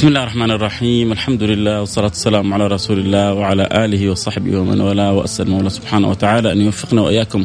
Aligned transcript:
بسم 0.00 0.08
الله 0.08 0.22
الرحمن 0.22 0.50
الرحيم. 0.50 1.12
الحمد 1.12 1.42
لله 1.42 1.80
والصلاة 1.80 2.06
والسلام 2.06 2.54
على 2.54 2.66
رسول 2.66 2.98
الله 2.98 3.34
وعلى 3.34 3.68
آله 3.72 4.10
وصحبه 4.10 4.58
ومن 4.58 4.80
والاه 4.80 5.12
وأسأل 5.12 5.46
المولى 5.46 5.70
سبحانه 5.70 6.08
وتعالى 6.08 6.52
أن 6.52 6.60
يوفقنا 6.60 7.00
وإياكم 7.00 7.44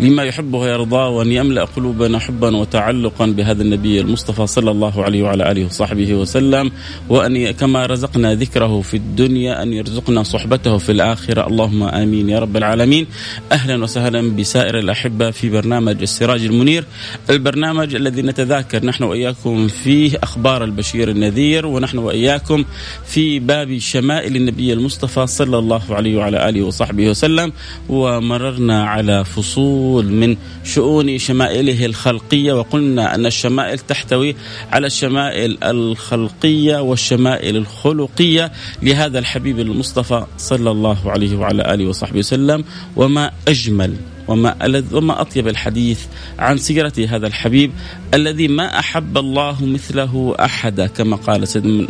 لما 0.00 0.22
يحبه 0.22 0.58
ويرضاه 0.58 1.08
وأن 1.08 1.32
يملأ 1.32 1.64
قلوبنا 1.64 2.18
حبا 2.18 2.56
وتعلقا 2.56 3.26
بهذا 3.26 3.62
النبي 3.62 4.00
المصطفى 4.00 4.46
صلى 4.46 4.70
الله 4.70 5.04
عليه 5.04 5.22
وعلى 5.22 5.50
آله 5.50 5.64
وصحبه 5.64 6.14
وسلم 6.14 6.70
وأن 7.08 7.50
كما 7.50 7.86
رزقنا 7.86 8.34
ذكره 8.34 8.80
في 8.80 8.96
الدنيا 8.96 9.62
أن 9.62 9.72
يرزقنا 9.72 10.22
صحبته 10.22 10.78
في 10.78 10.92
الآخرة. 10.92 11.46
اللهم 11.46 11.82
آمين 11.82 12.28
يا 12.28 12.38
رب 12.38 12.56
العالمين. 12.56 13.06
أهلا 13.52 13.82
وسهلا 13.82 14.36
بسائر 14.36 14.78
الأحبة 14.78 15.30
في 15.30 15.48
برنامج 15.48 16.02
السراج 16.02 16.44
المنير. 16.44 16.84
البرنامج 17.30 17.94
الذي 17.94 18.22
نتذاكر 18.22 18.86
نحن 18.86 19.04
وإياكم 19.04 19.68
فيه 19.68 20.18
أخبار 20.22 20.64
البشير 20.64 21.10
النذير 21.10 21.66
ونحن 21.66 21.98
وإياكم 21.98 22.64
في 23.04 23.38
باب 23.38 23.78
شمائل 23.78 24.36
النبي 24.36 24.72
المصطفى 24.72 25.26
صلى 25.26 25.58
الله 25.58 25.82
عليه 25.90 26.16
وعلى 26.16 26.48
آله 26.48 26.62
وصحبه 26.62 27.08
وسلم. 27.08 27.52
ومررنا 27.88 28.84
على 28.84 29.24
فصول 29.24 29.85
من 29.86 30.36
شؤون 30.64 31.18
شمائله 31.18 31.86
الخلقية 31.86 32.52
وقلنا 32.52 33.14
أن 33.14 33.26
الشمائل 33.26 33.78
تحتوي 33.78 34.36
على 34.72 34.86
الشمائل 34.86 35.58
الخلقية 35.64 36.82
والشمائل 36.82 37.56
الخلقية. 37.56 38.52
لهذا 38.82 39.18
الحبيب 39.18 39.58
المصطفى 39.58 40.26
صلى 40.38 40.70
الله 40.70 41.10
عليه 41.10 41.36
وعلى 41.36 41.74
آله 41.74 41.88
وصحبه 41.88 42.18
وسلم 42.18 42.64
وما 42.96 43.30
أجمل 43.48 43.96
وما 44.28 44.66
ألذ 44.66 44.94
وما 44.94 45.20
أطيب 45.20 45.48
الحديث 45.48 46.00
عن 46.38 46.58
سيرة 46.58 46.92
هذا 47.08 47.26
الحبيب 47.26 47.72
الذي 48.14 48.48
ما 48.48 48.78
أحب 48.78 49.18
الله 49.18 49.64
مثله 49.64 50.34
أحدا 50.40 50.86
كما 50.86 51.16
قال 51.16 51.48
سيدنا 51.48 51.88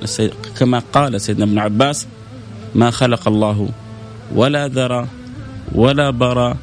كما 0.59 0.83
قال 0.93 1.21
سيدنا 1.21 1.45
ابن 1.45 1.59
عباس 1.59 2.07
ما 2.75 2.91
خلق 2.91 3.29
الله 3.29 3.69
ولا 4.35 4.69
ذرى 4.69 5.07
ولا 5.75 6.11
برى 6.11 6.55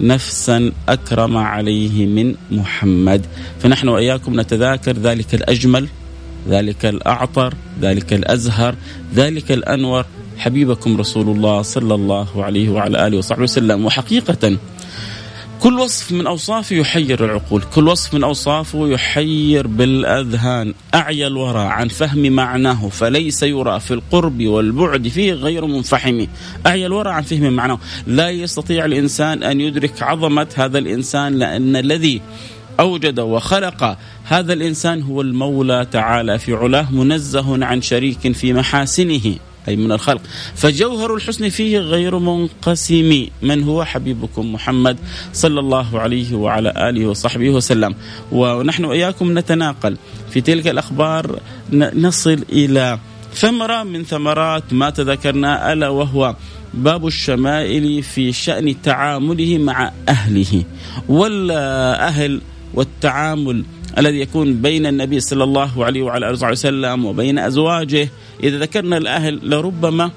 نفسا 0.00 0.72
أكرم 0.88 1.36
عليه 1.36 2.06
من 2.06 2.34
محمد. 2.50 3.26
فنحن 3.60 3.88
وإياكم 3.88 4.40
نتذاكر 4.40 4.96
ذلك 4.96 5.34
الأجمل 5.34 5.88
ذلك 6.48 6.86
الأعطر 6.86 7.54
ذلك 7.80 8.12
الأزهر 8.12 8.74
ذلك 9.14 9.52
الأنور. 9.52 10.04
حبيبكم 10.38 10.96
رسول 10.96 11.28
الله 11.28 11.62
صلى 11.62 11.94
الله 11.94 12.44
عليه 12.44 12.68
وعلى 12.68 13.06
آله 13.06 13.18
وصحبه 13.18 13.42
وسلم. 13.42 13.84
وحقيقة 13.84 14.58
كل 15.60 15.78
وصف 15.78 16.12
من 16.12 16.26
أوصافه 16.26 16.76
يحير 16.76 17.24
العقول، 17.24 17.62
كل 17.62 17.88
وصف 17.88 18.14
من 18.14 18.24
أوصافه 18.24 18.88
يحير 18.88 19.66
بالأذهان، 19.66 20.74
أعيا 20.94 21.26
الورى 21.26 21.60
عن 21.60 21.88
فهم 21.88 22.32
معناه 22.32 22.88
فليس 22.88 23.42
يرى 23.42 23.80
في 23.80 23.94
القرب 23.94 24.42
والبعد 24.42 25.08
فيه 25.08 25.32
غير 25.32 25.66
منفحم، 25.66 26.26
أعيا 26.66 26.86
الورى 26.86 27.10
عن 27.10 27.22
فهم 27.22 27.52
معناه، 27.52 27.78
لا 28.06 28.30
يستطيع 28.30 28.84
الإنسان 28.84 29.42
أن 29.42 29.60
يدرك 29.60 30.02
عظمة 30.02 30.46
هذا 30.56 30.78
الإنسان 30.78 31.38
لأن 31.38 31.76
الذي 31.76 32.20
أوجد 32.80 33.20
وخلق 33.20 33.98
هذا 34.24 34.52
الإنسان 34.52 35.02
هو 35.02 35.20
المولى 35.20 35.86
تعالى 35.92 36.38
في 36.38 36.52
علاه 36.52 36.92
منزه 36.92 37.64
عن 37.64 37.82
شريك 37.82 38.32
في 38.32 38.52
محاسنه. 38.52 39.36
أي 39.68 39.76
من 39.76 39.92
الخلق. 39.92 40.20
فجوهر 40.54 41.14
الحسن 41.14 41.48
فيه 41.48 41.78
غير 41.78 42.18
منقسم. 42.18 43.26
من 43.42 43.62
هو؟ 43.62 43.84
حبيبكم 43.84 44.52
محمد 44.52 44.96
صلى 45.32 45.60
الله 45.60 46.00
عليه 46.00 46.34
وعلى 46.34 46.88
آله 46.88 47.06
وصحبه 47.06 47.50
وسلم. 47.50 47.94
ونحن 48.32 48.84
وإياكم 48.84 49.38
نتناقل 49.38 49.96
في 50.30 50.40
تلك 50.40 50.68
الأخبار. 50.68 51.40
نصل 51.72 52.44
إلى 52.52 52.98
ثمرة 53.34 53.82
من 53.82 54.04
ثمرات 54.04 54.72
ما 54.72 54.90
تذكرنا 54.90 55.72
ألا 55.72 55.88
وهو 55.88 56.36
باب 56.74 57.06
الشمائل 57.06 58.02
في 58.02 58.32
شأن 58.32 58.82
تعامله 58.82 59.58
مع 59.58 59.92
أهله. 60.08 60.64
والأهل 61.08 62.40
والتعامل 62.74 63.64
الذي 63.98 64.20
يكون 64.20 64.62
بين 64.62 64.86
النبي 64.86 65.20
صلى 65.20 65.44
الله 65.44 65.84
عليه 65.84 66.02
وعلى 66.02 66.30
آله 66.30 66.50
وسلم 66.50 67.04
وبين 67.04 67.38
أزواجه 67.38 68.08
إذا 68.42 68.58
ذكرنا 68.58 68.96
الأهل 68.96 69.40
لربما 69.42 70.10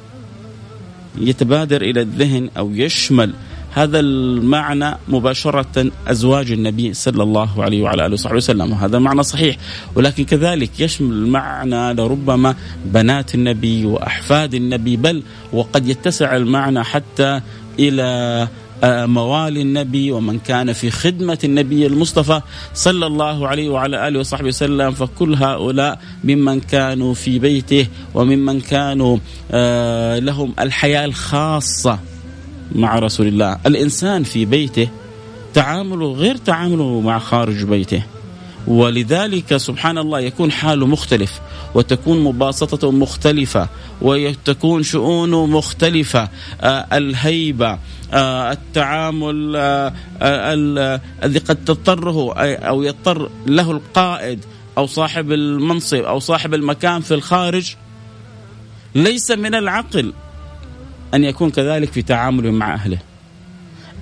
يتبادر 1.17 1.81
إلى 1.81 2.01
الذهن 2.01 2.49
أو 2.57 2.71
يشمل 2.71 3.33
هذا 3.73 3.99
المعنى 3.99 4.97
مباشرة 5.07 5.91
أزواج 6.07 6.51
النبي 6.51 6.93
صلى 6.93 7.23
الله 7.23 7.63
عليه 7.63 7.81
وعلى 7.81 8.05
آله 8.05 8.13
وصحبه 8.13 8.35
وسلم 8.35 8.71
وهذا 8.71 8.99
معنى 8.99 9.23
صحيح. 9.23 9.57
ولكن 9.95 10.23
كذلك 10.23 10.79
يشمل 10.79 11.13
المعنى 11.13 11.93
لربما 11.93 12.55
بنات 12.85 13.35
النبي 13.35 13.85
وأحفاد 13.85 14.53
النبي 14.53 14.97
بل 14.97 15.23
وقد 15.53 15.87
يتسع 15.87 16.35
المعنى 16.35 16.83
حتى 16.83 17.41
إلى 17.79 18.47
موالي 18.85 19.61
النبي 19.61 20.11
ومن 20.11 20.39
كان 20.39 20.73
في 20.73 20.91
خدمة 20.91 21.39
النبي 21.43 21.87
المصطفى 21.87 22.41
صلى 22.73 23.05
الله 23.05 23.47
عليه 23.47 23.69
وعلى 23.69 24.07
آله 24.07 24.19
وصحبه 24.19 24.47
وسلم 24.47 24.91
فكل 24.91 25.35
هؤلاء 25.35 25.99
ممن 26.23 26.59
كانوا 26.59 27.13
في 27.13 27.39
بيته 27.39 27.87
وممن 28.13 28.61
كانوا 28.61 29.17
لهم 30.19 30.53
الحياة 30.59 31.05
الخاصة 31.05 31.99
مع 32.75 32.99
رسول 32.99 33.27
الله. 33.27 33.57
الإنسان 33.65 34.23
في 34.23 34.45
بيته 34.45 34.89
تعامله 35.53 36.11
غير 36.11 36.37
تعامله 36.37 37.01
مع 37.01 37.19
خارج 37.19 37.63
بيته. 37.63 38.03
ولذلك 38.67 39.57
سبحان 39.57 39.97
الله 39.97 40.19
يكون 40.19 40.51
حاله 40.51 40.87
مختلف 40.87 41.41
وتكون 41.75 42.23
مباسطته 42.23 42.91
مختلفة 42.91 43.69
وتكون 44.01 44.83
شؤونه 44.83 45.45
مختلفة 45.45 46.29
آه 46.61 46.97
الهيبة 46.97 47.79
آه 48.13 48.51
التعامل 48.51 49.55
آه 49.55 49.93
الذي 51.23 51.39
قد 51.39 51.65
تضطره 51.65 52.33
أو 52.37 52.83
يضطر 52.83 53.29
له 53.45 53.71
القائد 53.71 54.45
أو 54.77 54.85
صاحب 54.87 55.31
المنصب 55.31 55.97
أو 55.97 56.19
صاحب 56.19 56.53
المكان 56.53 57.01
في 57.01 57.13
الخارج 57.13 57.75
ليس 58.95 59.31
من 59.31 59.55
العقل 59.55 60.13
أن 61.13 61.23
يكون 61.23 61.49
كذلك 61.49 61.91
في 61.91 62.01
تعامله 62.01 62.51
مع 62.51 62.73
أهله. 62.73 62.97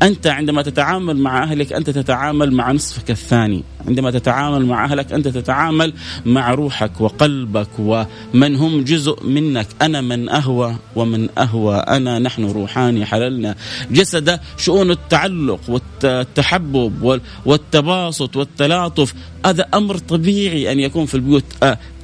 أنت 0.02 0.28
عندما 0.28 0.62
تتعامل 0.62 1.18
مع 1.18 1.44
أهلك 1.44 1.74
أنت 1.74 1.90
تتعامل 1.90 2.54
مع 2.54 2.72
نصفك 2.72 3.12
الثاني. 3.12 3.64
عندما 3.88 4.12
تتعامل 4.12 4.66
مع 4.66 4.86
أهلك 4.86 5.14
أنت 5.14 5.28
تتعامل 5.28 5.94
مع 6.26 6.54
روحك 6.54 7.02
وقلبك 7.02 7.70
ومن 7.80 8.56
هم 8.56 8.84
جزء 8.84 9.26
منك. 9.26 9.68
أنا 9.82 10.02
من 10.02 10.30
أهوى 10.30 10.76
ومن 10.96 11.30
أهوى 11.38 11.76
أنا. 11.76 12.20
نحن 12.20 12.46
روحاني 12.46 13.06
حللنا 13.06 13.56
جسد. 13.92 14.40
شؤون 14.58 14.92
التعلق 14.92 15.60
والتحبب 15.68 17.22
والتباسط 17.46 18.36
والتلاطف. 18.36 19.14
هذا 19.46 19.66
أمر 19.74 19.98
طبيعي 19.98 20.72
أن 20.72 20.80
يكون 20.80 21.06
في 21.06 21.16
البيوت. 21.16 21.44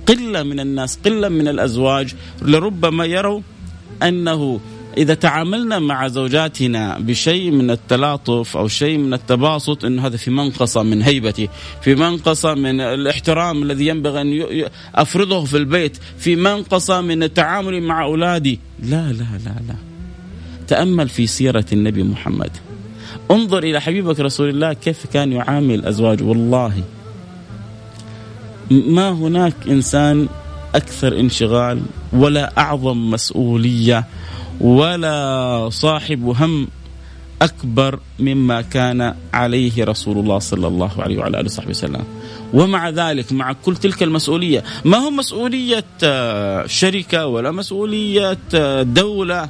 قلة 0.08 0.44
من 0.44 0.60
الناس 0.60 1.00
قلة 1.06 1.30
من 1.30 1.48
الأزواج 1.48 2.16
لربما 2.42 3.06
يروا 3.06 3.42
أنه 4.04 4.60
إذا 4.98 5.14
تعاملنا 5.14 5.80
مع 5.80 6.08
زوجاتنا 6.08 7.00
بشيء 7.00 7.52
من 7.52 7.72
التلاطف 7.72 8.58
أو 8.58 8.68
شيء 8.68 8.98
من 8.98 9.14
التباسط 9.14 9.86
إنه 9.86 10.08
هذا 10.08 10.18
في 10.18 10.32
منقصة 10.32 10.84
من 10.84 11.02
هيبتي، 11.02 11.50
في 11.82 11.96
منقصة 11.96 12.54
من 12.54 12.82
الاحترام 12.82 13.64
الذي 13.64 13.88
ينبغي 13.88 14.22
أن 14.22 14.66
أفرضه 14.96 15.46
في 15.46 15.58
البيت، 15.58 15.98
في 16.18 16.36
منقصة 16.36 17.02
من 17.02 17.24
التعامل 17.24 17.82
مع 17.82 18.04
أولادي، 18.04 18.60
لا 18.84 19.12
لا 19.12 19.28
لا 19.46 19.56
لا. 19.68 19.76
تأمل 20.68 21.10
في 21.10 21.28
سيرة 21.28 21.66
النبي 21.74 22.04
محمد. 22.04 22.52
انظر 23.32 23.64
إلى 23.64 23.82
حبيبك 23.82 24.20
رسول 24.20 24.50
الله 24.50 24.74
كيف 24.74 25.06
كان 25.14 25.32
يعامل 25.32 25.86
أزواجه 25.86 26.24
والله 26.24 26.84
ما 28.72 29.10
هناك 29.10 29.54
إنسان 29.68 30.28
أكثر 30.76 31.20
انشغال 31.20 31.82
ولا 32.14 32.54
أعظم 32.58 33.10
مسؤولية 33.12 34.06
ولا 34.62 35.70
صاحب 35.72 36.36
هم 36.40 36.68
أكبر 37.42 38.00
مما 38.20 38.62
كان 38.62 39.14
عليه 39.34 39.84
رسول 39.84 40.18
الله 40.18 40.40
صلى 40.40 40.68
الله 40.68 40.92
عليه 41.02 41.18
وعلى 41.18 41.40
آله 41.40 41.46
وصحبه 41.46 41.70
وسلم. 41.70 42.04
ومع 42.54 42.90
ذلك 42.90 43.34
مع 43.34 43.54
كل 43.54 43.76
تلك 43.76 44.04
المسؤولية 44.04 44.64
ما 44.86 44.98
هو 44.98 45.10
مسؤولية 45.10 45.86
آه، 46.04 46.66
شركة 46.66 47.26
ولا 47.28 47.52
مسؤولية 47.52 48.38
آه، 48.56 48.84
دولة 48.84 49.50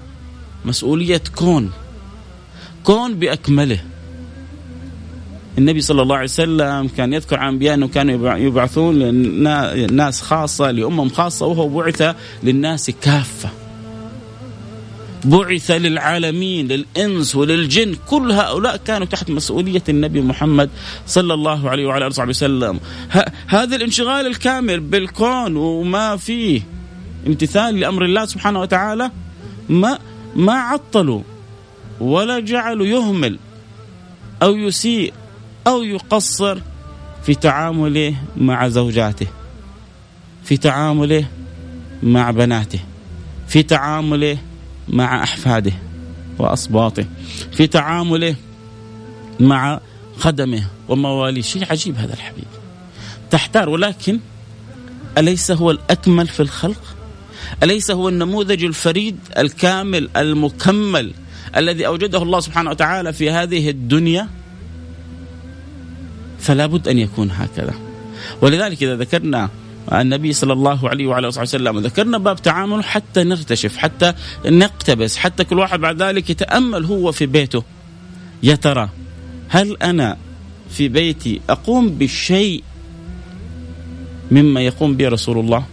مسؤولية 0.66 1.22
كون 1.36 1.72
كون 2.84 3.14
بأكمله. 3.14 3.80
النبي 5.58 5.82
صلى 5.82 6.02
الله 6.02 6.16
عليه 6.16 6.26
وسلم 6.26 6.88
كان 6.88 7.14
يذكر 7.14 7.40
عن 7.40 7.48
أنبياء 7.54 7.74
إنه 7.74 7.88
كانوا 7.88 8.36
يبعثون 8.38 9.00
لناس 9.00 10.22
خاصة 10.22 10.72
لأمم 10.72 11.10
خاصة 11.10 11.46
وهو 11.46 11.70
بعث 11.70 12.16
للناس 12.44 12.92
كافة. 13.02 13.50
بعث 15.26 15.72
للعالمين 15.72 16.68
للإنس 16.68 17.36
وللجن 17.36 17.96
كل 18.08 18.32
هؤلاء 18.32 18.78
كانوا 18.78 19.08
تحت 19.08 19.30
مسؤولية 19.30 19.84
النبي 19.90 20.22
محمد 20.22 20.70
صلى 21.08 21.34
الله 21.34 21.70
عليه 21.70 21.86
وعلى 21.86 21.98
آله 21.98 22.08
وصحبه 22.08 22.30
وسلم. 22.30 22.80
هذا 23.48 23.76
الانشغال 23.76 24.28
الكامل 24.28 24.80
بالكون 24.80 25.56
وما 25.56 26.18
فيه 26.18 26.62
امتثال 27.28 27.80
لأمر 27.80 28.06
الله 28.06 28.26
سبحانه 28.26 28.60
وتعالى 28.62 29.12
ما 29.70 30.00
ما 30.36 30.54
عطلوا 30.54 31.22
ولا 32.00 32.40
جعلوا 32.40 32.86
يهمل 32.86 33.40
أو 34.44 34.56
يسيء 34.56 35.14
أو 35.68 35.84
يقصر 35.84 36.58
في 37.24 37.36
تعامله 37.36 38.16
مع 38.38 38.68
زوجاته 38.68 39.28
في 40.44 40.58
تعامله 40.58 41.26
مع 42.04 42.32
بناته 42.32 42.80
في 43.48 43.64
تعامله 43.64 44.38
مع 44.90 45.24
أحفاده 45.24 45.74
وأصباطه 46.40 47.06
في 47.52 47.68
تعامله 47.68 48.36
مع 49.40 49.80
خدمه 50.18 50.64
ومواليه. 50.90 51.42
شيء 51.42 51.66
عجيب 51.72 51.98
هذا 51.98 52.14
الحبيب. 52.14 52.46
تحتار 53.32 53.70
ولكن 53.70 54.20
أليس 55.18 55.52
هو 55.52 55.72
الأكمل 55.72 56.28
في 56.28 56.40
الخلق؟ 56.40 56.82
أليس 57.64 57.92
هو 57.92 58.10
النموذج 58.10 58.64
الفريد 58.64 59.18
الكامل 59.38 60.10
المكمل 60.18 61.14
الذي 61.58 61.88
أوجده 61.88 62.24
الله 62.24 62.40
سبحانه 62.40 62.70
وتعالى 62.70 63.14
في 63.14 63.32
هذه 63.32 63.70
الدنيا؟ 63.70 64.30
فلا 66.40 66.66
بد 66.66 66.88
أن 66.88 66.98
يكون 66.98 67.32
هكذا. 67.32 67.74
ولذلك 68.42 68.84
إذا 68.84 68.96
ذكرنا 68.96 69.50
النبي 69.94 70.34
صلى 70.34 70.54
الله 70.54 70.90
عليه 70.90 71.08
وعلى 71.08 71.28
آله 71.28 71.42
وسلم. 71.42 71.80
ذكرنا 71.80 72.18
باب 72.18 72.42
تعامل 72.42 72.84
حتى 72.84 73.24
نرتشف 73.24 73.78
حتى 73.78 74.14
نقتبس 74.46 75.18
حتى 75.18 75.44
كل 75.44 75.60
واحد 75.60 75.80
بعد 75.80 76.02
ذلك 76.02 76.30
يتأمل 76.30 76.86
هو 76.86 77.12
في 77.12 77.26
بيته. 77.26 77.64
يا 78.44 78.56
ترى 78.56 78.90
هل 79.50 79.78
أنا 79.82 80.18
في 80.70 80.88
بيتي 80.88 81.42
أقوم 81.50 81.90
بالشيء 81.90 82.64
مما 84.32 84.62
يقوم 84.62 84.96
به 84.96 85.08
رسول 85.08 85.40
الله؟ 85.40 85.66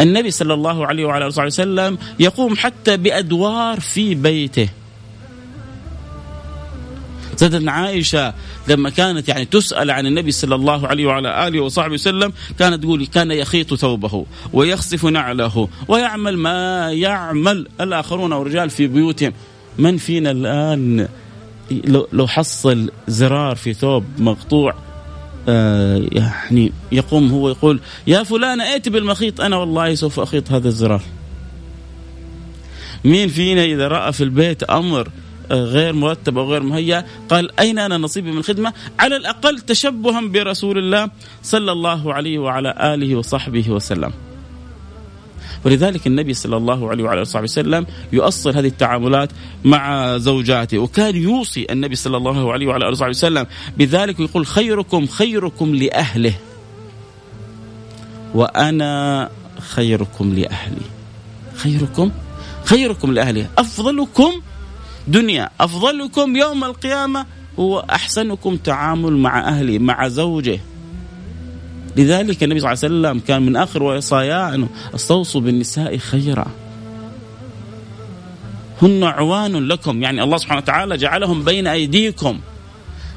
النبي 0.00 0.30
صلى 0.30 0.54
الله 0.54 0.86
عليه 0.86 1.04
وعلى 1.04 1.26
آله 1.26 1.46
وسلم 1.46 1.98
يقوم 2.20 2.56
حتى 2.56 2.96
بأدوار 2.96 3.80
في 3.80 4.14
بيته. 4.14 4.68
سيدنا 7.38 7.72
عائشة 7.72 8.34
لما 8.68 8.90
كانت 8.90 9.28
يعني 9.28 9.44
تسأل 9.44 9.90
عن 9.90 10.06
النبي 10.06 10.30
صلى 10.30 10.54
الله 10.54 10.86
عليه 10.86 11.06
وعلى 11.06 11.48
آله 11.48 11.60
وصحبه 11.60 11.94
وسلم 11.94 12.32
كانت 12.58 12.82
تقول 12.82 13.06
كان 13.06 13.30
يخيط 13.30 13.74
ثوبه 13.74 14.26
ويخصف 14.52 15.04
نعله 15.04 15.68
ويعمل 15.88 16.36
ما 16.36 16.92
يعمل 16.92 17.66
الآخرون 17.80 18.32
والرجال 18.32 18.70
في 18.70 18.86
بيوتهم 18.86 19.32
من 19.78 19.96
فينا 19.96 20.30
الآن 20.30 21.08
لو 22.12 22.26
حصل 22.26 22.90
زرار 23.08 23.56
في 23.56 23.74
ثوب 23.74 24.04
مقطوع 24.18 24.74
آه 25.48 26.02
يعني 26.12 26.72
يقوم 26.92 27.30
هو 27.30 27.48
يقول 27.48 27.80
يا 28.06 28.22
فلان 28.22 28.60
ائت 28.60 28.88
بالمخيط 28.88 29.40
أنا 29.40 29.56
والله 29.56 29.94
سوف 29.94 30.20
أخيط 30.20 30.52
هذا 30.52 30.68
الزرار. 30.68 31.02
مين 33.04 33.28
فينا 33.28 33.64
إذا 33.64 33.88
رأى 33.88 34.12
في 34.12 34.24
البيت 34.24 34.62
أمر 34.62 35.08
غير 35.50 35.92
مرتب 35.92 36.38
أو 36.38 36.50
غير 36.50 36.62
مهيأ. 36.62 37.04
قال 37.28 37.60
أين 37.60 37.78
أنا 37.78 37.96
نصيبي 37.96 38.32
من 38.32 38.38
الخدمه 38.38 38.72
على 38.98 39.16
الأقل 39.16 39.60
تشبها 39.60 40.20
برسول 40.20 40.78
الله 40.78 41.10
صلى 41.42 41.72
الله 41.72 42.14
عليه 42.14 42.38
وعلى 42.38 42.74
آله 42.94 43.16
وصحبه 43.16 43.70
وسلم. 43.70 44.12
ولذلك 45.64 46.06
النبي 46.06 46.34
صلى 46.34 46.56
الله 46.56 46.90
عليه 46.90 47.04
وعلى 47.04 47.22
آله 47.22 47.42
وسلم 47.42 47.86
يؤصل 48.12 48.56
هذه 48.56 48.66
التعاملات 48.66 49.30
مع 49.64 50.16
زوجاته 50.18 50.78
وكان 50.78 51.16
يوصي 51.16 51.66
النبي 51.70 51.94
صلى 51.94 52.16
الله 52.16 52.52
عليه 52.52 52.66
وعلى 52.66 52.88
آله 52.88 53.08
وسلم 53.08 53.46
بذلك 53.76 54.20
ويقول 54.20 54.46
خيركم 54.46 55.06
خيركم 55.06 55.74
لأهله. 55.74 56.34
وأنا 58.34 59.30
خيركم 59.58 60.34
لأهلي. 60.34 60.86
خيركم؟ 61.56 62.10
خيركم 62.64 63.12
لاهله 63.12 63.46
أفضلكم 63.58 64.32
دنيا. 65.08 65.50
أفضلكم 65.60 66.36
يوم 66.36 66.64
القيامة 66.64 67.26
هو 67.58 67.84
أحسنكم 67.90 68.56
تعامل 68.56 69.16
مع 69.16 69.48
أهله 69.48 69.78
مع 69.78 70.08
زوجه. 70.08 70.60
لذلك 71.96 72.42
النبي 72.42 72.60
صلى 72.60 72.72
الله 72.72 72.84
عليه 72.84 73.14
وسلم 73.16 73.26
كان 73.26 73.42
من 73.42 73.56
آخر 73.56 73.82
وصاياه 73.82 74.54
أنه 74.54 74.68
استوصوا 74.94 75.40
بالنساء 75.40 75.96
خيرا. 75.96 76.46
هن 78.82 79.04
عوان 79.04 79.68
لكم. 79.68 80.02
يعني 80.02 80.22
الله 80.22 80.36
سبحانه 80.36 80.60
وتعالى 80.60 80.96
جعلهم 80.96 81.44
بين 81.44 81.66
أيديكم. 81.66 82.38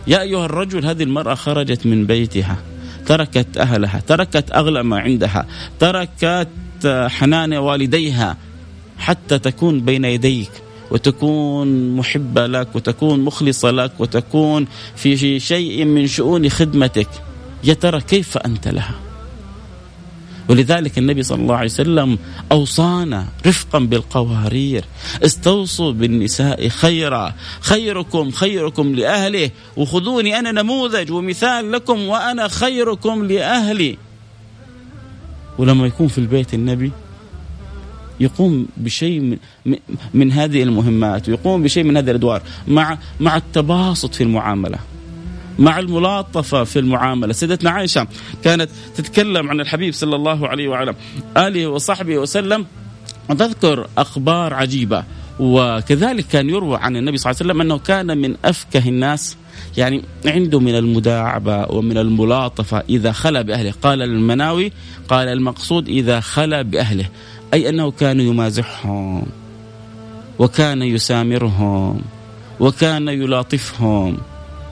يا 0.07 0.21
أيها 0.21 0.45
الرجل 0.45 0.86
هذه 0.86 1.03
المرأة 1.03 1.36
خرجت 1.36 1.86
من 1.86 2.05
بيتها 2.05 2.57
تركت 3.05 3.57
أهلها 3.57 4.01
تركت 4.07 4.51
أغلى 4.51 4.83
ما 4.83 5.00
عندها 5.00 5.45
تركت 5.79 6.48
حنان 7.10 7.53
والديها 7.53 8.38
حتى 9.00 9.39
تكون 9.39 9.79
بين 9.79 10.05
يديك. 10.05 10.51
وتكون 10.91 11.95
محبة 11.95 12.48
لك 12.48 12.75
وتكون 12.75 13.19
مخلصة 13.19 13.71
لك 13.71 13.91
وتكون 14.00 14.67
في 14.95 15.39
شيء 15.39 15.86
من 15.86 16.07
شؤون 16.07 16.50
خدمتك. 16.50 17.10
يا 17.63 17.74
ترى 17.74 18.01
كيف 18.01 18.38
أنت 18.38 18.67
لها؟ 18.67 18.95
ولذلك 20.50 20.98
النبي 20.98 21.24
صلى 21.24 21.41
الله 21.41 21.55
عليه 21.55 21.65
وسلم 21.65 22.17
أوصانا 22.51 23.25
رفقا 23.48 23.79
بالقوارير. 23.79 24.86
استوصوا 25.25 25.91
بالنساء 25.91 26.67
خيرا. 26.67 27.33
خيركم 27.62 28.31
خيركم 28.31 28.95
لأهله. 28.95 29.50
وخذوني 29.77 30.39
أنا 30.39 30.51
نموذج 30.51 31.12
ومثال 31.12 31.71
لكم 31.71 32.01
وأنا 32.01 32.48
خيركم 32.48 33.25
لأهلي. 33.25 33.98
ولما 35.57 35.88
يكون 35.88 36.07
في 36.07 36.17
البيت 36.17 36.53
النبي 36.53 36.91
يقوم 38.21 38.67
بشيء 38.77 39.37
من, 39.65 39.77
من 40.13 40.31
هذه 40.31 40.63
المهمات 40.63 41.29
ويقوم 41.29 41.63
بشيء 41.63 41.83
من 41.83 41.97
هذه 41.97 42.09
الأدوار. 42.09 42.41
مع 42.67 42.97
مع 43.19 43.37
التباسط 43.37 44.15
في 44.15 44.23
المعاملة 44.23 44.77
مع 45.59 45.79
الملاطفة 45.79 46.63
في 46.63 46.79
المعاملة. 46.79 47.33
سيدتنا 47.33 47.69
عائشة 47.69 48.07
كانت 48.43 48.69
تتكلم 48.95 49.49
عن 49.49 49.59
الحبيب 49.59 49.93
صلى 49.93 50.15
الله 50.15 50.47
عليه 50.47 50.67
وعلى 50.67 50.95
آله 51.37 51.67
وصحبه 51.67 52.17
وسلم 52.17 52.65
وتذكر 53.29 53.87
أخبار 53.97 54.53
عجيبة. 54.53 55.03
وكذلك 55.39 56.27
كان 56.27 56.49
يروى 56.49 56.77
عن 56.77 56.97
النبي 56.97 57.17
صلى 57.17 57.31
الله 57.31 57.41
عليه 57.41 57.51
وسلم 57.51 57.61
أنه 57.61 57.77
كان 57.77 58.17
من 58.17 58.35
أفكه 58.45 58.89
الناس 58.89 59.37
يعني 59.77 60.03
عنده 60.25 60.59
من 60.59 60.75
المداعبة 60.75 61.71
ومن 61.71 61.97
الملاطفة 61.97 62.83
إذا 62.89 63.11
خلا 63.11 63.41
بأهله. 63.41 63.73
قال 63.81 64.01
المناوي 64.01 64.71
قال 65.09 65.27
المقصود 65.27 65.89
إذا 65.89 66.19
خلا 66.19 66.61
بأهله. 66.61 67.05
أي 67.53 67.70
أنه 67.70 67.91
كان 67.91 68.20
يمازحهم 68.20 69.25
وكان 70.39 70.81
يسامرهم 70.81 72.01
وكان 72.60 73.08
يلاطفهم. 73.08 74.17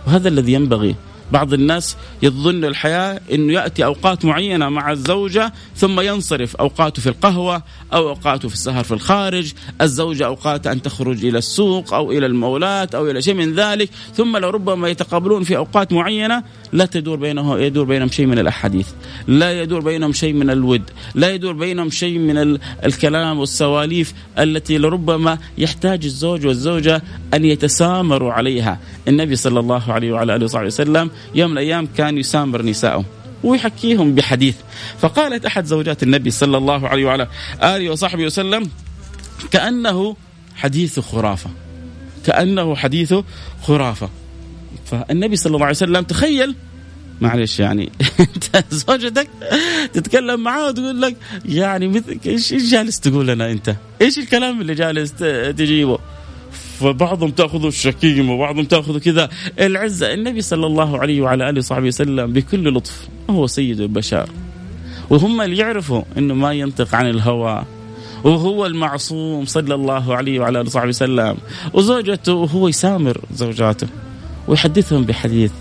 وهذا 0.08 0.28
الذي 0.28 0.54
ينبغي 0.54 0.96
بعض 1.32 1.54
الناس 1.54 1.98
يظن 2.24 2.66
الحياة 2.66 3.22
أنه 3.34 3.54
يأتي 3.54 3.86
أوقات 3.86 4.26
معينة 4.26 4.70
مع 4.70 4.92
الزوجة 4.92 5.54
ثم 5.76 6.00
ينصرف. 6.00 6.56
أوقاته 6.56 7.02
في 7.02 7.10
القهوة 7.10 7.64
أو 7.94 8.10
أوقاته 8.10 8.48
في 8.48 8.54
السهر 8.54 8.84
في 8.84 8.92
الخارج. 8.92 9.52
الزوجة 9.82 10.26
أوقات 10.26 10.68
أن 10.68 10.82
تخرج 10.82 11.26
إلى 11.26 11.38
السوق 11.38 11.94
أو 11.94 12.12
إلى 12.12 12.26
المولات 12.26 12.96
أو 12.96 13.10
إلى 13.10 13.22
شيء 13.22 13.34
من 13.34 13.56
ذلك. 13.56 13.90
ثم 14.16 14.38
لربما 14.38 14.90
يتقابلون 14.90 15.44
في 15.44 15.58
أوقات 15.58 15.94
معينة 15.94 16.44
لا 16.74 16.86
تدور 16.86 17.18
بينه 17.18 17.60
يدور 17.60 17.86
بينهم 17.86 18.10
شيء 18.10 18.26
من 18.26 18.40
الأحاديث. 18.40 18.88
لا 19.28 19.62
يدور 19.62 19.82
بينهم 19.82 20.14
شيء 20.14 20.34
من 20.34 20.50
الود. 20.50 20.84
لا 21.16 21.32
يدور 21.32 21.54
بينهم 21.54 21.90
شيء 21.90 22.20
من 22.20 22.58
الكلام 22.86 23.40
والسواليف 23.40 24.14
التي 24.40 24.78
لربما 24.78 25.38
يحتاج 25.58 26.06
الزوج 26.06 26.46
والزوجة 26.46 27.02
أن 27.34 27.46
يتسامروا 27.46 28.34
عليها. 28.34 28.80
النبي 29.08 29.36
صلى 29.36 29.60
الله 29.60 29.92
عليه 29.92 30.12
وعلى 30.12 30.36
آله 30.36 30.46
وصحبه 30.46 30.66
وسلم 30.66 31.12
يوم 31.36 31.52
من 31.52 31.58
الأيام 31.58 31.88
كان 31.98 32.18
يسامر 32.18 32.62
نساءه 32.62 33.06
ويحكيهم 33.44 34.16
بحديث 34.16 34.56
فقالت 35.00 35.46
أحد 35.46 35.66
زوجات 35.66 36.04
النبي 36.04 36.32
صلى 36.32 36.58
الله 36.58 36.88
عليه 36.88 37.06
وعلى 37.06 37.28
آله 37.64 37.90
وصحبه 37.90 38.26
وسلم 38.26 38.70
كأنه 39.52 40.16
حديث 40.56 41.00
خرافة 41.00 41.50
كأنه 42.26 42.76
حديث 42.76 43.14
خرافة 43.64 44.10
فالنبي 44.86 45.36
صلى 45.36 45.56
الله 45.56 45.66
عليه 45.66 45.76
وسلم 45.76 46.04
تخيل 46.04 46.56
معلش 47.22 47.60
يعني 47.60 47.92
أنت 48.20 48.64
زوجتك 48.72 49.28
تتكلم 49.94 50.44
معاه 50.44 50.68
وتقول 50.68 51.02
لك 51.02 51.16
يعني 51.46 51.88
مثل 51.88 52.20
إيش 52.26 52.54
جالس 52.54 53.00
تقول 53.00 53.28
لنا 53.28 53.52
أنت؟ 53.52 53.76
إيش 54.02 54.20
الكلام 54.20 54.62
اللي 54.62 54.76
جالس 54.76 55.14
تجيبه؟ 55.58 56.00
فبعضهم 56.80 57.30
تاخذه 57.30 57.68
الشكيم 57.68 58.30
وبعضهم 58.30 58.66
تاخذه 58.66 58.98
كذا. 58.98 59.30
العزة 59.60 60.14
النبي 60.14 60.42
صلى 60.42 60.66
الله 60.66 61.00
عليه 61.00 61.22
وعلى 61.22 61.50
آله 61.50 61.60
وصحبه 61.60 61.88
وسلم 61.88 62.34
بكل 62.34 62.76
لطف 62.76 63.08
هو 63.30 63.48
سيد 63.48 63.80
البشر. 63.80 64.30
وهم 65.10 65.42
اللي 65.42 65.58
يعرفوا 65.58 66.02
إنه 66.18 66.34
ما 66.34 66.54
ينطق 66.54 66.96
عن 66.96 67.10
الهوى. 67.10 67.64
وهو 68.24 68.66
المعصوم 68.66 69.46
صلى 69.46 69.76
الله 69.76 70.16
عليه 70.16 70.40
وعلى 70.40 70.62
آله 70.62 70.68
وصحبه 70.68 70.90
وسلم. 70.90 71.38
وزوجته 71.74 72.34
وهو 72.34 72.68
يسامر 72.68 73.22
زوجاته 73.34 73.88
ويحدثهم 74.48 75.04
بحديث. 75.04 75.52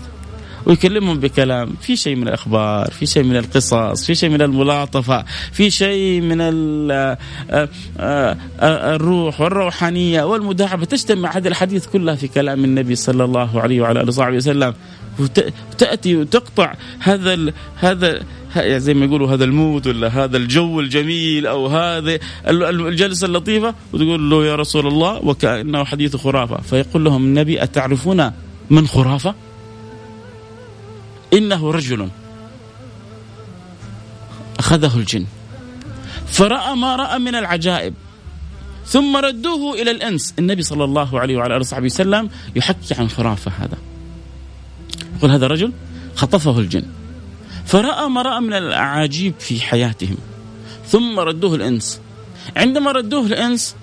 ويكلمهم 0.65 1.19
بكلام. 1.19 1.69
في 1.81 1.95
شيء 1.95 2.15
من 2.15 2.27
الأخبار 2.27 2.91
في 2.91 3.05
شيء 3.05 3.23
من 3.23 3.35
القصص 3.37 4.05
في 4.05 4.15
شيء 4.15 4.29
من 4.29 4.41
الملاطفة 4.41 5.25
في 5.51 5.69
شيء 5.69 6.21
من 6.21 6.41
آه، 6.91 7.17
آه، 7.51 7.67
آه، 7.99 8.37
الروح 8.95 9.41
والروحانية 9.41 10.23
والمداعبة. 10.23 10.85
تجتمع 10.85 11.37
هذه 11.37 11.47
الحديث 11.47 11.87
كلها 11.87 12.15
في 12.15 12.27
كلام 12.27 12.63
النبي 12.63 12.95
صلى 12.95 13.23
الله 13.23 13.61
عليه 13.61 13.81
وعلى 13.81 13.99
آله 14.01 14.07
وصحبه 14.07 14.35
وسلم. 14.35 14.73
وتاتي 15.19 16.15
وتقطع 16.15 16.73
هذا 16.99 17.33
ال 17.33 17.53
هذا 17.75 18.23
يعني 18.55 18.79
زي 18.79 18.93
ما 18.93 19.05
يقولوا 19.05 19.33
هذا 19.33 19.43
المود 19.43 19.87
ولا 19.87 20.07
هذا 20.07 20.37
الجو 20.37 20.79
الجميل 20.79 21.47
أو 21.47 21.67
هذا 21.67 22.19
الجلسة 22.47 23.27
اللطيفة. 23.27 23.75
وتقول 23.93 24.29
له 24.29 24.45
يا 24.45 24.55
رسول 24.55 24.87
الله 24.87 25.25
وكأنه 25.25 25.83
حديث 25.83 26.15
خرافة. 26.15 26.61
فيقول 26.61 27.03
لهم 27.03 27.23
النبي 27.23 27.63
أتعرفون 27.63 28.31
من 28.69 28.87
خرافة؟ 28.87 29.35
إنه 31.33 31.71
رجل 31.71 32.09
أخذه 34.59 34.97
الجن. 34.97 35.25
فرأى 36.27 36.75
ما 36.75 36.95
رأى 36.95 37.19
من 37.19 37.35
العجائب. 37.35 37.93
ثم 38.85 39.17
ردوه 39.17 39.73
إلى 39.73 39.91
الإنس. 39.91 40.33
النبي 40.39 40.61
صلى 40.61 40.83
الله 40.83 41.19
عليه 41.19 41.37
وعلى 41.37 41.53
آله 41.53 41.59
وصحبه 41.59 41.85
وسلم 41.85 42.29
يحكي 42.55 42.93
عن 42.93 43.09
خرافة 43.09 43.51
هذا. 43.59 43.77
يقول 45.17 45.31
هذا 45.31 45.47
رجل 45.47 45.73
خطفه 46.15 46.59
الجن. 46.59 46.83
فرأى 47.65 48.09
ما 48.09 48.21
رأى 48.21 48.39
من 48.39 48.53
الأعاجيب 48.53 49.33
في 49.39 49.61
حياتهم. 49.61 50.17
ثم 50.87 51.19
ردوه 51.19 51.55
الإنس. 51.55 51.99
عندما 52.57 52.91
ردوه 52.91 53.25
الإنس 53.25 53.75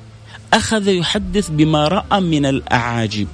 أخذ 0.53 0.89
يحدث 0.89 1.51
بما 1.51 1.89
رأى 1.89 2.21
من 2.21 2.47
الأعاجيب. 2.47 3.29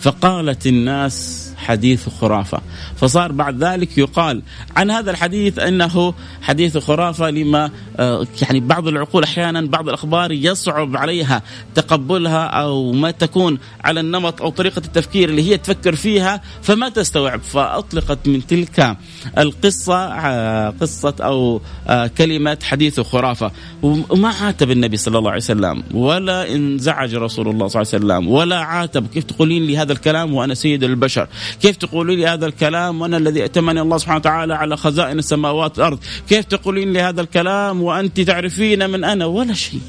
فقالت 0.00 0.66
الناس 0.66 1.45
حديث 1.66 2.08
خرافة. 2.08 2.60
فصار 2.96 3.32
بعد 3.32 3.64
ذلك 3.64 3.98
يقال 3.98 4.42
عن 4.76 4.90
هذا 4.90 5.10
الحديث 5.10 5.58
أنه 5.58 6.14
حديث 6.42 6.78
خرافة 6.78 7.30
لما 7.30 7.70
آه، 7.96 8.26
يعني 8.42 8.60
بعض 8.60 8.88
العقول 8.88 9.22
أحيانا 9.22 9.60
بعض 9.60 9.88
الأخبار 9.88 10.32
يصعب 10.32 10.96
عليها 10.96 11.42
تقبلها 11.74 12.46
أو 12.46 12.92
ما 12.92 13.10
تكون 13.10 13.58
على 13.84 14.00
النمط 14.00 14.42
أو 14.42 14.50
طريقة 14.50 14.78
التفكير 14.78 15.28
اللي 15.28 15.50
هي 15.50 15.58
تفكر 15.58 15.94
فيها 15.94 16.40
فما 16.62 16.88
تستوعب 16.88 17.40
فأطلقت 17.42 18.28
من 18.28 18.46
تلك 18.46 18.96
القصة 19.38 19.96
آه، 19.96 20.74
قصة 20.80 21.14
أو 21.20 21.60
آه، 21.88 22.06
كلمة 22.06 22.58
حديث 22.62 23.00
خرافة. 23.00 23.52
وما 23.82 24.28
عاتب 24.28 24.70
النبي 24.70 24.96
صلى 24.96 25.18
الله 25.18 25.30
عليه 25.30 25.40
وسلم 25.40 25.82
ولا 25.94 26.54
انزعج 26.54 27.14
رسول 27.14 27.48
الله 27.48 27.68
صلى 27.68 27.82
الله 27.82 27.92
عليه 27.94 28.24
وسلم 28.24 28.28
ولا 28.32 28.58
عاتب 28.58 29.06
كيف 29.06 29.24
تقولين 29.24 29.62
لي 29.66 29.76
هذا 29.76 29.92
الكلام 29.92 30.34
وأنا 30.34 30.54
سيد 30.54 30.84
البشر؟ 30.84 31.28
كيف 31.62 31.76
تقولين 31.76 32.18
لي 32.18 32.26
هذا 32.26 32.46
الكلام 32.46 33.00
وأنا 33.00 33.16
الذي 33.16 33.42
ائتمني 33.42 33.80
الله 33.80 33.98
سبحانه 33.98 34.18
وتعالى 34.18 34.54
على 34.54 34.76
خزائن 34.76 35.18
السماوات 35.18 35.78
والأرض؟ 35.78 35.98
كيف 36.28 36.44
تقولين 36.44 36.92
لي 36.92 37.00
هذا 37.00 37.20
الكلام 37.20 37.82
وأنت 37.82 38.20
تعرفين 38.20 38.90
من 38.90 39.04
أنا؟ 39.04 39.26
ولا 39.26 39.54
شيء. 39.54 39.80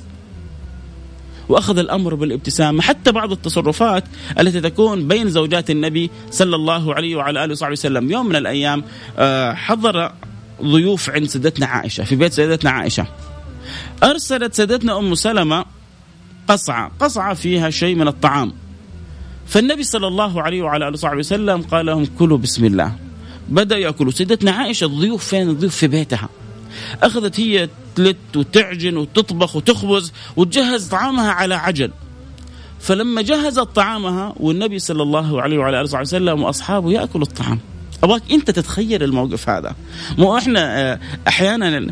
وأخذ 1.50 1.77
الأمر 1.77 2.16
بالابتسامة. 2.16 2.82
حتى 2.82 3.12
بعض 3.12 3.32
التصرفات 3.32 4.04
التي 4.39 4.62
تكون 4.62 5.08
بين 5.08 5.30
زوجات 5.30 5.70
النبي 5.70 6.10
صلى 6.32 6.56
الله 6.56 6.94
عليه 6.94 7.16
وعلى 7.16 7.44
آله 7.44 7.51
وصحبه 7.51 7.72
وسلم. 7.72 8.12
يوم 8.12 8.25
من 8.30 8.36
الأيام 8.36 8.84
آه، 9.18 9.54
حضر 9.54 10.12
ضيوف 10.63 11.10
عند 11.10 11.27
سيدتنا 11.27 11.66
عائشة 11.66 12.04
في 12.04 12.16
بيت 12.16 12.34
سيدتنا 12.34 12.70
عائشة. 12.70 13.08
أرسلت 14.04 14.54
سيدتنا 14.54 15.00
أم 15.00 15.16
سلمة 15.16 15.66
قصعة. 16.48 16.92
قصعة 17.00 17.34
فيها 17.34 17.70
شيء 17.70 17.96
من 17.96 18.08
الطعام. 18.08 18.54
فالنبي 19.48 19.84
صلى 19.84 20.08
الله 20.08 20.42
عليه 20.42 20.62
وعلى 20.62 20.88
آله 20.88 20.94
وصحبه 20.94 21.18
وسلم 21.18 21.62
قال 21.62 21.86
لهم 21.86 22.06
كلوا 22.06 22.38
بسم 22.38 22.66
الله. 22.66 22.96
بدأ 23.50 23.77
يأكلوا. 23.77 24.12
سيدتنا 24.12 24.51
عائشة 24.51 24.86
الضيوف 24.86 25.27
فين؟ 25.27 25.50
الضيوف 25.50 25.75
في 25.75 25.88
بيتها. 25.88 26.30
أخذت 27.04 27.39
هي 27.39 27.70
تلت 27.98 28.18
وتعجن 28.36 28.98
وتطبخ 28.98 29.56
وتخبز 29.56 30.13
وتجهز 30.36 30.88
طعامها 30.88 31.32
على 31.32 31.56
عجل. 31.56 31.92
فلما 32.80 33.22
جهزت 33.22 33.60
طعامها 33.60 34.34
والنبي 34.38 34.80
صلى 34.80 35.04
الله 35.04 35.42
عليه 35.42 35.58
وعلى 35.58 35.82
آله 35.82 36.00
وسلم 36.00 36.44
وأصحابه 36.44 36.92
يأكلوا 36.92 37.25
الطعام. 37.25 37.60
ابغاك 38.04 38.22
أنت 38.32 38.51
تتخيل 38.51 39.04
الموقف 39.04 39.50
هذا؟ 39.50 39.75
مو 40.18 40.38
إحنا 40.38 40.92
آه، 40.92 41.00
أحيانا 41.27 41.88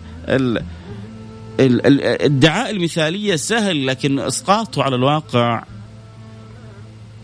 الدعاء 1.60 2.72
المثالية 2.72 3.36
سهل 3.36 3.88
لكن 3.88 4.20
إسقاطه 4.20 4.84
على 4.84 4.96
الواقع 4.96 5.64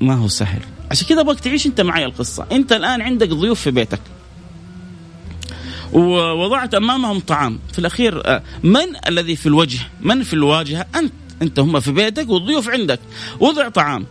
ما 0.01 0.13
هو 0.13 0.27
سهل. 0.27 0.61
عشان 0.91 1.07
كذا 1.07 1.21
ابغاك 1.21 1.39
تعيش 1.39 1.65
أنت 1.65 1.81
معي 1.81 2.05
القصة. 2.05 2.45
أنت 2.51 2.71
الآن 2.71 3.01
عندك 3.01 3.29
ضيوف 3.29 3.61
في 3.61 3.71
بيتك. 3.71 3.99
ووضعت 5.93 6.73
أمامهم 6.73 7.19
طعام. 7.19 7.59
في 7.73 7.79
الأخير 7.79 8.27
آه، 8.27 8.43
من 8.63 9.07
الذي 9.07 9.35
في 9.35 9.45
الوجه؟ 9.45 9.79
من 10.01 10.23
في 10.23 10.33
الواجهة؟ 10.33 10.85
أنت. 10.95 11.13
أنت 11.41 11.59
هم 11.59 11.79
في 11.79 11.91
بيتك 11.91 12.29
والضيوف 12.29 12.69
عندك. 12.69 12.99
وضع 13.39 13.69
طعام. 13.69 14.05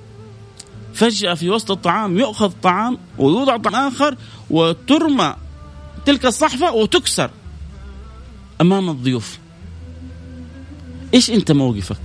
فجأة 0.94 1.34
في 1.34 1.50
وسط 1.50 1.70
الطعام 1.70 2.18
يؤخذ 2.18 2.52
طعام 2.62 2.98
ويوضع 3.18 3.56
طعام 3.56 3.92
آخر 3.92 4.16
وترمى 4.50 5.34
تلك 6.06 6.26
الصحفة 6.26 6.72
وتكسر 6.72 7.30
أمام 8.60 8.90
الضيوف. 8.90 9.38
إيش 11.14 11.30
أنت 11.30 11.52
موقفك؟ 11.52 12.00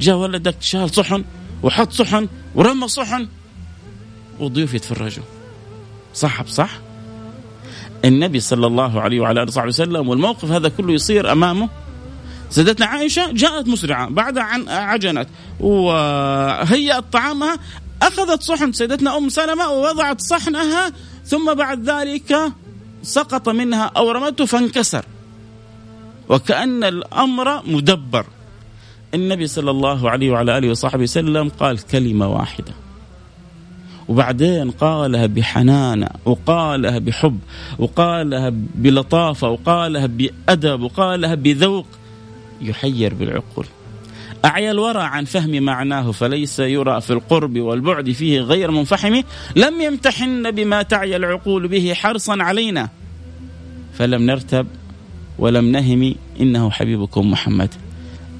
جاء 0.00 0.16
ولدك 0.16 0.56
شال 0.60 0.90
صحن 0.90 1.24
وحط 1.62 1.92
صحن 1.92 2.28
ورمى 2.54 2.88
صحن 2.88 3.28
والضيوف 4.38 4.74
يتفرجوا. 4.74 5.24
صح؟ 6.14 6.42
بصح 6.42 6.83
النبي 8.04 8.40
صلى 8.40 8.66
الله 8.66 9.00
عليه 9.00 9.20
وعلى 9.20 9.42
آله 9.42 9.48
وصحبه 9.48 9.68
وسلم 9.68 10.08
والموقف 10.08 10.44
هذا 10.44 10.68
كله 10.68 10.92
يصير 10.92 11.32
أمامه. 11.32 11.68
سيدتنا 12.50 12.86
عائشة 12.86 13.32
جاءت 13.32 13.68
مسرعة 13.68 14.08
بعد 14.08 14.38
عن 14.38 14.68
عجنت 14.68 15.28
وهيأت 15.60 17.04
طعامها 17.12 17.56
أخذت 18.02 18.42
صحن 18.42 18.72
سيدتنا 18.72 19.16
أم 19.16 19.28
سلمة 19.28 19.70
ووضعت 19.70 20.20
صحنها 20.20 20.92
ثم 21.24 21.54
بعد 21.54 21.90
ذلك 21.90 22.52
سقط 23.02 23.48
منها 23.48 23.90
أو 23.96 24.10
رمته 24.10 24.44
فانكسر. 24.46 25.04
وكأن 26.28 26.84
الأمر 26.84 27.62
مدبر. 27.66 28.26
النبي 29.14 29.46
صلى 29.46 29.70
الله 29.70 30.10
عليه 30.10 30.30
وعلى 30.30 30.58
آله 30.58 30.70
وصحبه 30.70 31.02
وسلم 31.02 31.48
قال 31.48 31.86
كلمة 31.86 32.28
واحدة. 32.28 32.72
وبعدين 34.08 34.70
قالها 34.70 35.26
بحنانة 35.26 36.08
وقالها 36.24 36.98
بحب 36.98 37.38
وقالها 37.78 38.52
بلطافة 38.74 39.48
وقالها 39.48 40.06
بأدب 40.06 40.80
وقالها 40.80 41.34
بذوق. 41.34 41.86
يحير 42.60 43.14
بالعقول. 43.14 43.66
أعيا 44.44 44.70
الورى 44.70 45.02
عن 45.02 45.24
فهم 45.24 45.62
معناه 45.62 46.10
فليس 46.10 46.58
يرى 46.58 47.00
في 47.00 47.12
القرب 47.12 47.58
والبعد 47.58 48.10
فيه 48.10 48.40
غير 48.40 48.70
منفحم. 48.70 49.22
لم 49.56 49.80
يمتحن 49.80 50.50
بما 50.50 50.82
تعي 50.82 51.16
العقول 51.16 51.68
به 51.68 51.94
حرصا 51.94 52.42
علينا. 52.42 52.88
فلم 53.98 54.22
نرتب 54.22 54.66
ولم 55.38 55.64
نهم 55.72 56.14
إنه 56.40 56.70
حبيبكم 56.70 57.30
محمد. 57.30 57.74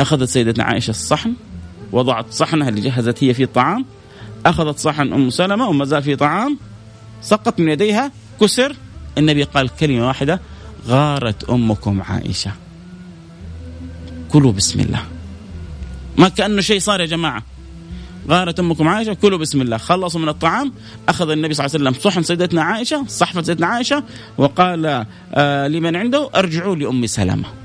أخذت 0.00 0.28
سيدتنا 0.28 0.64
عائشة 0.64 0.90
الصحن 0.90 1.32
وضعت 1.92 2.26
صحنها 2.30 2.68
اللي 2.68 2.80
جهزت 2.80 3.24
هي 3.24 3.34
فيه 3.34 3.44
الطعام. 3.44 3.84
أخذت 4.46 4.78
صحن 4.78 5.12
أم 5.12 5.30
سلمة 5.30 5.68
وما 5.68 5.84
زال 5.84 6.02
في 6.02 6.16
طعام. 6.16 6.58
سقط 7.22 7.60
من 7.60 7.68
يديها 7.68 8.12
كسر. 8.40 8.76
النبي 9.18 9.42
قال 9.42 9.68
كلمة 9.68 10.06
واحدة 10.06 10.40
غارت 10.86 11.50
أمكم 11.50 12.02
عائشة. 12.02 12.52
كلوا 14.28 14.52
بسم 14.52 14.80
الله. 14.80 15.02
ما 16.18 16.28
كأنه 16.28 16.60
شيء 16.60 16.80
صار 16.80 17.00
يا 17.00 17.06
جماعة. 17.06 17.42
غارت 18.28 18.60
أمكم 18.60 18.88
عائشة 18.88 19.12
كلوا 19.14 19.38
بسم 19.38 19.62
الله. 19.62 19.76
خلصوا 19.76 20.20
من 20.20 20.28
الطعام 20.28 20.72
أخذ 21.08 21.30
النبي 21.30 21.54
صلى 21.54 21.66
الله 21.66 21.76
عليه 21.76 21.90
وسلم 21.90 22.02
صحن 22.02 22.22
سيدتنا 22.22 22.62
عائشة 22.62 23.04
صحفة 23.08 23.42
سيدتنا 23.42 23.66
عائشة 23.66 24.04
وقال 24.38 25.06
آه 25.34 25.68
لمن 25.68 25.96
عنده 25.96 26.30
أرجعوا 26.34 26.76
لأم 26.76 27.06
سلمة. 27.06 27.63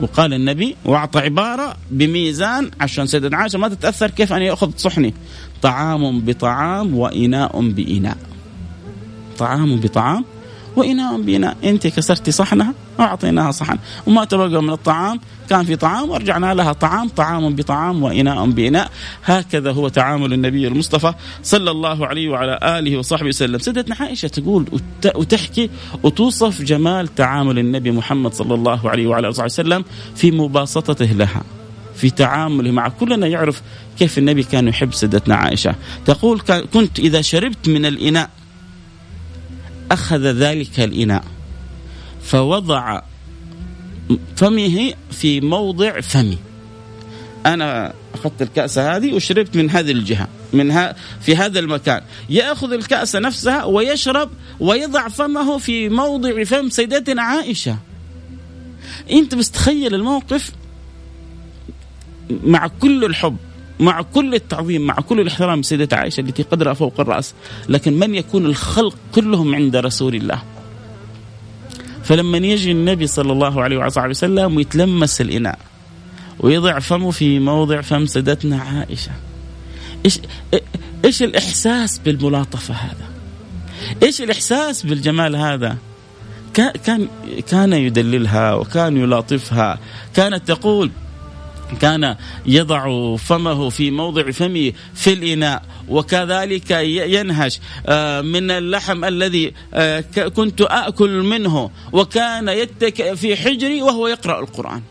وقال 0.00 0.34
النبي 0.34 0.76
واعطى 0.84 1.20
عبارة 1.20 1.76
بميزان 1.90 2.70
عشان 2.80 3.06
سيدنا 3.06 3.36
عائشة 3.36 3.58
ما 3.58 3.68
تتأثر 3.68 4.10
كيف 4.10 4.32
أن 4.32 4.42
يأخذ 4.42 4.70
صحني. 4.76 5.14
طعام 5.62 6.20
بطعام 6.20 6.94
وإناء 6.94 7.60
بإناء. 7.60 8.16
طعام 9.38 9.80
بطعام 9.80 10.24
وإناء 10.76 11.20
بإناء 11.20 11.56
أنت 11.64 11.86
كسرتي 11.86 12.30
صحنها 12.30 12.74
وأعطيناها 12.98 13.50
صحن. 13.50 13.78
وما 14.06 14.24
تبقى 14.24 14.62
من 14.62 14.70
الطعام 14.70 15.20
كان 15.50 15.64
في 15.64 15.76
طعام 15.76 16.10
ورجعنا 16.10 16.54
لها 16.54 16.72
طعام 16.72 17.08
طعام 17.08 17.54
بطعام 17.54 18.02
وإناء 18.02 18.50
بإناء 18.50 18.90
هكذا 19.24 19.72
هو 19.72 19.88
تعامل 19.88 20.32
النبي 20.32 20.68
المصطفى 20.68 21.14
صلى 21.42 21.70
الله 21.70 22.06
عليه 22.06 22.28
وعلى 22.28 22.58
آله 22.62 22.96
وصحبه 22.96 23.28
وسلم. 23.28 23.58
سيدتنا 23.58 23.96
عائشة 24.00 24.28
تقول 24.28 24.66
وتحكي 25.14 25.70
وتوصف 26.02 26.62
جمال 26.62 27.14
تعامل 27.14 27.58
النبي 27.58 27.90
محمد 27.90 28.34
صلى 28.34 28.54
الله 28.54 28.90
عليه 28.90 29.06
وعلى 29.06 29.28
آله 29.28 29.44
وسلم 29.44 29.84
في 30.16 30.30
مباسطته 30.30 31.12
لها 31.12 31.42
في 31.94 32.10
تعامله 32.10 32.70
مع. 32.70 32.88
كلنا 32.88 33.26
يعرف 33.26 33.62
كيف 33.98 34.18
النبي 34.18 34.42
كان 34.42 34.68
يحب 34.68 34.94
سيدتنا 34.94 35.34
عائشة. 35.34 35.74
تقول 36.06 36.40
كنت 36.72 36.98
إذا 36.98 37.20
شربت 37.20 37.68
من 37.68 37.86
الإناء 37.86 38.30
أخذ 39.90 40.20
ذلك 40.20 40.80
الإناء 40.80 41.24
فوضع 42.22 43.02
فمه 44.36 44.94
في 45.10 45.40
موضع 45.40 46.00
فمي. 46.00 46.38
أنا 47.46 47.92
أخذت 48.14 48.42
الكأس 48.42 48.78
هذه 48.78 49.12
وشربت 49.14 49.56
من 49.56 49.70
هذه 49.70 49.90
الجهة 49.90 50.28
من 50.52 50.70
ها 50.70 50.96
في 51.20 51.36
هذا 51.36 51.58
المكان. 51.58 52.02
يأخذ 52.30 52.72
الكأس 52.72 53.16
نفسها 53.16 53.64
ويشرب 53.64 54.30
ويضع 54.60 55.08
فمه 55.08 55.58
في 55.58 55.88
موضع 55.88 56.44
فم 56.44 56.70
سيدتنا 56.70 57.22
عائشة. 57.22 57.76
أنت 59.10 59.34
بس 59.34 59.50
تخيل 59.50 59.94
الموقف 59.94 60.52
مع 62.44 62.66
كل 62.66 63.04
الحب. 63.04 63.36
مع 63.80 64.02
كل 64.02 64.34
التعظيم 64.34 64.82
مع 64.82 64.94
كل 64.94 65.20
الاحترام 65.20 65.62
سيدة 65.62 65.96
عائشة 65.96 66.20
التي 66.20 66.42
قدرها 66.42 66.74
فوق 66.74 67.00
الرأس 67.00 67.34
لكن 67.68 67.98
من 67.98 68.14
يكون 68.14 68.46
الخلق 68.46 68.96
كلهم 69.14 69.54
عند 69.54 69.76
رسول 69.76 70.14
الله؟ 70.14 70.42
فلما 72.04 72.38
يجي 72.38 72.72
النبي 72.72 73.06
صلى 73.06 73.32
الله 73.32 73.62
عليه 73.62 73.76
وعلى 73.76 74.10
وسلم 74.10 74.56
ويتلمس 74.56 75.20
الإناء 75.20 75.58
ويضع 76.40 76.78
فمه 76.78 77.10
في 77.10 77.38
موضع 77.38 77.80
فم 77.80 78.06
سيدتنا 78.06 78.62
عائشة 78.62 79.12
إيش, 80.04 80.18
إيش 81.04 81.22
الإحساس 81.22 81.98
بالملاطفة 81.98 82.74
هذا؟ 82.74 83.10
إيش 84.02 84.20
الإحساس 84.20 84.86
بالجمال 84.86 85.36
هذا؟ 85.36 85.76
كان 86.54 87.08
كان 87.48 87.72
يدللها 87.72 88.54
وكان 88.54 88.96
يلاطفها 88.96 89.78
كانت 90.14 90.48
تقول 90.48 90.90
كان 91.80 92.16
يضع 92.46 93.16
فمه 93.16 93.68
في 93.68 93.90
موضع 93.90 94.30
فمه 94.30 94.72
في 94.94 95.12
الإناء 95.12 95.62
وكذلك 95.88 96.70
ينهش 96.70 97.60
آه، 97.86 98.20
من 98.20 98.50
اللحم 98.50 99.04
الذي 99.04 99.52
آه، 99.74 100.00
كنت 100.36 100.60
آكل 100.60 101.22
منه 101.22 101.70
وكان 101.92 102.48
يتكئ 102.48 103.16
في 103.16 103.36
حجري 103.36 103.82
وهو 103.82 104.08
يقرأ 104.08 104.40
القرآن. 104.40 104.82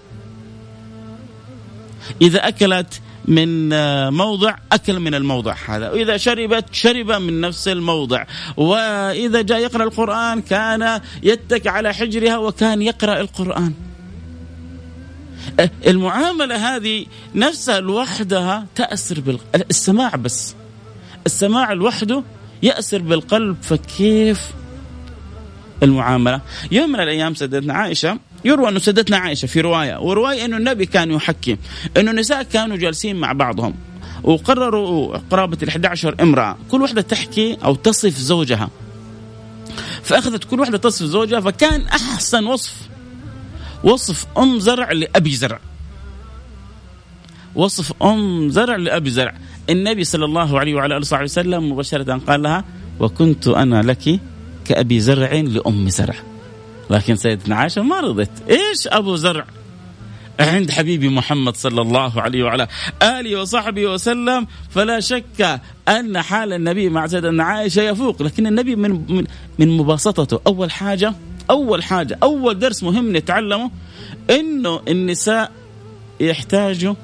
إذا 2.22 2.48
أكلت 2.48 3.02
من 3.26 3.74
آه، 3.74 4.10
موضع 4.10 4.56
أكل 4.72 5.00
من 5.00 5.16
الموضع 5.16 5.56
هذا 5.68 5.92
وإذا 5.92 6.18
شربت 6.18 6.66
شرب 6.72 7.12
من 7.12 7.42
نفس 7.42 7.68
الموضع. 7.68 8.26
وإذا 8.58 9.42
جاء 9.42 9.60
يقرأ 9.60 9.84
القرآن 9.84 10.42
كان 10.42 11.02
يتك 11.24 11.68
على 11.68 11.94
حجرها 11.94 12.38
وكان 12.38 12.82
يقرأ 12.82 13.22
القرآن. 13.22 13.89
المعاملة 15.88 16.76
هذه 16.76 17.06
نفسها 17.36 17.80
لوحدها 17.80 18.66
تأثر 18.76 19.20
بالقلب 19.20 19.66
السماع 19.70 20.16
بس. 20.16 20.56
السماع 21.26 21.74
لوحده 21.74 22.24
يأثر 22.64 23.02
بالقلب 23.02 23.58
فكيف 23.62 24.52
المعاملة؟ 25.84 26.42
يوم 26.72 26.90
من 26.90 27.00
الأيام 27.00 27.36
سيدتنا 27.36 27.74
عائشة 27.74 28.20
يروى 28.46 28.70
أنه 28.70 28.80
سيدتنا 28.80 29.18
عائشة 29.18 29.46
في 29.46 29.62
رواية 29.62 30.00
ورواية 30.00 30.46
أنه 30.46 30.58
النبي 30.58 30.86
كان 30.86 31.12
يحكي 31.12 31.58
أنه 31.98 32.12
النساء 32.12 32.44
كانوا 32.44 32.78
جالسين 32.78 33.16
مع 33.16 33.32
بعضهم 33.32 33.76
وقرروا 34.24 35.18
قرابه 35.18 35.58
ال 35.64 35.68
11 35.68 36.16
امرأة 36.22 36.58
كل 36.72 36.82
واحدة 36.82 37.02
تحكي 37.02 37.58
أو 37.64 37.76
تصف 37.76 38.18
زوجها. 38.18 38.70
فأخذت 40.04 40.44
كل 40.44 40.60
واحدة 40.60 40.78
تصف 40.78 41.06
زوجها 41.06 41.40
فكان 41.40 41.82
أحسن 41.82 42.46
وصف 42.46 42.89
وصف 43.84 44.26
أم 44.38 44.60
زرع 44.60 44.92
لأبي 44.92 45.36
زرع. 45.36 45.60
وصف 47.56 48.04
أم 48.04 48.50
زرع 48.50 48.76
لأبي 48.76 49.10
زرع. 49.10 49.34
النبي 49.70 50.04
صلى 50.04 50.26
الله 50.26 50.60
عليه 50.60 50.76
وعلى 50.76 50.94
آله 50.96 51.02
وصحبه 51.02 51.24
وسلم 51.24 51.72
مباشرة 51.72 52.18
قال 52.28 52.42
لها 52.42 52.66
وكنت 53.00 53.48
أنا 53.48 53.82
لك 53.82 54.20
كأبي 54.66 55.00
زرع 55.00 55.34
لأم 55.34 55.90
زرع. 55.90 56.16
لكن 56.90 57.16
سيدنا 57.16 57.56
عائشة 57.56 57.82
ما 57.82 58.00
رضت. 58.00 58.32
إيش 58.50 58.88
أبو 58.88 59.16
زرع؟ 59.16 59.46
عند 60.40 60.72
حبيبي 60.72 61.10
محمد 61.10 61.56
صلى 61.56 61.82
الله 61.82 62.22
عليه 62.22 62.44
وعلى 62.44 62.68
آله 63.04 63.42
وصحبه 63.42 63.88
وسلم. 63.88 64.48
فلا 64.70 65.00
شك 65.00 65.62
أن 65.88 66.22
حال 66.22 66.54
النبي 66.54 66.90
مع 66.90 67.08
سيدنا 67.08 67.44
عائشة 67.44 67.82
يفوق. 67.82 68.22
لكن 68.22 68.48
النبي 68.48 68.76
من 68.76 68.92
من 68.92 69.24
من 69.60 69.78
مباسطته. 69.78 70.40
أول 70.48 70.72
حاجة 70.72 71.14
أول 71.50 71.84
حاجة 71.84 72.18
أول 72.24 72.60
درس 72.60 72.84
مهم 72.84 73.18
نتعلمه 73.18 73.72
إنه 74.30 74.82
النساء 74.88 75.52
يحتاجوا 76.20 76.96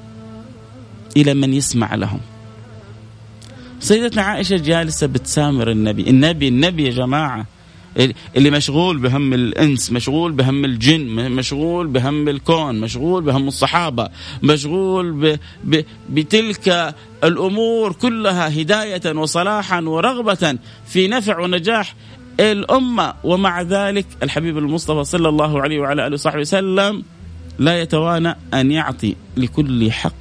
إلى 1.16 1.34
من 1.34 1.54
يسمع 1.54 1.94
لهم. 1.94 2.20
سيدتنا 3.80 4.22
عائشة 4.22 4.56
جالسة 4.56 5.06
بتسامر 5.06 5.70
النبي 5.70 6.10
النبي 6.10 6.48
النبي 6.48 6.84
يا 6.84 6.90
جماعة 6.90 7.46
اللي 8.36 8.50
مشغول 8.50 8.98
بهم 8.98 9.34
الإنس 9.34 9.92
مشغول 9.92 10.32
بهم 10.32 10.64
الجن 10.64 11.30
مشغول 11.32 11.86
بهم 11.86 12.28
الكون 12.28 12.80
مشغول 12.80 13.22
بهم 13.22 13.48
الصحابة 13.48 14.08
مشغول 14.42 15.12
ب 15.12 15.38
ب 15.64 15.84
بتلك 16.10 16.94
الأمور 17.24 17.92
كلها 17.92 18.60
هداية 18.62 19.16
وصلاحا 19.16 19.80
ورغبة 19.80 20.58
في 20.86 21.08
نفع 21.08 21.40
ونجاح 21.40 21.94
الأمة 22.40 23.14
ومع 23.24 23.62
ذلك 23.62 24.06
الحبيب 24.22 24.58
المصطفى 24.58 25.04
صلى 25.04 25.28
الله 25.28 25.62
عليه 25.62 25.78
وعلى 25.80 26.06
آله 26.06 26.14
وصحبه 26.14 26.40
وسلم 26.40 27.02
لا 27.58 27.80
يتوانى 27.80 28.36
أن 28.54 28.70
يعطي 28.70 29.16
لكل 29.36 29.92
حق 29.92 30.12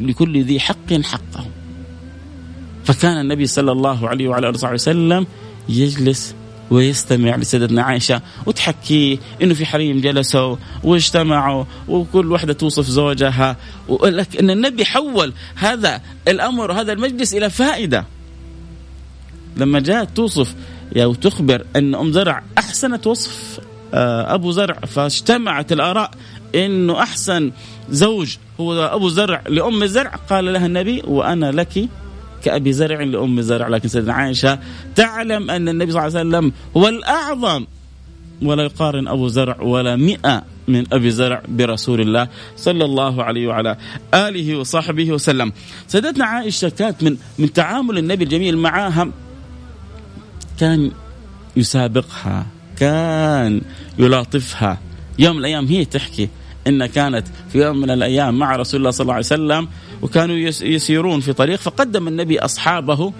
لكل 0.00 0.44
ذي 0.44 0.60
حق 0.60 0.92
حقه. 1.02 1.46
فكان 2.84 3.20
النبي 3.20 3.46
صلى 3.46 3.72
الله 3.72 4.08
عليه 4.08 4.28
وعلى 4.28 4.48
آله 4.48 4.56
وصحبه 4.56 4.74
وسلم 4.74 5.26
يجلس 5.68 6.34
ويستمع 6.70 7.36
لسيدتنا 7.36 7.82
عائشة 7.82 8.22
وتحكي 8.46 9.18
إنه 9.42 9.54
في 9.54 9.66
حريم 9.66 10.00
جلسوا 10.00 10.56
واجتمعوا 10.84 11.64
وكل 11.88 12.32
واحدة 12.32 12.52
توصف 12.52 12.86
زوجها. 12.86 13.56
ولك 13.88 14.36
إن 14.36 14.50
النبي 14.50 14.84
حول 14.84 15.32
هذا 15.54 16.00
الأمر 16.28 16.70
وهذا 16.70 16.92
المجلس 16.92 17.34
إلى 17.34 17.50
فائدة. 17.50 18.04
لما 19.56 19.80
جاءت 19.80 20.16
توصف 20.16 20.54
أو 20.96 21.14
تخبر 21.14 21.64
أن 21.76 21.94
أم 21.94 22.12
زرع 22.12 22.42
أحسنت 22.58 23.06
وصف 23.06 23.60
آه، 23.94 24.34
أبو 24.34 24.50
زرع 24.50 24.74
فاجتمعت 24.74 25.72
الآراء 25.72 26.10
أنه 26.54 27.02
أحسن 27.02 27.52
زوج 27.90 28.36
هو 28.60 28.84
أبو 28.84 29.08
زرع 29.08 29.42
لأم 29.48 29.86
زرع. 29.86 30.10
قال 30.30 30.52
لها 30.52 30.66
النبي 30.66 31.02
وأنا 31.06 31.52
لك 31.52 31.88
كأبي 32.44 32.72
زرع 32.72 33.02
لأم 33.02 33.40
زرع. 33.40 33.68
لكن 33.68 33.88
سيدنا 33.88 34.12
عائشة 34.12 34.58
تعلم 34.94 35.50
أن 35.50 35.68
النبي 35.68 35.92
صلى 35.92 36.06
الله 36.06 36.18
عليه 36.18 36.28
وسلم 36.28 36.52
هو 36.76 36.88
الأعظم. 36.88 37.66
ولا 38.42 38.62
يقارن 38.62 39.08
أبو 39.08 39.28
زرع 39.28 39.60
ولا 39.60 39.96
مئة 39.96 40.42
من 40.68 40.84
أبي 40.92 41.10
زرع 41.10 41.42
برسول 41.48 42.00
الله 42.00 42.28
صلى 42.56 42.84
الله 42.84 43.24
عليه 43.24 43.46
وعلى 43.46 43.76
آله 44.14 44.56
وصحبه 44.56 45.12
وسلم. 45.12 45.52
سيدتنا 45.88 46.24
عائشة 46.24 46.68
كانت 46.68 47.02
من 47.02 47.16
من 47.38 47.52
تعامل 47.52 47.98
النبي 47.98 48.24
الجميل 48.24 48.58
معها 48.58 49.08
كان 50.62 50.90
يسابقها، 51.56 52.46
كان 52.76 53.60
يلاطفها، 53.98 54.78
يوم 55.18 55.36
من 55.36 55.40
الأيام 55.40 55.66
هي 55.66 55.84
تحكي 55.84 56.28
إن 56.66 56.86
كانت 56.86 57.26
في 57.52 57.58
يوم 57.58 57.80
من 57.80 57.90
الأيام 57.90 58.38
مع 58.38 58.56
رسول 58.56 58.80
الله 58.80 58.90
صلى 58.90 59.04
الله 59.04 59.14
عليه 59.14 59.26
وسلم 59.26 59.68
وكانوا 60.02 60.36
يسيرون 60.62 61.20
في 61.20 61.32
طريق 61.32 61.58
فقدم 61.58 62.08
النبي 62.08 62.38
أصحابه 62.38 63.12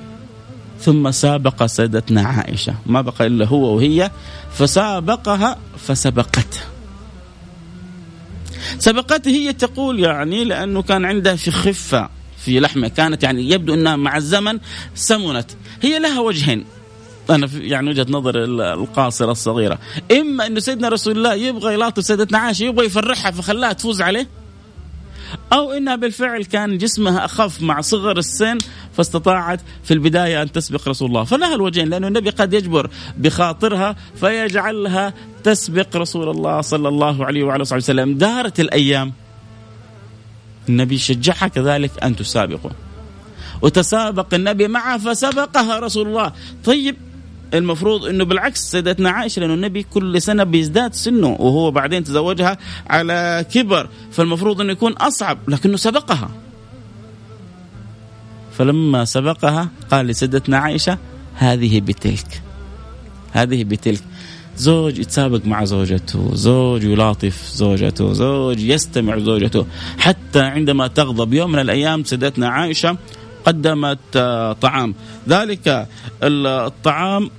ثم 0.81 1.11
سابق 1.11 1.67
سيدتنا 1.67 2.23
عائشة. 2.23 2.75
ما 2.87 3.01
بقى 3.01 3.27
إلا 3.27 3.47
هو 3.47 3.77
وهي 3.77 4.11
فسابقها 4.53 5.59
فسبقته. 5.79 6.61
سبقته 8.79 9.31
هي 9.31 9.53
تقول 9.53 10.01
يعني 10.01 10.45
لأنه 10.45 10.83
كان 10.83 11.05
عندها 11.05 11.37
في 11.37 11.51
خفة 11.51 12.09
في 12.39 12.61
لحمة. 12.61 12.89
كانت 12.89 13.23
يعني 13.23 13.51
يبدو 13.51 13.75
إنها 13.75 13.97
مع 13.97 14.17
الزمن 14.17 14.59
سمنت. 14.95 15.51
هي 15.83 15.99
لها 15.99 16.21
وجهين. 16.21 16.65
أنا 17.31 17.49
يعني 17.55 17.91
وجهة 17.91 18.07
نظر 18.09 18.45
القاصرة 18.73 19.33
الصغيرة. 19.33 19.79
إما 20.13 20.47
إنه 20.47 20.61
سيدنا 20.61 20.89
رسول 20.89 21.17
الله 21.17 21.35
يبغى 21.35 21.75
يلاطف 21.75 22.05
سيدتنا 22.05 22.39
عائشه 22.39 22.65
يبغى 22.65 22.87
يفرحها 22.87 23.31
فخلاها 23.31 23.73
تفوز 23.73 24.03
عليه 24.03 24.29
أو 25.53 25.73
إنها 25.73 25.97
بالفعل 25.97 26.45
كان 26.45 26.79
جسمها 26.79 27.25
أخف 27.25 27.63
مع 27.63 27.81
صغر 27.81 28.19
السن 28.19 28.59
فاستطاعت 28.97 29.61
في 29.85 29.95
البداية 29.95 30.43
أن 30.43 30.53
تسبق 30.53 30.89
رسول 30.89 31.09
الله. 31.09 31.25
فلها 31.25 31.55
الوجهين 31.55 31.89
لأنه 31.89 32.09
النبي 32.09 32.31
قد 32.31 32.55
يجبر 32.55 32.91
بخاطرها 33.19 33.97
فيجعلها 34.21 35.15
تسبق 35.45 35.97
رسول 35.97 36.29
الله 36.29 36.61
صلى 36.61 36.89
الله 36.89 37.25
عليه 37.25 37.43
وعلى 37.43 37.63
اله 37.63 37.77
وسلم. 37.77 38.19
دارت 38.19 38.61
الأيام 38.61 39.13
النبي 40.69 40.99
شجعها 40.99 41.49
كذلك 41.49 41.91
أن 42.03 42.17
تسابقه. 42.17 42.71
وتسابق 43.63 44.35
النبي 44.35 44.69
معها 44.69 44.99
فسبقها 44.99 45.79
رسول 45.79 46.09
الله. 46.09 46.33
طيب 46.65 46.97
المفروض 47.55 48.05
إنه 48.07 48.25
بالعكس 48.25 48.71
سيدتنا 48.71 49.11
عائشة 49.11 49.41
لأنه 49.41 49.55
النبي 49.55 49.83
كل 49.83 50.23
سنة 50.23 50.45
بيزداد 50.45 50.95
سنه 50.95 51.29
وهو 51.29 51.71
بعدين 51.71 52.05
تزوجها 52.05 52.59
على 52.91 53.47
كبر 53.53 53.89
فالمفروض 54.13 54.61
إنه 54.61 54.73
يكون 54.73 54.93
أصعب 54.93 55.39
لكنه 55.49 55.77
سبقها. 55.77 56.31
فلما 58.53 59.05
سبقها 59.05 59.69
قال 59.91 60.07
لسيدتنا 60.07 60.59
عائشة 60.59 60.99
هذه 61.35 61.81
بتلك 61.81 62.43
هذه 63.33 63.65
بتلك 63.65 64.03
زوج 64.57 64.99
يتسابق 64.99 65.47
مع 65.47 65.65
زوجته 65.65 66.31
زوج 66.35 66.85
يلاطف 66.85 67.51
زوجته 67.55 68.13
زوج 68.13 68.61
يستمع 68.61 69.19
زوجته 69.19 69.67
حتى 69.99 70.41
عندما 70.41 70.87
تغضب 70.87 71.35
يوم 71.35 71.53
من 71.53 71.59
الأيام 71.59 72.05
سيدتنا 72.05 72.49
عائشة 72.49 72.97
قدمت 73.45 73.99
طعام. 74.61 74.95
ذلك 75.29 75.89
الطعام 76.23 77.31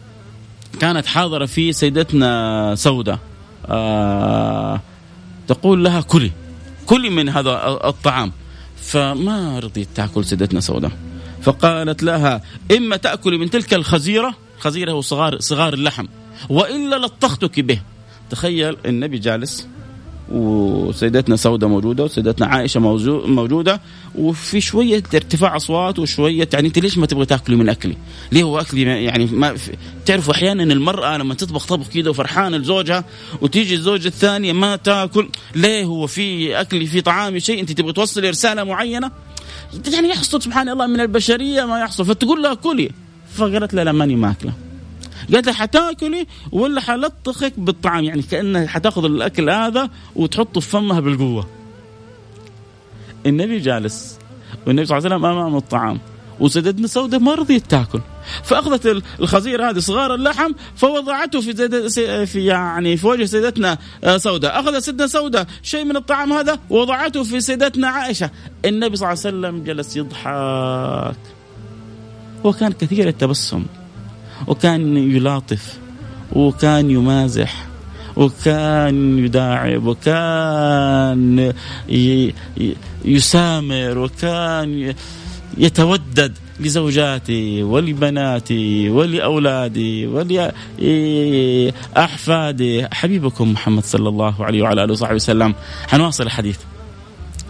كانت 0.79 1.05
حاضرة 1.05 1.45
فيه 1.45 1.71
سيدتنا 1.71 2.75
سودة 2.75 3.19
آه 3.65 4.81
تقول 5.47 5.83
لها 5.83 6.01
كلي 6.01 6.31
كلي 6.85 7.09
من 7.09 7.29
هذا 7.29 7.79
الطعام. 7.83 8.31
فما 8.77 9.59
رضيت 9.59 9.87
تأكل 9.95 10.25
سيدتنا 10.25 10.59
سودة 10.59 10.91
فقالت 11.41 12.03
لها 12.03 12.41
إما 12.77 12.97
تأكلي 12.97 13.37
من 13.37 13.49
تلك 13.49 13.73
الخزيرة 13.73 14.35
خزيرة 14.59 15.01
صغار 15.01 15.39
صغار 15.39 15.73
اللحم 15.73 16.05
وإلا 16.49 16.95
لطختك 16.95 17.59
به. 17.59 17.81
تخيل 18.29 18.77
النبي 18.85 19.19
جالس 19.19 19.67
وسيدتنا 20.33 21.35
سودة 21.35 21.67
موجودة 21.67 22.03
وسيدتنا 22.03 22.47
عائشة 22.47 22.79
موجودة 23.27 23.81
وفي 24.15 24.61
شوية 24.61 25.03
ارتفاع 25.13 25.55
أصوات 25.55 25.99
وشوية 25.99 26.49
يعني 26.53 26.67
أنت 26.67 26.79
ليش 26.79 26.97
ما 26.97 27.05
تبغى 27.05 27.25
تاكلي 27.25 27.55
من 27.55 27.69
أكلي؟ 27.69 27.97
ليه 28.31 28.43
هو 28.43 28.59
أكلي 28.59 28.81
يعني 28.81 29.25
ما 29.25 29.55
تعرفوا 30.05 30.33
أحيانا 30.33 30.63
المرأة 30.63 31.17
لما 31.17 31.33
تطبخ 31.33 31.65
طبخ 31.65 31.87
كده 31.89 32.09
وفرحانة 32.09 32.57
لزوجها 32.57 33.05
وتيجي 33.41 33.75
الزوجة 33.75 34.07
الثانية 34.07 34.53
ما 34.53 34.75
تاكل 34.75 35.29
ليه 35.55 35.83
هو 35.85 36.07
في 36.07 36.59
أكلي 36.61 36.85
في 36.85 37.01
طعامي 37.01 37.39
شيء 37.39 37.59
أنت 37.59 37.71
تبغى 37.71 37.93
توصلي 37.93 38.29
رسالة 38.29 38.63
معينة؟ 38.63 39.11
يعني 39.93 40.09
يحصل 40.09 40.41
سبحان 40.41 40.69
الله 40.69 40.87
من 40.87 40.99
البشرية 40.99 41.65
ما 41.65 41.79
يحصل 41.79 42.05
فتقول 42.05 42.43
لها 42.43 42.53
كلي. 42.53 42.91
فقالت 43.33 43.73
لا 43.73 43.83
لا 43.83 43.91
ماني 43.91 44.15
ماكلة. 44.15 44.53
قالت 45.33 45.45
لها 45.45 45.53
حتاكلي 45.53 46.27
ولا 46.51 46.81
حلطخك 46.81 47.53
بالطعام 47.57 48.03
يعني 48.03 48.21
كانها 48.21 48.67
حتاخذ 48.67 49.05
الأكل 49.05 49.49
هذا 49.49 49.89
وتحطه 50.15 50.59
في 50.61 50.69
فمها 50.69 50.99
بالقوة. 50.99 51.47
النبي 53.25 53.59
جالس 53.59 54.19
والنبي 54.67 54.85
صلى 54.85 54.97
الله 54.97 55.07
عليه 55.07 55.15
وسلم 55.15 55.37
امام 55.37 55.55
الطعام 55.55 55.99
وسيدتنا 56.39 56.87
سودة 56.87 57.19
ما 57.19 57.35
رضيت 57.35 57.65
تاكل. 57.65 58.01
فأخذت 58.43 59.03
الخزير 59.19 59.69
هذه 59.69 59.79
صغار 59.79 60.15
اللحم 60.15 60.51
فوضعته 60.75 61.41
في 61.41 62.25
في 62.25 62.45
يعني 62.45 62.97
في 62.97 63.07
وجه 63.07 63.25
سيدتنا 63.25 63.77
آه، 64.03 64.17
سودة. 64.17 64.59
اخذت 64.59 64.83
سيدنا 64.83 65.07
سودة 65.07 65.47
شيء 65.63 65.85
من 65.85 65.95
الطعام 65.95 66.33
هذا 66.33 66.59
ووضعته 66.69 67.23
في 67.23 67.41
سيدتنا 67.41 67.87
عائشة. 67.87 68.29
النبي 68.65 68.95
صلى 68.95 69.11
الله 69.11 69.19
عليه 69.25 69.37
وسلم 69.37 69.63
جلس 69.63 69.97
يضحك. 69.97 71.17
وكان 72.43 72.71
كثير 72.71 73.07
التبسم. 73.07 73.65
وكان 74.47 74.97
يلاطف 74.97 75.77
وكان 76.31 76.91
يمازح 76.91 77.65
وكان 78.15 79.19
يداعب 79.25 79.85
وكان 79.85 81.53
يسامر 83.05 83.97
وكان 83.97 84.93
يتودد 85.57 86.37
لزوجاتي 86.59 87.63
ولبناتي 87.63 88.89
ولأولادي 88.89 90.07
ولأحفادي. 91.95 92.87
حبيبكم 92.91 93.51
محمد 93.51 93.83
صلى 93.83 94.09
الله 94.09 94.45
عليه 94.45 94.61
وعلى 94.61 94.83
آله 94.83 94.93
وصحبه 94.93 95.15
وسلم. 95.15 95.55
حنواصل 95.87 96.23
الحديث. 96.23 96.57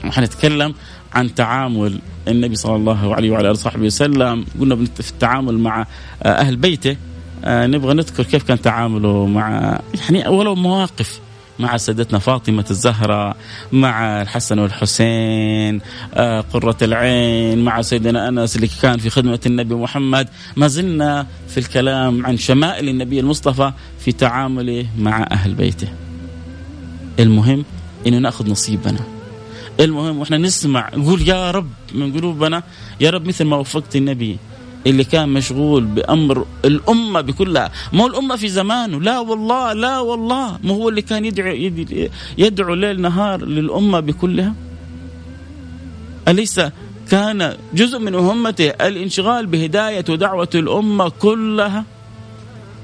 وحنتكلم 0.06 0.74
عن 1.14 1.36
تعامل 1.36 2.00
النبي 2.28 2.56
صلى 2.56 2.76
الله 2.76 3.16
عليه 3.16 3.32
وعلى 3.32 3.42
آله 3.42 3.52
وصحبه 3.52 3.86
وسلم. 3.86 4.46
قلنا 4.60 4.76
في 4.76 5.12
التعامل 5.12 5.60
مع 5.60 5.88
آه، 6.24 6.28
أهل 6.28 6.56
بيته 6.56 6.98
آه، 7.46 7.68
نبغى 7.68 7.94
نذكر 7.94 8.24
كيف 8.24 8.44
كان 8.44 8.62
تعامله 8.62 9.26
مع 9.26 9.80
يعني 10.10 10.28
ولو 10.28 10.56
مواقف 10.56 11.20
مع 11.60 11.78
سيدتنا 11.78 12.20
فاطمة 12.20 12.66
الزهراء 12.72 13.38
مع 13.72 14.22
الحسن 14.22 14.60
والحسين 14.60 15.82
آه، 16.14 16.42
قرة 16.42 16.78
العين 16.82 17.64
مع 17.64 17.82
سيدنا 17.82 18.30
أنس 18.30 18.56
اللي 18.56 18.70
كان 18.82 18.98
في 18.98 19.10
خدمة 19.10 19.40
النبي 19.46 19.76
محمد. 19.76 20.30
ما 20.56 20.68
زلنا 20.68 21.28
في 21.48 21.58
الكلام 21.58 22.26
عن 22.26 22.38
شمائل 22.38 22.90
النبي 22.90 23.20
المصطفى 23.20 23.72
في 24.00 24.12
تعامله 24.12 24.86
مع 25.00 25.28
أهل 25.32 25.54
بيته. 25.54 25.88
المهم 27.20 27.66
أنه 28.08 28.18
نأخذ 28.18 28.50
نصيبنا. 28.50 29.00
المهم 29.80 30.20
وإحنا 30.20 30.38
نسمع 30.38 30.90
نقول 30.96 31.28
يا 31.28 31.52
رب 31.52 31.70
من 31.94 32.14
قلوبنا 32.14 32.64
يا 33.02 33.10
رب 33.10 33.28
مثل 33.28 33.46
ما 33.46 33.58
وفقت 33.58 33.96
النبي 33.96 34.38
اللي 34.88 35.04
كان 35.04 35.30
مشغول 35.30 35.84
بأمر 35.84 36.46
الأمة 36.66 37.22
بكلها. 37.22 37.72
مو 37.94 38.08
الأمة 38.08 38.36
في 38.36 38.48
زمانه؟ 38.48 39.02
لا 39.02 39.20
والله 39.20 39.74
لا 39.74 40.00
والله. 40.00 40.60
مو 40.64 40.74
هو 40.74 40.90
اللي 40.90 41.02
كان 41.02 41.26
يدعو 41.26 41.54
يدعو 42.38 42.74
ليل 42.74 43.02
نهار 43.02 43.46
للأمة 43.46 44.00
بكلها؟ 44.00 44.54
أليس 46.28 46.62
كان 47.10 47.58
جزء 47.74 48.00
من 48.00 48.12
مهمته 48.12 48.70
الانشغال 48.70 49.46
بهداية 49.46 50.06
ودعوة 50.10 50.50
الأمة 50.56 51.10
كلها؟ 51.10 51.86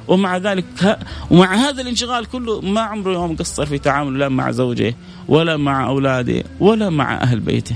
ومع 0.07 0.37
ذلك 0.37 0.99
ومع 1.31 1.55
هذا 1.55 1.81
الانشغال 1.81 2.25
كله 2.25 2.61
ما 2.61 2.81
عمره 2.81 3.13
يوم 3.13 3.35
قصر 3.35 3.65
في 3.65 3.77
تعامله 3.77 4.17
لا 4.17 4.29
مع 4.29 4.51
زوجه 4.51 4.95
ولا 5.29 5.57
مع 5.57 5.87
اولاده 5.87 6.43
ولا 6.59 6.89
مع 6.89 7.21
أهل 7.21 7.39
بيته. 7.39 7.75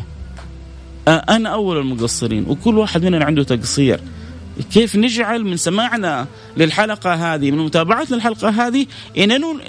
أنا 1.07 1.49
أول 1.49 1.77
المقصرين 1.77 2.45
وكل 2.47 2.77
واحد 2.77 3.05
مننا 3.05 3.25
عنده 3.25 3.43
تقصير. 3.43 3.99
كيف 4.73 4.95
نجعل 4.95 5.43
من 5.43 5.57
سماعنا 5.57 6.27
للحلقة 6.57 7.13
هذه 7.13 7.51
من 7.51 7.57
متابعتنا 7.57 8.15
للحلقة 8.15 8.49
هذه 8.49 8.85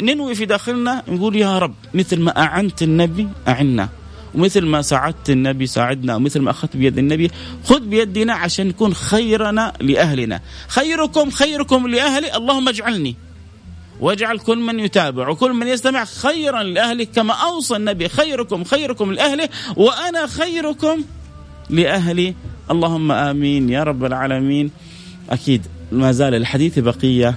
ننوي 0.03 0.35
في 0.35 0.45
داخلنا 0.45 1.03
نقول 1.09 1.37
يا 1.37 1.59
رب 1.59 1.75
مثل 1.95 2.21
ما 2.21 2.43
أعنت 2.43 2.83
النبي 2.83 3.29
أعنا 3.49 3.89
ومثل 4.35 4.67
ما 4.67 4.83
ساعدت 4.83 5.31
النبي 5.31 5.67
ساعدنا 5.67 6.17
ومثل 6.17 6.41
ما 6.41 6.51
أخذت 6.51 6.77
بيد 6.77 6.99
النبي 6.99 7.31
خذ 7.65 7.81
بيدنا 7.81 8.35
عشان 8.35 8.67
نكون 8.67 8.95
خيرنا 8.95 9.73
لأهلنا 9.81 10.41
خيركم 10.69 11.31
خيركم 11.31 11.87
لأهلي 11.89 12.37
اللهم 12.37 12.69
اجعلني 12.69 13.17
واجعل 14.01 14.39
كل 14.39 14.59
من 14.59 14.81
يتابع 14.81 15.29
وكل 15.29 15.53
من 15.53 15.67
يستمع 15.67 16.05
خيرا 16.05 16.63
لأهله 16.63 17.05
كما 17.05 17.33
أوصى 17.33 17.77
النبي 17.77 18.09
خيركم 18.09 18.65
خيركم 18.65 19.13
لأهله 19.13 19.49
وأنا 19.77 20.27
خيركم 20.27 21.05
لأهلي. 21.71 22.35
اللهم 22.71 23.13
آمين. 23.13 23.71
يا 23.71 23.83
رب 23.83 24.05
العالمين. 24.05 24.71
أكيد 25.31 25.67
ما 25.93 26.13
زال 26.13 26.35
الحديث 26.35 26.79
بقية. 26.79 27.35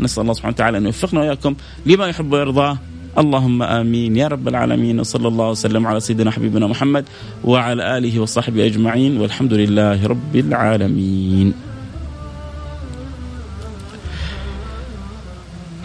نسأل 0.00 0.22
الله 0.22 0.32
سبحانه 0.32 0.54
وتعالى 0.54 0.78
أن 0.78 0.84
يوفقنا 0.84 1.20
وإياكم 1.20 1.54
لما 1.86 2.06
يحب 2.06 2.32
ويرضاه 2.32 2.78
اللهم 3.18 3.62
آمين. 3.62 4.16
يا 4.16 4.28
رب 4.28 4.48
العالمين. 4.48 5.00
وصلى 5.00 5.28
الله 5.28 5.50
وسلم 5.50 5.86
على 5.86 6.00
سيدنا 6.00 6.30
حبيبنا 6.30 6.66
محمد 6.66 7.04
وعلى 7.44 7.98
آله 7.98 8.20
وصحبه 8.20 8.66
أجمعين. 8.66 9.20
والحمد 9.20 9.52
لله 9.54 10.06
رب 10.06 10.36
العالمين. 10.36 11.54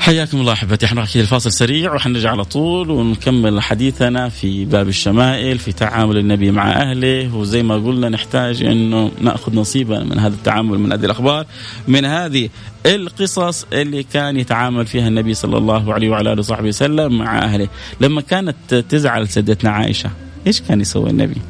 حياكم 0.05 0.37
الله 0.37 0.53
أحبتي. 0.53 0.85
إحنا 0.85 1.03
أكيد 1.03 1.21
الفاصل 1.21 1.51
سريع 1.51 1.93
وحنرجع 1.93 2.31
على 2.31 2.43
طول 2.43 2.91
ونكمل 2.91 3.61
حديثنا 3.61 4.29
في 4.29 4.65
باب 4.65 4.87
الشمائل 4.87 5.59
في 5.59 5.71
تعامل 5.71 6.17
النبي 6.17 6.51
مع 6.51 6.71
أهله. 6.71 7.35
وزي 7.35 7.63
ما 7.63 7.75
قلنا 7.75 8.09
نحتاج 8.09 8.63
إنه 8.63 9.11
نأخذ 9.21 9.55
نصيبا 9.55 10.03
من 10.03 10.19
هذا 10.19 10.35
التعامل 10.35 10.79
من 10.79 10.91
هذه 10.91 11.05
الأخبار 11.05 11.45
من 11.87 12.05
هذه 12.05 12.49
القصص 12.85 13.65
اللي 13.73 14.03
كان 14.03 14.37
يتعامل 14.37 14.85
فيها 14.85 15.07
النبي 15.07 15.33
صلى 15.33 15.57
الله 15.57 15.93
عليه 15.93 16.09
وعلى 16.09 16.31
آله 16.33 16.39
وصحبه 16.39 16.67
وسلم 16.67 17.17
مع 17.17 17.39
أهله. 17.39 17.67
لما 18.01 18.21
كانت 18.21 18.75
تزعل 18.89 19.27
سيدتنا 19.27 19.69
عائشة 19.69 20.09
إيش 20.47 20.61
كان 20.61 20.81
يسوي 20.81 21.09
النبي؟ 21.09 21.41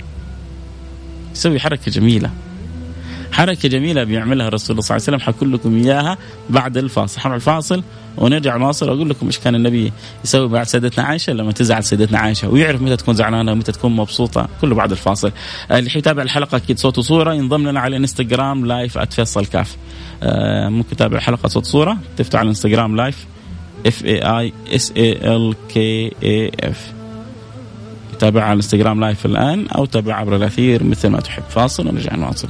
يسوي 1.36 1.60
حركة 1.60 1.92
جميلة. 1.92 2.45
حركة 3.36 3.70
جميلة 3.70 4.04
بيعملها 4.04 4.48
الرسول 4.48 4.66
صلى 4.68 4.80
الله 4.80 4.92
عليه 4.92 5.04
وسلم. 5.04 5.20
حقول 5.20 5.52
لكم 5.52 5.84
إياها 5.84 6.18
بعد 6.50 6.78
الفاصل. 6.78 7.20
حنروح 7.20 7.36
الفاصل 7.36 7.84
ونرجع 8.18 8.58
نواصل 8.58 8.90
وأقول 8.90 9.10
لكم 9.10 9.26
إيش 9.26 9.40
كان 9.40 9.56
النبي 9.56 9.92
يسوي 10.24 10.48
بعد 10.48 10.68
سيدتنا 10.68 11.04
عائشة 11.04 11.34
لما 11.34 11.52
تزعل 11.52 11.84
سيدتنا 11.84 12.20
عائشة. 12.20 12.50
ويعرف 12.50 12.82
متى 12.82 12.96
تكون 12.96 13.14
زعلانة 13.14 13.52
ومتى 13.52 13.72
تكون 13.72 13.96
مبسوطة. 13.96 14.48
كله 14.62 14.76
بعد 14.76 14.92
الفاصل. 14.92 15.32
آه، 15.72 15.80
اللي 15.80 15.90
حيتابع 15.90 16.24
الحلقة 16.24 16.56
أكيد 16.58 16.80
صوت 16.80 16.98
وصورة. 16.98 17.34
ينضم 17.34 17.68
لنا 17.68 17.80
على 17.80 17.96
الانستغرام 17.96 18.66
live 18.66 18.98
@فيصل 18.98 19.46
كاف. 19.46 19.78
آه، 20.24 20.70
ممكن 20.70 20.96
تتابع 20.96 21.18
الحلقة 21.18 21.48
صوت 21.48 21.64
وصورة. 21.64 21.98
تفتح 22.18 22.40
على 22.40 22.46
الانستغرام 22.46 22.96
live. 22.96 23.26
F 23.86 24.06
A 24.06 24.22
I 24.22 24.54
S 24.76 24.94
A 24.98 25.36
L 25.36 25.56
K 25.70 26.12
A 26.24 26.52
F 26.60 26.94
تابع 28.20 28.42
على 28.42 28.54
الانستغرام 28.54 29.00
live 29.00 29.26
الآن 29.26 29.68
أو 29.68 29.86
تابع 29.86 30.16
عبر 30.16 30.36
الأثير 30.36 30.84
مثل 30.84 31.10
ما 31.10 31.20
تحب. 31.20 31.44
فاصل 31.50 31.88
ونرجع 31.88 32.16
نواصل 32.16 32.50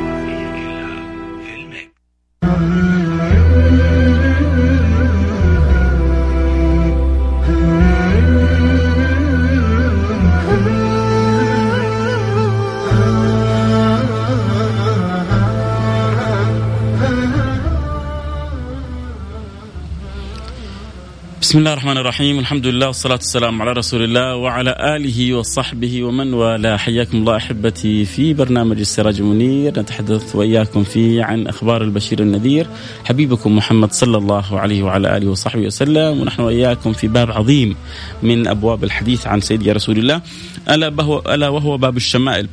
بسم 21.51 21.59
الله 21.59 21.73
الرحمن 21.73 21.97
الرحيم. 21.97 22.39
الحمد 22.39 22.67
لله 22.67 22.87
والصلاة 22.87 23.13
والسلام 23.13 23.61
على 23.61 23.71
رسول 23.71 24.03
الله 24.03 24.35
وعلى 24.35 24.95
آله 24.95 25.33
وصحبه 25.33 26.03
ومن 26.03 26.33
والاه. 26.33 26.77
حياكم 26.77 27.17
الله 27.17 27.37
أحبتي 27.37 28.05
في 28.05 28.33
برنامج 28.33 28.79
السراج 28.79 29.19
المنير. 29.19 29.79
نتحدث 29.79 30.35
وإياكم 30.35 30.83
فيه 30.83 31.23
عن 31.23 31.47
أخبار 31.47 31.83
البشير 31.83 32.19
النذير. 32.19 32.67
حبيبكم 33.05 33.55
محمد 33.55 33.91
صلى 33.91 34.17
الله 34.17 34.59
عليه 34.59 34.83
وعلى 34.83 35.17
آله 35.17 35.27
وصحبه 35.27 35.65
وسلم. 35.65 36.21
ونحن 36.21 36.41
وإياكم 36.41 36.93
في 36.93 37.07
باب 37.07 37.31
عظيم 37.31 37.75
من 38.23 38.47
أبواب 38.47 38.83
الحديث 38.83 39.27
عن 39.27 39.41
سيدي 39.41 39.71
رسول 39.71 39.97
الله. 39.97 40.21
ألا, 40.69 40.87
ألا 41.33 41.49
وهو 41.49 41.77
باب 41.77 41.97
الشمائل. 41.97 42.47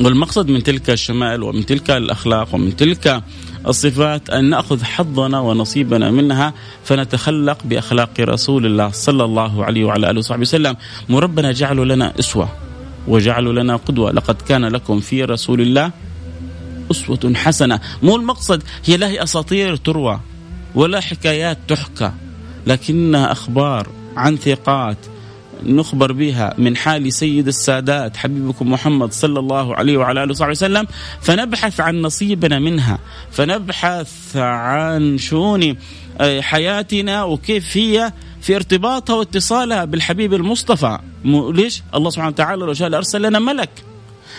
والمقصد 0.00 0.50
من 0.50 0.62
تلك 0.62 0.90
الشمائل 0.90 1.42
ومن 1.42 1.66
تلك 1.66 1.90
الأخلاق 1.90 2.54
ومن 2.54 2.76
تلك 2.76 3.22
الصفات 3.66 4.30
أن 4.30 4.50
نأخذ 4.50 4.84
حظنا 4.84 5.40
ونصيبنا 5.40 6.10
منها 6.10 6.54
فنتخلق 6.84 7.58
بأخلاق 7.64 8.10
رسول 8.20 8.66
الله 8.66 8.90
صلى 8.90 9.24
الله 9.24 9.64
عليه 9.64 9.84
وعلى 9.84 10.10
آله 10.10 10.18
وصحبه 10.18 10.40
وسلم. 10.40 10.76
مربنا 11.08 11.52
جعلوا 11.52 11.84
لنا 11.84 12.12
أسوة 12.18 12.48
وجعلوا 13.08 13.52
لنا 13.52 13.76
قدوة. 13.76 14.10
لقد 14.10 14.42
كان 14.42 14.64
لكم 14.64 15.00
في 15.00 15.24
رسول 15.24 15.60
الله 15.60 15.90
أسوة 16.90 17.34
حسنة. 17.34 17.80
مو 18.02 18.16
المقصد 18.16 18.62
هي 18.84 18.96
لا 18.96 19.08
هي 19.08 19.22
أساطير 19.22 19.76
تروى 19.76 20.20
ولا 20.74 21.00
حكايات 21.00 21.58
تحكى 21.68 22.12
لكنها 22.66 23.32
أخبار 23.32 23.88
عن 24.16 24.36
ثقات 24.36 24.96
نخبر 25.66 26.12
بها 26.12 26.54
من 26.58 26.76
حال 26.76 27.12
سيد 27.12 27.46
السادات 27.46 28.16
حبيبكم 28.16 28.70
محمد 28.70 29.12
صلى 29.12 29.38
الله 29.40 29.76
عليه 29.76 29.96
وعلى 29.96 30.22
آله 30.24 30.30
وصحبه 30.30 30.50
وسلم 30.50 30.86
فنبحث 31.20 31.80
عن 31.80 32.02
نصيبنا 32.02 32.58
منها 32.58 32.98
فنبحث 33.30 34.36
عن 34.36 35.18
شؤون 35.18 35.76
آه، 36.20 36.40
حياتنا 36.40 37.24
وكيف 37.24 37.76
هي 37.76 38.12
في 38.40 38.56
ارتباطها 38.56 39.16
واتصالها 39.16 39.84
بالحبيب 39.84 40.34
المصطفى. 40.34 40.98
ليش؟ 41.24 41.82
الله 41.94 42.10
سبحانه 42.10 42.28
وتعالى 42.28 42.64
لو 42.64 42.74
شاء 42.74 42.94
أرسل 42.94 43.22
لنا 43.22 43.38
ملك. 43.38 43.70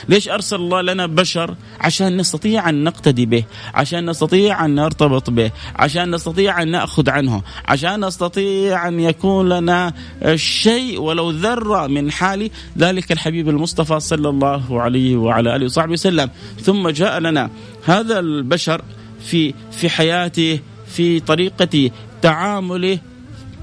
ليش 0.09 0.29
أرسل 0.29 0.55
الله 0.55 0.81
لنا 0.81 1.05
بشر 1.05 1.55
عشان 1.79 2.17
نستطيع 2.17 2.69
أن 2.69 2.83
نقتدي 2.83 3.25
به 3.25 3.43
عشان 3.73 4.09
نستطيع 4.09 4.65
أن 4.65 4.75
نرتبط 4.75 5.29
به 5.29 5.51
عشان 5.75 6.15
نستطيع 6.15 6.61
أن 6.61 6.71
نأخذ 6.71 7.09
عنه 7.09 7.41
عشان 7.65 8.05
نستطيع 8.05 8.87
أن 8.87 8.99
يكون 8.99 9.49
لنا 9.49 9.93
شيء 10.35 11.01
ولو 11.01 11.31
ذرة 11.31 11.87
من 11.87 12.11
حال 12.11 12.49
ذلك 12.77 13.11
الحبيب 13.11 13.49
المصطفى 13.49 13.99
صلى 13.99 14.29
الله 14.29 14.81
عليه 14.81 15.17
وعلى 15.17 15.55
آله 15.55 15.65
وصحبه 15.65 15.91
وسلم. 15.91 16.29
ثم 16.61 16.89
جاء 16.89 17.19
لنا 17.19 17.49
هذا 17.85 18.19
البشر 18.19 18.81
في 19.25 19.53
في 19.71 19.89
حياته 19.89 20.59
في 20.87 21.19
طريقة 21.19 21.91
تعامله 22.21 22.99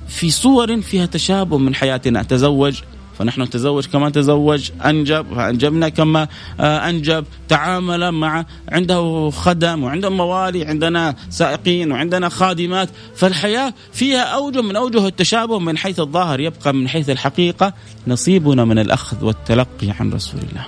في 0.09 0.31
صور 0.31 0.81
فيها 0.81 1.07
تشابه 1.07 1.59
من 1.59 1.75
حياتنا. 1.75 2.22
تزوج 2.22 2.81
فنحن 3.18 3.42
نتزوج 3.42 3.87
كما 3.87 4.11
تزوج 4.11 4.70
أنجب 4.85 5.26
فأنجبنا 5.35 5.88
كما 5.88 6.29
آه، 6.61 6.88
أنجب. 6.88 7.24
تعامل 7.48 8.12
مع 8.12 8.44
عنده 8.68 9.31
خدم 9.31 9.85
وعنده 9.85 10.11
موالي 10.11 10.64
عندنا 10.64 11.16
سائقين 11.31 11.92
وعندنا 11.92 12.29
خادمات 12.29 12.88
فالحياة 13.16 13.74
فيها 13.92 14.22
أوجه 14.22 14.62
من 14.62 14.76
أوجه 14.76 15.07
التشابه 15.07 15.59
من 15.59 15.79
حيث 15.79 16.00
الظاهر 16.00 16.40
يبقى 16.40 16.74
من 16.74 16.88
حيث 16.88 17.11
الحقيقة 17.11 17.72
نصيبنا 18.07 18.64
من 18.64 18.79
الأخذ 18.79 19.24
والتلقي 19.24 19.90
عن 20.00 20.12
رسول 20.12 20.40
الله. 20.50 20.66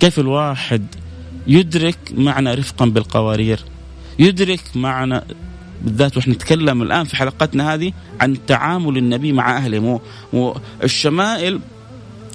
كيف 0.00 0.18
الواحد 0.18 0.86
يدرك 1.46 1.98
معنى 2.16 2.54
رفقا 2.54 2.86
بالقوارير؟ 2.86 3.60
يدرك 4.18 4.60
معنى 4.74 5.20
بالذات 5.84 6.16
وإحنا 6.16 6.34
نتكلم 6.34 6.82
الآن 6.82 7.04
في 7.04 7.16
حلقتنا 7.16 7.74
هذه 7.74 7.92
عن 8.20 8.46
تعامل 8.46 8.98
النبي 8.98 9.32
مع 9.32 9.56
أهله. 9.56 9.78
مو, 9.78 10.00
مو 10.32 10.56
الشمائل 10.82 11.60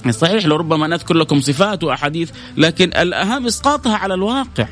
صحيح 0.10 0.46
لربما 0.46 0.88
نذكر 0.88 1.14
لكم 1.14 1.42
صفات 1.42 1.84
وأحاديث 1.84 2.32
لكن 2.58 2.88
الأهم 2.98 3.46
إسقاطها 3.46 3.98
على 3.98 4.14
الواقع. 4.14 4.68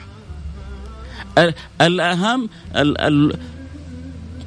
الأهم 1.81 2.49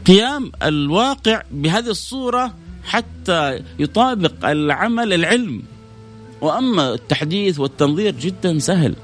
قيام 0.07 0.53
الواقع 0.63 1.43
بهذه 1.51 1.89
الصورة 1.89 2.55
حتى 2.85 3.61
يطابق 3.79 4.49
العمل 4.49 5.13
العلم. 5.13 5.63
وأما 6.41 6.95
التحديث 6.95 7.59
والتنظير 7.59 8.15
جدا 8.21 8.59
سهل. 8.59 8.95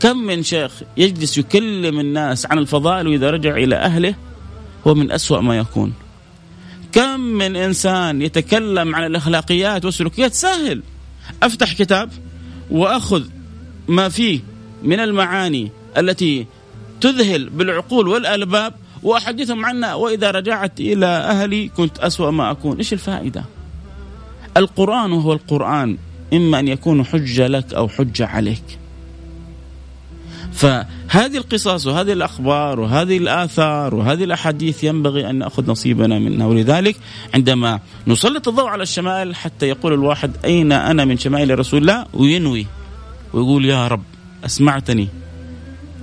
كم 0.00 0.18
من 0.18 0.42
شيخ 0.42 0.72
يجلس 0.96 1.38
يكلم 1.38 2.00
الناس 2.00 2.46
عن 2.46 2.58
الفضائل 2.58 3.08
وإذا 3.08 3.30
رجع 3.30 3.56
إلى 3.56 3.76
أهله؟ 3.76 4.14
هو 4.86 4.94
من 4.94 5.12
أسوأ 5.12 5.40
ما 5.40 5.58
يكون. 5.58 5.92
كم 6.92 7.20
من 7.20 7.56
إنسان 7.56 8.22
يتكلم 8.22 8.94
عن 8.94 9.06
الأخلاقيات 9.06 9.84
والسلوكيات 9.84 10.34
سهل. 10.34 10.82
أفتح 11.42 11.72
كتاب 11.72 12.10
وأخذ 12.70 13.22
ما 13.88 14.08
فيه 14.08 14.40
من 14.82 15.00
المعاني 15.00 15.70
التي 15.98 16.46
تذهل 17.00 17.48
بالعقول 17.50 18.08
والألباب 18.08 18.74
وأحدثهم 19.02 19.64
عنها 19.66 19.94
وإذا 19.94 20.30
رجعت 20.30 20.80
إلى 20.80 21.06
أهلي 21.06 21.68
كنت 21.68 21.98
أسوأ 21.98 22.30
ما 22.30 22.50
أكون. 22.50 22.76
إيش 22.76 22.92
الفائدة؟ 22.92 23.44
القرآن 24.56 25.12
وهو 25.12 25.32
القرآن 25.32 25.98
إما 26.32 26.58
أن 26.58 26.68
يكون 26.68 27.04
حجة 27.04 27.46
لك 27.46 27.74
أو 27.74 27.88
حجة 27.88 28.26
عليك. 28.26 28.81
فهذه 30.52 31.36
القصص 31.36 31.86
وهذه 31.86 32.12
الأخبار 32.12 32.80
وهذه 32.80 33.16
الآثار 33.18 33.94
وهذه 33.94 34.24
الأحاديث 34.24 34.84
ينبغي 34.84 35.30
أن 35.30 35.38
نأخذ 35.38 35.70
نصيبنا 35.70 36.18
منها. 36.18 36.46
ولذلك 36.46 36.96
عندما 37.34 37.80
نسلط 38.06 38.48
الضوء 38.48 38.66
على 38.66 38.82
الشمائل 38.82 39.34
حتى 39.34 39.66
يقول 39.68 39.92
الواحد 39.92 40.30
أين 40.44 40.72
أنا 40.72 41.04
من 41.04 41.18
شمائل 41.18 41.58
رسول 41.58 41.80
الله؟ 41.80 42.06
وينوي 42.14 42.66
ويقول 43.32 43.64
يا 43.64 43.88
رب 43.88 44.02
أسمعتني 44.44 45.08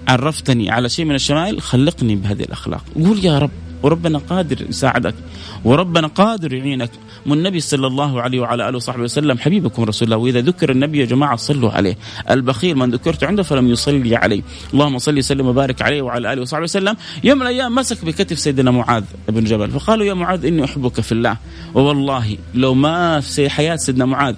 عرفتني 0.07 0.71
على 0.71 0.89
شيء 0.89 1.05
من 1.05 1.15
الشمائل 1.15 1.61
خلقني 1.61 2.15
بهذه 2.15 2.43
الأخلاق. 2.43 2.83
قول 2.95 3.25
يا 3.25 3.39
رب 3.39 3.51
وربنا 3.83 4.17
قادر 4.17 4.69
يساعدك. 4.69 5.15
وربنا 5.63 6.07
قادر 6.07 6.53
يعينك. 6.53 6.91
والنبي 7.27 7.59
صلى 7.59 7.87
الله 7.87 8.21
عليه 8.21 8.39
وعلى 8.39 8.69
آله 8.69 8.77
وصحبه 8.77 9.03
وسلم 9.03 9.37
حبيبكم 9.37 9.83
رسول 9.83 10.05
الله 10.05 10.17
وإذا 10.17 10.41
ذكر 10.41 10.71
النبي 10.71 10.99
يا 10.99 11.05
جماعة 11.05 11.35
صلوا 11.35 11.71
عليه. 11.71 11.97
البخيل 12.29 12.75
من 12.75 12.91
ذكرت 12.91 13.23
عنده 13.23 13.43
فلم 13.43 13.67
يصلي 13.67 14.15
عليه. 14.15 14.41
اللهم 14.73 14.97
صل 14.97 15.17
وسلم 15.17 15.47
وبارك 15.47 15.81
عليه 15.81 16.01
وعلى 16.01 16.33
آله 16.33 16.41
وصحبه 16.41 16.63
وسلم. 16.63 16.95
يوم 17.23 17.37
من 17.37 17.47
الأيام 17.47 17.75
مسك 17.75 18.05
بكتف 18.05 18.39
سيدنا 18.39 18.71
معاذ 18.71 19.03
بن 19.29 19.43
جبل 19.43 19.71
فقالوا 19.71 20.05
يا 20.05 20.13
معاذ 20.13 20.45
إني 20.45 20.65
أحبك 20.65 21.01
في 21.01 21.11
الله. 21.11 21.37
ووالله 21.73 22.37
لو 22.53 22.73
ما 22.73 23.19
في 23.19 23.49
حياة 23.49 23.75
سيدنا 23.75 24.05
معاذ 24.05 24.35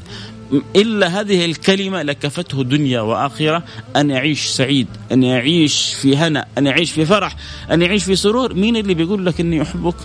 إلا 0.76 1.08
هذه 1.08 1.46
الكلمة 1.46 2.02
لكفته 2.02 2.64
دنيا 2.64 3.02
وآخرة. 3.02 3.64
أن 3.96 4.10
يعيش 4.10 4.46
سعيد 4.46 4.88
أن 5.12 5.24
يعيش 5.24 5.94
في 5.94 6.18
هنا 6.18 6.46
أن 6.58 6.68
يعيش 6.68 6.92
في 6.92 7.06
فرح 7.06 7.36
أن 7.72 7.82
يعيش 7.82 8.04
في 8.04 8.16
سرور. 8.16 8.54
مين 8.54 8.76
اللي 8.76 8.94
بيقول 8.94 9.26
لك 9.26 9.40
أني 9.40 9.62
أحبك؟ 9.62 9.96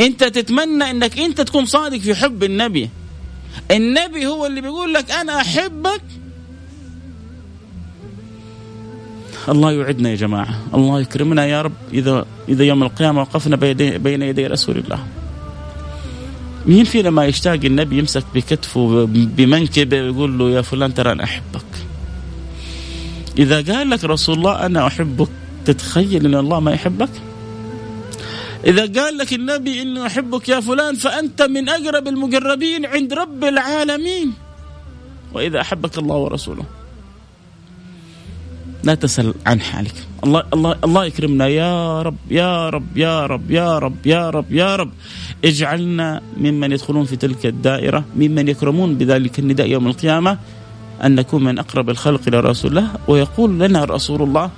أنت 0.00 0.24
تتمنى 0.24 0.90
أنك 0.90 1.18
أنت 1.18 1.40
تكون 1.40 1.66
صادق 1.66 1.98
في 1.98 2.14
حب 2.14 2.44
النبي. 2.44 2.90
النبي 3.70 4.26
هو 4.26 4.46
اللي 4.46 4.60
بيقول 4.60 4.94
لك 4.94 5.10
أنا 5.10 5.40
أحبك. 5.40 6.02
الله 9.48 9.72
يوعدنا 9.72 10.10
يا 10.10 10.14
جماعة. 10.14 10.60
الله 10.74 11.00
يكرمنا 11.00 11.46
يا 11.46 11.62
رب 11.62 11.72
إذا 11.92 12.26
إذا 12.48 12.64
يوم 12.64 12.82
القيامة 12.82 13.20
وقفنا 13.20 13.56
بين 13.96 14.22
يدي 14.22 14.46
رسول 14.46 14.76
الله. 14.78 15.06
مين 16.66 16.84
فينا 16.84 17.10
ما 17.10 17.26
يشتاق 17.26 17.60
النبي 17.64 17.98
يمسك 17.98 18.24
بكتفه 18.34 19.04
بمنكبة 19.08 20.02
ويقول 20.02 20.38
له 20.38 20.50
يا 20.50 20.62
فلان 20.62 20.94
ترى 20.94 21.12
أنا 21.12 21.24
أحبك. 21.24 21.64
إذا 23.38 23.74
قال 23.74 23.90
لك 23.90 24.04
رسول 24.04 24.38
الله 24.38 24.66
أنا 24.66 24.86
أحبك 24.86 25.28
تتخيل 25.64 26.26
إن 26.26 26.34
الله 26.34 26.60
ما 26.60 26.72
يحبك؟ 26.72 27.10
إذا 28.66 29.00
قال 29.00 29.18
لك 29.18 29.32
النبي 29.32 29.82
انه 29.82 30.06
أحبك 30.06 30.48
يا 30.48 30.60
فلان 30.60 30.94
فأنت 30.94 31.42
من 31.42 31.68
أقرب 31.68 32.08
المقربين 32.08 32.86
عند 32.86 33.12
رب 33.12 33.44
العالمين. 33.44 34.32
وإذا 35.32 35.60
أحبك 35.60 35.98
الله 35.98 36.16
ورسوله. 36.16 36.64
لا 38.84 38.94
تسل 38.94 39.34
عن 39.46 39.60
حالك. 39.60 39.94
الله 40.24 40.42
الله 40.54 40.76
الله 40.84 41.04
يكرمنا. 41.04 41.46
يا 41.48 42.02
رب 42.02 42.16
يا 42.30 42.70
رب 42.70 42.96
يا 42.96 43.26
رب 43.26 43.50
يا 43.50 43.78
رب 43.78 44.06
يا 44.06 44.30
رب 44.30 44.52
يا 44.52 44.76
رب. 44.76 44.92
اجعلنا 45.44 46.20
ممن 46.36 46.72
يدخلون 46.72 47.04
في 47.04 47.16
تلك 47.16 47.46
الدائرة 47.46 48.04
ممن 48.16 48.48
يكرمون 48.48 48.94
بذلك 48.94 49.38
النداء 49.38 49.68
يوم 49.68 49.86
القيامة 49.86 50.38
أن 51.04 51.14
نكون 51.14 51.44
من 51.44 51.58
أقرب 51.58 51.90
الخلق 51.90 52.20
إلى 52.28 52.40
رسول 52.40 52.70
الله 52.70 52.88
ويقول 53.08 53.58
لنا 53.60 53.84
رسول 53.84 54.22
الله 54.22 54.50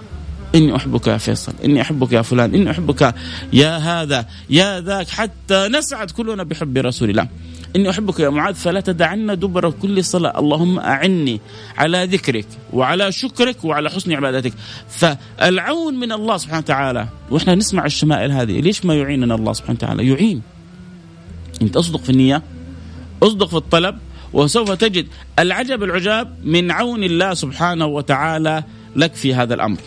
إني 0.55 0.77
أحبك 0.77 1.07
يا 1.07 1.17
فيصل 1.17 1.53
إني 1.65 1.83
أحبك 1.83 2.13
يا 2.13 2.23
فلان 2.23 2.55
إني 2.55 2.71
أحبك 2.71 3.15
يا 3.53 3.77
هذا 3.77 4.27
يا 4.51 4.81
ذاك 4.81 5.09
حتى 5.09 5.69
نسعد 5.69 6.11
كلنا 6.11 6.43
بحب 6.43 6.77
رسول 6.79 7.11
الله. 7.11 7.29
إني 7.77 7.91
أحبك 7.91 8.21
يا 8.21 8.29
معاذ 8.29 8.55
فلا 8.55 8.81
تدعنا 8.81 9.35
دبر 9.35 9.71
كل 9.71 10.05
صلاة. 10.05 10.39
اللهم 10.39 10.79
أعني 10.79 11.41
على 11.79 12.05
ذكرك 12.05 12.47
وعلى 12.73 13.13
شكرك 13.13 13.65
وعلى 13.65 13.91
حسن 13.91 14.13
عبادتك. 14.13 14.53
فالعون 14.89 15.95
من 15.95 16.13
الله 16.13 16.37
سبحانه 16.37 16.59
وتعالى 16.59 17.09
وإحنا 17.31 17.55
نسمع 17.55 17.87
الشمائل 17.87 18.33
هذه 18.33 18.61
ليش 18.61 18.85
ما 18.85 18.95
يعيننا 18.95 19.35
الله 19.35 19.53
سبحانه 19.53 19.79
وتعالى؟ 19.79 20.09
يعين. 20.09 20.43
أنت 21.63 21.77
أصدق 21.77 22.01
في 22.01 22.11
النية 22.11 22.43
أصدق 23.23 23.49
في 23.49 23.57
الطلب 23.57 23.99
وسوف 24.33 24.71
تجد 24.71 25.07
العجب 25.39 25.83
العجاب 25.83 26.37
من 26.45 26.71
عون 26.71 27.05
الله 27.05 27.35
سبحانه 27.35 27.87
وتعالى 27.87 28.65
لك 28.97 29.15
في 29.15 29.35
هذا 29.35 29.55
الأمر. 29.55 29.79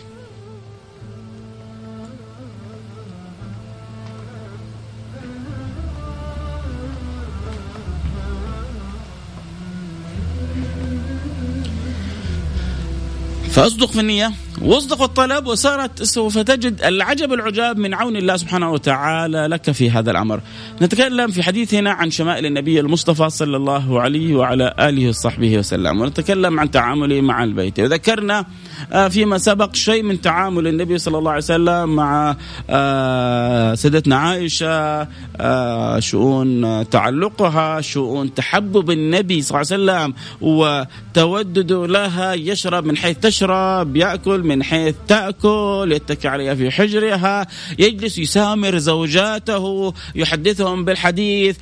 فأصدق 13.60 13.91
في 13.91 14.00
النية. 14.00 14.32
واصدق 14.62 15.01
الطلب 15.01 15.47
وصارت 15.47 16.03
سوف 16.03 16.38
تجد 16.38 16.81
العجب 16.83 17.33
العجاب 17.33 17.77
من 17.77 17.93
عون 17.93 18.15
الله 18.15 18.38
سبحانه 18.38 18.71
وتعالى 18.71 19.47
لك 19.47 19.71
في 19.71 19.91
هذا 19.91 20.12
الأمر. 20.12 20.41
نتكلم 20.81 21.31
في 21.31 21.43
حديثنا 21.43 21.91
عن 21.91 22.12
شمائل 22.12 22.45
النبي 22.45 22.79
المصطفى 22.79 23.29
صلى 23.29 23.57
الله 23.57 24.01
عليه 24.01 24.35
وعلى 24.35 24.73
آله 24.79 25.09
وصحبه 25.09 25.57
وسلم، 25.57 26.01
ونتكلم 26.01 26.59
عن 26.59 26.71
تعامله 26.71 27.21
مع 27.21 27.43
البيت، 27.43 27.79
وذكرنا 27.79 28.45
آه، 28.91 29.07
فيما 29.07 29.38
سبق 29.38 29.75
شيء 29.75 30.03
من 30.03 30.21
تعامل 30.21 30.67
النبي 30.67 30.97
صلى 30.97 31.17
الله 31.17 31.31
عليه 31.31 31.43
وسلم 31.43 31.95
مع 31.95 32.35
آه، 32.69 33.75
سيدتنا 33.75 34.15
عائشة، 34.15 35.07
آه، 35.38 35.99
شؤون 35.99 36.89
تعلقها، 36.89 37.81
شؤون 37.81 38.33
تحبب 38.33 38.91
النبي 38.91 39.41
صلى 39.41 39.62
الله 39.62 39.93
عليه 39.93 40.03
وسلم 40.03 40.13
وتودد 40.41 41.71
لها 41.71 42.33
يشرب 42.33 42.85
من 42.85 42.97
حيث 42.97 43.17
تشرب، 43.17 43.95
يأكل 43.95 44.43
من 44.49 44.63
حيث 44.63 44.95
تأكل 45.07 45.91
يتكي 45.95 46.27
عليها 46.27 46.55
في 46.55 46.71
حجرها 46.71 47.47
يجلس 47.79 48.17
يسامر 48.17 48.77
زوجاته 48.77 49.93
يحدثهم 50.15 50.85
بالحديث. 50.85 51.57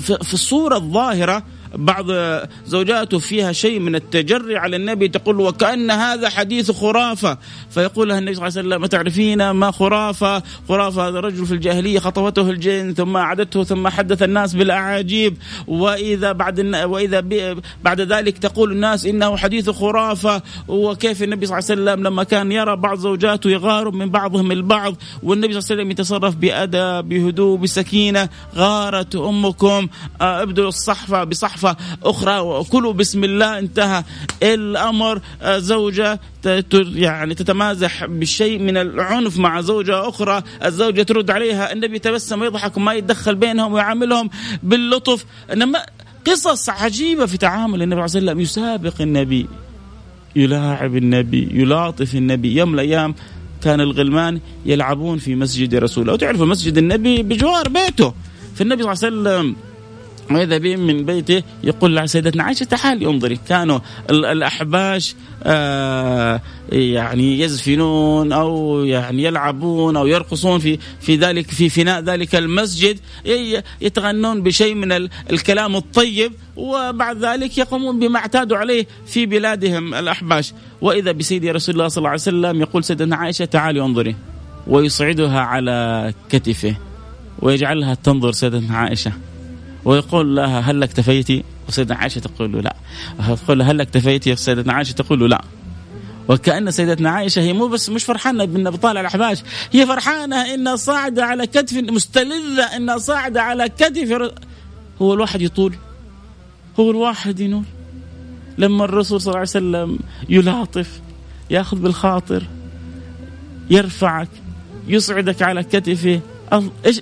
في 0.00 0.34
الصورة 0.34 0.76
الظاهرة 0.76 1.42
بعض 1.74 2.06
زوجاته 2.66 3.18
فيها 3.18 3.52
شيء 3.52 3.80
من 3.80 3.94
التجري 3.94 4.56
على 4.56 4.76
النبي 4.76 5.08
تقول 5.08 5.40
وكأن 5.40 5.90
هذا 5.90 6.28
حديث 6.28 6.70
خرافة. 6.70 7.38
فيقول 7.70 8.08
لها 8.08 8.18
النبي 8.18 8.34
صلى 8.34 8.48
الله 8.48 8.58
عليه 8.58 8.68
وسلم 8.68 8.86
تعرفين 8.86 9.50
ما 9.50 9.70
خرافة؟ 9.70 10.42
خرافة 10.68 11.08
هذا 11.08 11.20
رجل 11.20 11.46
في 11.46 11.54
الجاهلية 11.54 11.98
خطفته 11.98 12.50
الجن 12.50 12.94
ثم 12.94 13.16
أعدته 13.16 13.64
ثم 13.64 13.88
حدث 13.88 14.22
الناس 14.22 14.54
بالأعاجيب. 14.54 15.36
وإذا 15.66 16.32
بعد 16.32 16.60
وإذا 16.84 17.24
بعد 17.84 18.00
ذلك 18.00 18.38
تقول 18.38 18.72
الناس 18.72 19.06
إنه 19.06 19.36
حديث 19.36 19.70
خرافة. 19.70 20.42
وكيف 20.68 21.22
النبي 21.22 21.46
صلى 21.46 21.58
الله 21.58 21.70
عليه 21.70 21.82
وسلم 21.82 22.06
لما 22.06 22.24
كان 22.24 22.52
يرى 22.52 22.76
بعض 22.76 22.98
زوجاته 22.98 23.50
يغار 23.50 23.90
من 23.90 24.10
بعضهم 24.10 24.52
البعض 24.52 24.94
والنبي 25.22 25.52
صلى 25.52 25.58
الله 25.60 25.70
عليه 25.70 25.82
وسلم 25.82 25.90
يتصرف 25.90 26.34
بأدب 26.34 27.08
بهدوء 27.08 27.58
بسكينة 27.58 28.28
غارت 28.56 29.16
أمكم 29.16 29.88
آه، 30.20 30.42
ابدوا 30.42 30.68
الصحفة 30.68 31.24
بصحفة 31.24 31.61
وقفه 31.64 31.76
أخرى 32.04 32.38
وكلوا 32.38 32.92
بسم 32.92 33.24
الله 33.24 33.58
انتهى. 33.58 34.04
الأمر 34.42 35.20
آه، 35.42 35.58
زوجة 35.58 36.20
يعني 36.94 37.34
تتمازح 37.34 38.04
بشيء 38.04 38.58
من 38.58 38.76
العنف 38.76 39.38
مع 39.38 39.60
زوجة 39.60 40.08
أخرى. 40.08 40.42
الزوجة 40.64 41.02
ترد 41.02 41.30
عليها 41.30 41.72
النبي 41.72 41.96
يتبسم 41.96 42.40
ويضحك 42.40 42.76
وما 42.76 42.94
يتدخل 42.94 43.34
بينهم 43.34 43.72
ويعاملهم 43.72 44.30
باللطف. 44.62 45.24
إنما 45.52 45.78
قصص 46.26 46.68
عجيبة 46.68 47.26
في 47.26 47.36
تعامل 47.36 47.82
النبي 47.82 48.08
صلى 48.08 48.18
الله 48.18 48.30
عليه 48.30 48.42
وسلم. 48.42 48.64
يسابق 48.64 49.00
النبي 49.00 49.46
يلاعب 50.36 50.96
النبي 50.96 51.48
يلاطف 51.52 52.14
النبي. 52.14 52.56
يوم 52.56 52.68
من 52.68 52.74
الأيام 52.74 53.14
كان 53.62 53.80
الغلمان 53.80 54.40
يلعبون 54.66 55.18
في 55.18 55.34
مسجد 55.34 55.74
رسول 55.74 56.02
الله. 56.02 56.14
وتعرفوا 56.14 56.46
مسجد 56.46 56.78
النبي 56.78 57.22
بجوار 57.22 57.68
بيته. 57.68 58.14
فالنبي 58.54 58.82
صلى 58.82 59.08
الله 59.08 59.30
عليه 59.30 59.40
وسلم 59.40 59.56
وإذا 60.30 60.58
به 60.58 60.76
من 60.76 61.04
بيته؟ 61.04 61.42
يقول 61.64 61.96
لسيدتنا 61.96 62.42
عائشة 62.42 62.64
تعالي 62.64 63.06
انظري 63.06 63.38
كانوا 63.48 63.78
الأحباش 64.10 65.14
آه 65.44 66.40
يعني 66.72 67.40
يزفنون 67.40 68.32
أو 68.32 68.84
يعني 68.84 69.22
يلعبون 69.22 69.96
أو 69.96 70.06
يرقصون 70.06 70.58
في 70.58 70.78
في 71.00 71.16
ذلك 71.16 71.50
في 71.50 71.68
فناء 71.68 72.00
ذلك 72.00 72.34
المسجد 72.34 72.98
يتغنون 73.80 74.42
بشيء 74.42 74.74
من 74.74 74.92
الكلام 75.30 75.76
الطيب 75.76 76.32
وبعد 76.56 77.24
ذلك 77.24 77.58
يقومون 77.58 77.98
بما 77.98 78.18
اعتادوا 78.18 78.56
عليه 78.56 78.86
في 79.06 79.26
بلادهم 79.26 79.94
الأحباش. 79.94 80.52
وإذا 80.80 81.12
بسيدي 81.12 81.50
رسول 81.50 81.74
الله 81.74 81.88
صلى 81.88 81.98
الله 81.98 82.10
عليه 82.10 82.20
وسلم 82.20 82.60
يقول 82.60 82.84
سيدنا 82.84 83.16
عائشة 83.16 83.44
تعالي 83.44 83.80
انظري 83.80 84.16
ويصعدها 84.66 85.40
على 85.40 86.12
كتفه 86.30 86.76
ويجعلها 87.38 87.94
تنظر 87.94 88.32
سيدتنا 88.32 88.76
عائشة. 88.76 89.12
ويقول 89.84 90.36
لها 90.36 90.60
هل 90.60 90.82
اكتفيتي؟ 90.82 91.44
وسيدنا 91.68 91.94
عائشة 91.94 92.18
تقول 92.18 92.52
له 92.52 92.60
لا. 92.60 92.76
تقول 93.44 93.62
هل 93.62 93.80
اكتفيتي؟ 93.80 94.36
سيدتنا 94.36 94.72
عائشة 94.72 94.92
تقول 94.92 95.20
له 95.20 95.26
لا. 95.28 95.44
وكأن 96.28 96.70
سيدتنا 96.70 97.10
عائشة 97.10 97.40
هي 97.42 97.52
مو 97.52 97.66
بس 97.68 97.88
مش 97.90 98.04
فرحانة 98.04 98.44
بأن 98.44 98.70
بطالع 98.70 99.00
الأحباش 99.00 99.42
هي 99.72 99.86
فرحانة 99.86 100.54
أنها 100.54 100.76
صاعدة 100.76 101.24
على 101.24 101.46
كتف 101.46 101.76
مستلذة 101.76 102.76
أنها 102.76 102.98
صاعدة 102.98 103.42
على 103.42 103.68
كتف 103.68 104.32
هو 105.02 105.14
الواحد 105.14 105.42
يطول. 105.42 105.74
هو 106.80 106.90
الواحد 106.90 107.40
ينول. 107.40 107.64
لما 108.58 108.84
الرسول 108.84 109.20
صلى 109.20 109.30
الله 109.30 109.38
عليه 109.38 109.50
وسلم 109.50 109.98
يلاطف 110.28 111.00
يأخذ 111.50 111.76
بالخاطر 111.76 112.42
يرفعك 113.70 114.28
يصعدك 114.88 115.42
على 115.42 115.62
كتفه 115.62 116.20
إيش؟ 116.86 117.00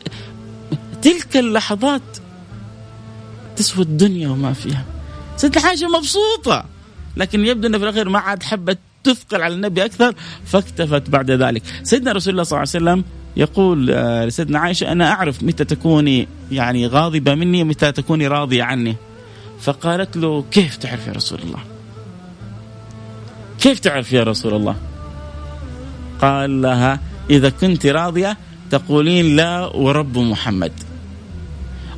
تلك 1.03 1.37
اللحظات 1.37 2.03
تسوى 3.61 3.85
الدنيا 3.85 4.29
وما 4.29 4.53
فيها. 4.53 4.85
ست 5.37 5.59
حاجة 5.59 5.89
مبسوطة 5.89 6.65
لكن 7.17 7.47
يبدو 7.47 7.69
أن 7.69 7.79
في 7.79 7.85
الأخير 7.85 8.09
ما 8.09 8.19
عاد 8.19 8.43
حبت 8.43 8.79
تثقل 9.05 9.43
على 9.43 9.55
النبي 9.55 9.85
أكثر 9.85 10.15
فاكتفت 10.47 11.11
بعد 11.11 11.31
ذلك. 11.31 11.63
سيدنا 11.83 12.13
رسول 12.13 12.33
الله 12.33 12.43
صلى 12.43 12.57
الله 12.57 12.71
عليه 12.75 12.85
وسلم 12.85 13.05
يقول 13.37 13.91
آه، 13.91 14.25
لسيدنا 14.25 14.59
عائشة 14.59 14.93
أنا 14.93 15.11
أعرف 15.11 15.43
متى 15.43 15.65
تكوني 15.65 16.29
يعني 16.53 16.87
غاضبة 16.87 17.35
مني 17.35 17.63
ومتى 17.63 17.93
تكوني 17.93 18.27
راضية 18.29 18.63
عني. 18.63 18.97
فقالت 19.61 20.17
له 20.17 20.45
كيف 20.51 20.77
تعرف 20.77 21.07
يا 21.07 21.13
رسول 21.13 21.39
الله؟ 21.39 21.61
كيف 23.61 23.79
تعرف 23.79 24.13
يا 24.13 24.23
رسول 24.23 24.55
الله؟ 24.55 24.77
قال 26.21 26.63
لها 26.63 27.01
إذا 27.31 27.51
كنت 27.51 27.87
راضية 27.87 28.37
تقولين 28.71 29.37
لا 29.37 29.67
ورب 29.67 30.19
محمد. 30.19 30.73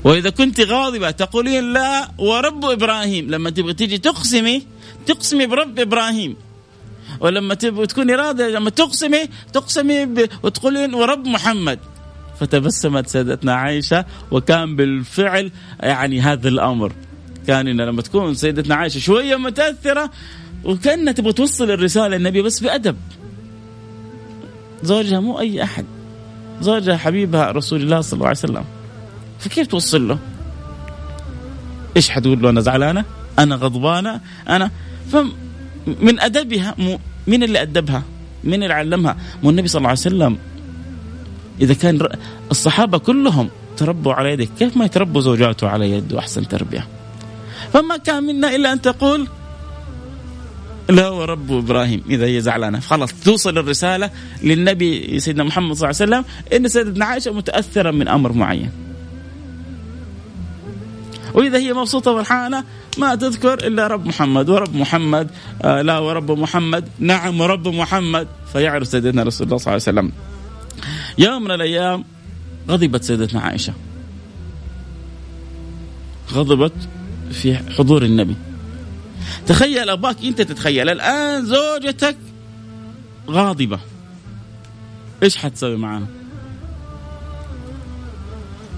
وإذا 0.04 0.30
كنت 0.30 0.60
غاضبة 0.60 1.10
تقولين 1.10 1.72
لا 1.72 2.10
ورب 2.18 2.64
إبراهيم 2.64 3.30
لما 3.30 3.50
تبغي 3.50 3.74
تيجي 3.74 3.98
تقسمي 3.98 4.62
تقسمي 5.06 5.46
برب 5.46 5.78
إبراهيم. 5.78 6.36
ولما 7.20 7.54
تبغي 7.54 7.86
تكوني 7.86 8.14
راضية 8.14 8.46
لما 8.46 8.70
تقسمي 8.70 9.28
تقسمي. 9.52 10.08
وتقولين 10.42 10.94
ورب 10.94 11.26
محمد. 11.26 11.78
فتبسمت 12.40 13.08
سيدتنا 13.08 13.54
عائشة 13.54 14.04
وكان 14.30 14.76
بالفعل 14.76 15.50
يعني 15.80 16.20
هذا 16.20 16.48
الأمر. 16.48 16.92
كان 17.46 17.68
إن 17.68 17.80
لما 17.80 18.02
تكون 18.02 18.34
سيدتنا 18.34 18.74
عائشة 18.74 18.98
شوية 18.98 19.36
متأثرة 19.36 20.10
وكأنها 20.64 21.12
تبغى 21.12 21.32
توصل 21.32 21.70
الرسالة 21.70 22.16
للنبي 22.16 22.42
بس 22.42 22.60
بأدب. 22.60 22.96
زوجها 24.82 25.20
مو 25.20 25.40
أي 25.40 25.62
أحد. 25.62 25.84
زوجها 26.60 26.96
حبيبها 26.96 27.50
رسول 27.50 27.82
الله 27.82 28.00
صلى 28.00 28.12
الله 28.12 28.26
عليه 28.26 28.38
وسلم. 28.38 28.64
فكيف 29.42 29.66
توصل 29.66 30.08
له؟ 30.08 30.18
إيش 31.96 32.10
حتقول 32.10 32.42
له؟ 32.42 32.50
أنا 32.50 32.60
زعلانة؟ 32.60 33.04
أنا 33.38 33.54
غضبانة؟ 33.54 34.20
أنا 34.48 34.70
فمن 35.12 36.20
أدبها 36.20 36.74
مين 37.26 37.42
اللي 37.42 37.62
أدبها؟ 37.62 38.02
مين 38.44 38.62
اللي 38.62 38.74
علمها؟ 38.74 39.16
مو 39.42 39.50
النبي 39.50 39.68
صلى 39.68 39.78
الله 39.78 39.88
عليه 39.88 40.00
وسلم. 40.00 40.38
إذا 41.60 41.74
كان 41.74 42.08
الصحابة 42.50 42.98
كلهم 42.98 43.50
تربوا 43.76 44.12
على 44.12 44.32
يدك 44.32 44.48
كيف 44.58 44.76
ما 44.76 44.84
يتربوا 44.84 45.20
زوجاته 45.20 45.68
على 45.68 45.90
يده 45.90 46.18
احسن 46.18 46.48
تربية؟ 46.48 46.86
فما 47.72 47.96
كان 47.96 48.24
منا 48.24 48.56
إلا 48.56 48.72
أن 48.72 48.80
تقول 48.80 49.28
لا 50.90 51.08
ورب 51.08 51.52
إبراهيم 51.52 52.02
إذا 52.10 52.26
هي 52.26 52.40
زعلانة. 52.40 52.80
خلاص 52.80 53.12
توصل 53.24 53.58
الرسالة 53.58 54.10
للنبي 54.42 55.20
سيدنا 55.20 55.44
محمد 55.44 55.76
صلى 55.76 55.90
الله 55.90 56.00
عليه 56.00 56.12
وسلم 56.12 56.24
إن 56.56 56.68
سيدنا 56.68 57.04
عائشة 57.04 57.32
متأثرة 57.32 57.90
من 57.90 58.08
أمر 58.08 58.32
معين. 58.32 58.70
وإذا 61.34 61.58
هي 61.58 61.72
مبسوطة 61.72 62.10
وفرحانه 62.10 62.64
ما 62.98 63.14
تذكر 63.14 63.66
إلا 63.66 63.86
رب 63.86 64.06
محمد 64.06 64.48
ورب 64.48 64.76
محمد 64.76 65.30
آه 65.62 65.82
لا 65.82 65.98
ورب 65.98 66.30
محمد 66.30 66.88
نعم 66.98 67.40
ورب 67.40 67.68
محمد. 67.68 68.28
فيعرف 68.52 68.86
سيدنا 68.88 69.22
رسول 69.22 69.46
الله 69.46 69.58
صلى 69.58 69.72
الله 69.74 69.82
عليه 69.90 69.98
وسلم. 69.98 70.12
يوم 71.18 71.44
من 71.44 71.50
الأيام 71.50 72.04
غضبت 72.68 73.04
سيدتنا 73.04 73.40
عائشة. 73.40 73.72
غضبت 76.32 76.72
في 77.32 77.56
حضور 77.56 78.02
النبي. 78.02 78.36
تخيل 79.46 79.90
أباك 79.90 80.16
أنت 80.24 80.42
تتخيل 80.42 80.88
الآن 80.88 81.46
زوجتك 81.46 82.16
غاضبة. 83.30 83.78
إيش 85.22 85.36
حتسوي 85.36 85.76
معنا؟ 85.76 86.06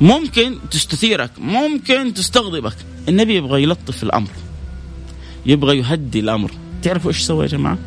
ممكن 0.01 0.59
تستثيرك 0.71 1.31
ممكن 1.39 2.15
تستغضبك. 2.15 2.77
النبي 3.09 3.37
يبغى 3.37 3.63
يلطف 3.63 4.03
الأمر 4.03 4.31
يبغى 5.47 5.79
يهدي 5.79 6.21
الأمر. 6.21 6.51
تعرفوا 6.83 7.11
إيش 7.11 7.19
سوى 7.21 7.43
يا 7.43 7.49
جماعة؟ 7.49 7.79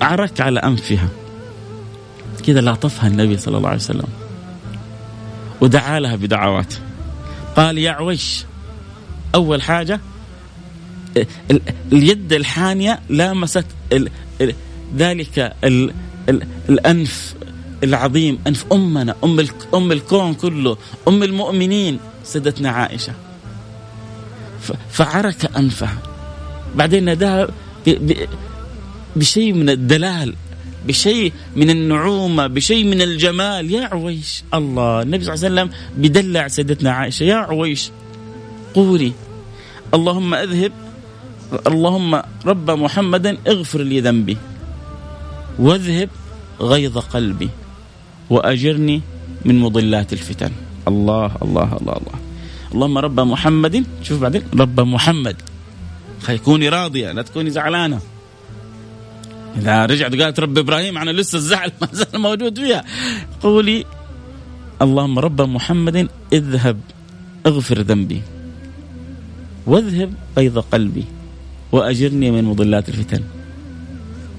عرك 0.00 0.40
على 0.40 0.60
أنفها. 0.60 1.08
كذا 2.46 2.60
لاطفها 2.60 3.08
النبي 3.08 3.38
صلى 3.38 3.56
الله 3.56 3.68
عليه 3.68 3.78
وسلم. 3.78 4.08
ودعا 5.60 6.00
لها 6.00 6.16
بدعوات. 6.16 6.74
قال 7.56 7.78
يا 7.78 7.90
عويش 7.90 8.44
أول 9.34 9.62
حاجة 9.62 10.00
اليد 11.92 12.32
الحانية 12.32 13.00
لامست 13.08 13.66
ذلك 14.96 15.54
الأنف. 16.68 17.35
العظيم 17.84 18.38
أنف 18.46 18.72
أمنا 18.72 19.14
أم, 19.24 19.46
أم 19.74 19.92
الكون 19.92 20.34
كله 20.34 20.76
أم 21.08 21.22
المؤمنين 21.22 21.98
سيدتنا 22.24 22.70
عائشة. 22.70 23.12
فعرك 24.90 25.56
أنفها. 25.56 25.98
بعدين 26.74 27.04
ناداها 27.04 27.48
بشيء 29.16 29.52
من 29.52 29.70
الدلال 29.70 30.34
بشيء 30.86 31.32
من 31.56 31.70
النعومة 31.70 32.46
بشيء 32.46 32.84
من 32.84 33.02
الجمال. 33.02 33.70
يا 33.70 33.84
عويش 33.92 34.42
الله 34.54 35.02
النبي 35.02 35.24
صلى 35.24 35.34
الله 35.34 35.44
عليه 35.44 35.54
وسلم 35.54 35.68
بدلع 35.96 36.48
سيدتنا 36.48 36.90
عائشة. 36.90 37.24
يا 37.24 37.34
عويش 37.34 37.90
قولي. 38.74 39.12
اللهم 39.94 40.34
أذهب 40.34 40.72
اللهم 41.66 42.22
رب 42.46 42.70
محمد 42.70 43.38
اغفر 43.46 43.82
لي 43.82 44.00
ذنبي 44.00 44.36
واذهب 45.58 46.08
غيظ 46.60 46.98
قلبي. 46.98 47.50
وأجرني 48.30 49.02
من 49.44 49.60
مضلات 49.60 50.12
الفتن. 50.12 50.52
الله 50.88 51.30
الله 51.42 51.76
الله 51.80 51.96
الله. 51.96 52.18
اللهم 52.74 52.98
رب 52.98 53.20
محمد 53.20 53.84
شوف 54.02 54.20
بعدين 54.20 54.42
رب 54.54 54.80
محمد. 54.80 55.36
كوني 56.44 56.68
راضية 56.68 57.12
لا 57.12 57.22
تكوني 57.22 57.50
زعلانة. 57.50 58.00
إذا 59.56 59.86
رجعت 59.86 60.14
قالت 60.14 60.40
رب 60.40 60.58
إبراهيم 60.58 60.98
أنا 60.98 61.10
لسه 61.10 61.36
الزعل 61.36 61.72
ما 61.80 61.88
زال 61.92 62.20
موجود 62.20 62.58
فيها. 62.58 62.84
قولي 63.42 63.84
اللهم 64.82 65.18
رب 65.18 65.40
محمد 65.42 66.08
اذهب 66.32 66.80
اغفر 67.46 67.78
ذنبي. 67.80 68.22
واذهب 69.66 70.14
غيظ 70.36 70.58
قلبي. 70.58 71.04
وأجرني 71.72 72.30
من 72.30 72.44
مضلات 72.44 72.88
الفتن. 72.88 73.22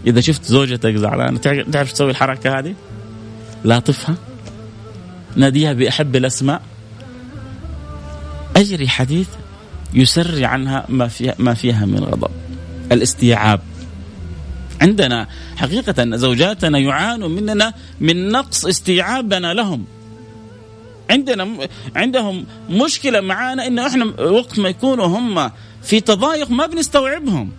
إذا 0.07 0.21
شفت 0.21 0.43
زوجتك 0.43 0.95
زعلانة 0.95 1.37
تعرف 1.71 1.91
تسوي 1.91 2.11
الحركة 2.11 2.59
هذه؟ 2.59 2.75
لاطفها 3.63 4.15
ناديها 5.35 5.73
بأحب 5.73 6.15
الأسماء. 6.15 6.61
أجري 8.55 8.87
حديث 8.87 9.27
يسري 9.93 10.45
عنها 10.45 10.85
ما 10.89 11.07
فيها, 11.07 11.35
ما 11.39 11.53
فيها 11.53 11.85
من 11.85 11.99
غضب. 11.99 12.31
الاستيعاب. 12.91 13.61
عندنا 14.81 15.27
حقيقة 15.55 16.15
زوجاتنا 16.15 16.77
يعانوا 16.79 17.29
مننا 17.29 17.73
من 17.99 18.29
نقص 18.29 18.65
استيعابنا 18.65 19.53
لهم. 19.53 19.85
عندنا 21.09 21.67
عندهم 21.95 22.45
مشكلة 22.69 23.21
معانا 23.21 23.67
إنه 23.67 23.87
إحنا 23.87 24.05
وقت 24.21 24.59
ما 24.59 24.69
يكونوا 24.69 25.05
هم 25.05 25.51
في 25.83 25.99
تضايق 25.99 26.51
ما 26.51 26.65
بنستوعبهم. 26.65 27.51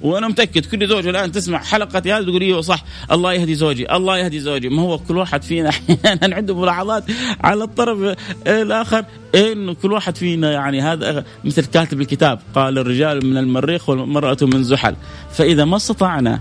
وأنا 0.00 0.28
متأكد 0.28 0.66
كل 0.66 0.88
زوج 0.88 1.06
الآن 1.06 1.32
تسمع 1.32 1.58
حلقتي 1.58 2.12
هذه 2.12 2.22
تقول 2.24 2.42
أيوه 2.42 2.60
صح 2.60 2.84
الله 3.12 3.32
يهدي 3.32 3.54
زوجي 3.54 3.92
الله 3.92 4.18
يهدي 4.18 4.40
زوجي. 4.40 4.68
ما 4.68 4.82
هو 4.82 4.98
كل 4.98 5.16
واحد 5.16 5.42
فينا 5.42 5.68
أحيانا 5.68 6.34
عنده 6.36 6.60
ملاحظات 6.60 7.04
على 7.40 7.64
الطرف 7.64 8.16
الآخر 8.46 9.04
انه 9.34 9.74
كل 9.74 9.92
واحد 9.92 10.16
فينا 10.16 10.52
يعني 10.52 10.80
هذا 10.80 11.24
مثل 11.44 11.64
كاتب 11.64 12.00
الكتاب 12.00 12.40
قال 12.54 12.78
الرجال 12.78 13.26
من 13.26 13.36
المريخ 13.36 13.88
والمرأة 13.88 14.36
من 14.42 14.64
زحل. 14.64 14.96
فإذا 15.32 15.64
ما 15.64 15.76
استطعنا 15.76 16.40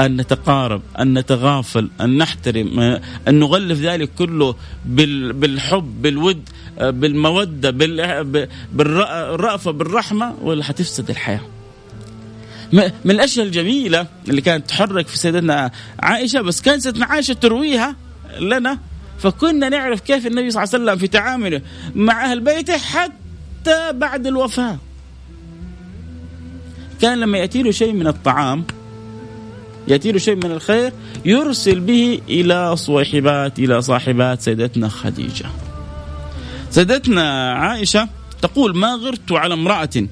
أن 0.00 0.16
نتقارب 0.16 0.82
أن 0.98 1.18
نتغافل 1.18 1.90
أن 2.00 2.18
نحترم 2.18 2.80
أن 3.28 3.38
نغلف 3.38 3.80
ذلك 3.80 4.10
كله 4.18 4.54
بالحب 4.84 6.02
بالود 6.02 6.48
بالمودة 6.80 7.70
بالرأفة 8.72 9.70
بالرحمة 9.70 10.34
ولا 10.42 10.64
حتفسد 10.64 11.10
الحياة. 11.10 11.61
من 12.72 13.10
الأشياء 13.10 13.46
الجميلة 13.46 14.06
اللي 14.28 14.40
كانت 14.40 14.68
تحرك 14.68 15.06
في 15.06 15.18
سيدنا 15.18 15.70
عائشة 16.00 16.40
بس 16.40 16.60
كانت 16.60 16.82
سيدنا 16.82 17.06
عائشة 17.06 17.34
ترويها 17.34 17.96
لنا 18.40 18.78
فكنا 19.18 19.68
نعرف 19.68 20.00
كيف 20.00 20.26
النبي 20.26 20.50
صلى 20.50 20.62
الله 20.62 20.74
عليه 20.74 20.84
وسلم 20.84 20.98
في 20.98 21.06
تعامله 21.06 21.62
مع 21.94 22.30
أهل 22.30 22.40
بيته 22.40 22.78
حتى 22.78 23.92
بعد 23.92 24.26
الوفاة. 24.26 24.78
كان 27.00 27.20
لما 27.20 27.38
يأتي 27.38 27.62
له 27.62 27.70
شيء 27.70 27.92
من 27.92 28.06
الطعام 28.06 28.64
يأتي 29.88 30.12
له 30.12 30.18
شيء 30.18 30.34
من 30.34 30.50
الخير 30.50 30.92
يرسل 31.24 31.80
به 31.80 32.20
إلى 32.28 32.76
صويحبات 32.76 33.58
إلى 33.58 33.82
صاحبات 33.82 34.42
سيدتنا 34.42 34.88
خديجة. 34.88 35.46
سيدتنا 36.70 37.52
عائشة 37.52 38.08
تقول 38.42 38.76
ما 38.76 38.94
غرت 38.94 39.32
على 39.32 39.54
امرأة 39.54 40.06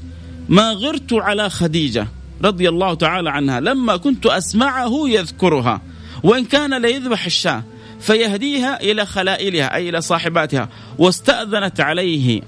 ما 0.48 0.70
غرت 0.72 1.12
على 1.12 1.50
خديجة 1.50 2.06
رضي 2.45 2.68
الله 2.68 2.95
تعالى 2.95 3.30
عنها 3.30 3.61
لما 3.61 3.97
كنت 3.97 4.26
أسمعه 4.26 5.09
يذكرها 5.09 5.80
وإن 6.22 6.45
كان 6.45 6.82
ليذبح 6.82 7.24
الشاة 7.24 7.62
فيهديها 8.01 8.80
إلى 8.80 9.07
خلائلها 9.07 9.74
أي 9.74 9.88
إلى 9.88 10.01
صاحباتها 10.01 10.68
واستأذنت 10.99 11.80
عليه 11.80 12.41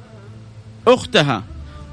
أختها 0.88 1.42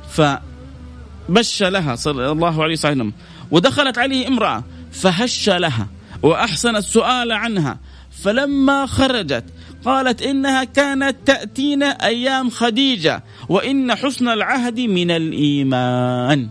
فبش 0.10 1.64
لها 1.64 1.96
صلى 1.96 2.32
الله 2.32 2.64
عليه 2.64 2.74
وسلم 2.74 3.14
ودخلت 3.52 3.98
عليه 3.98 4.28
امرأة 4.28 4.64
فهش 4.92 5.50
لها 5.50 5.88
وأحسن 6.24 6.76
السؤال 6.76 7.32
عنها 7.32 7.80
فلما 8.24 8.86
خرجت 8.86 9.44
قالت 9.86 10.22
إنها 10.22 10.64
كانت 10.64 11.16
تأتينا 11.26 11.86
أيام 11.86 12.50
خديجة 12.50 13.24
وإن 13.50 13.96
حسن 13.96 14.28
العهد 14.28 14.80
من 14.80 15.12
الإيمان. 15.12 16.50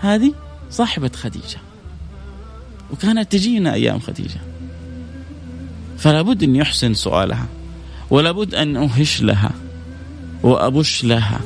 هذه 0.00 0.32
صاحبة 0.70 1.10
خديجة. 1.14 1.58
وكانت 2.92 3.32
تجينا 3.32 3.74
أيام 3.74 3.98
خديجة. 3.98 4.40
فلا 5.98 6.22
بد 6.22 6.42
أن 6.42 6.56
يحسن 6.56 6.94
سؤالها 6.94 7.46
ولا 8.10 8.32
بد 8.32 8.54
أن 8.54 8.76
أهش 8.76 9.22
لها 9.22 9.50
وأبش 10.42 11.04
لها 11.04 11.40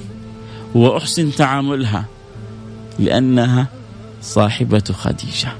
وأحسن 0.74 1.34
تعاملها 1.34 2.04
لأنها 2.98 3.66
صاحبة 4.22 4.84
خديجة. 4.92 5.52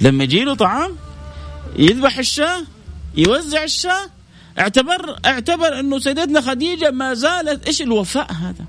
لما 0.00 0.24
يجي 0.24 0.44
له 0.44 0.54
طعام 0.54 0.90
يذبح 1.76 2.18
الشاة 2.18 2.64
يوزع 3.16 3.64
الشاة 3.64 4.10
اعتبر 4.58 5.18
اعتبر 5.26 5.80
أنه 5.80 5.98
سيدتنا 5.98 6.40
خديجة 6.40 6.90
ما 6.90 7.14
زالت 7.14 7.66
إيش 7.66 7.82
الوفاء 7.82 8.32
هذا؟ 8.32 8.64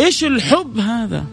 إيش 0.00 0.24
الحب 0.24 0.78
هذا؟ 0.78 1.24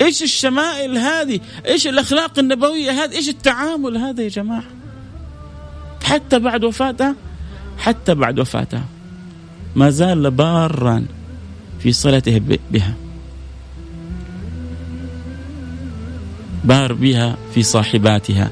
إيش 0.00 0.22
الشمائل 0.22 0.98
هذه؟ 0.98 1.40
إيش 1.66 1.86
الأخلاق 1.86 2.38
النبوية 2.38 2.90
هذه؟ 2.90 3.16
إيش 3.16 3.28
التعامل 3.28 3.96
هذا 3.96 4.22
يا 4.22 4.28
جماعة؟ 4.28 4.64
حتى 6.04 6.38
بعد 6.38 6.64
وفاتها 6.64 7.14
حتى 7.78 8.14
بعد 8.14 8.40
وفاتها 8.40 8.84
ما 9.76 9.90
زال 9.90 10.30
بارا 10.30 11.06
في 11.80 11.92
صلته 11.92 12.40
بها 12.70 12.94
بار 16.64 16.92
بها 16.92 17.36
في 17.54 17.62
صاحباتها 17.62 18.50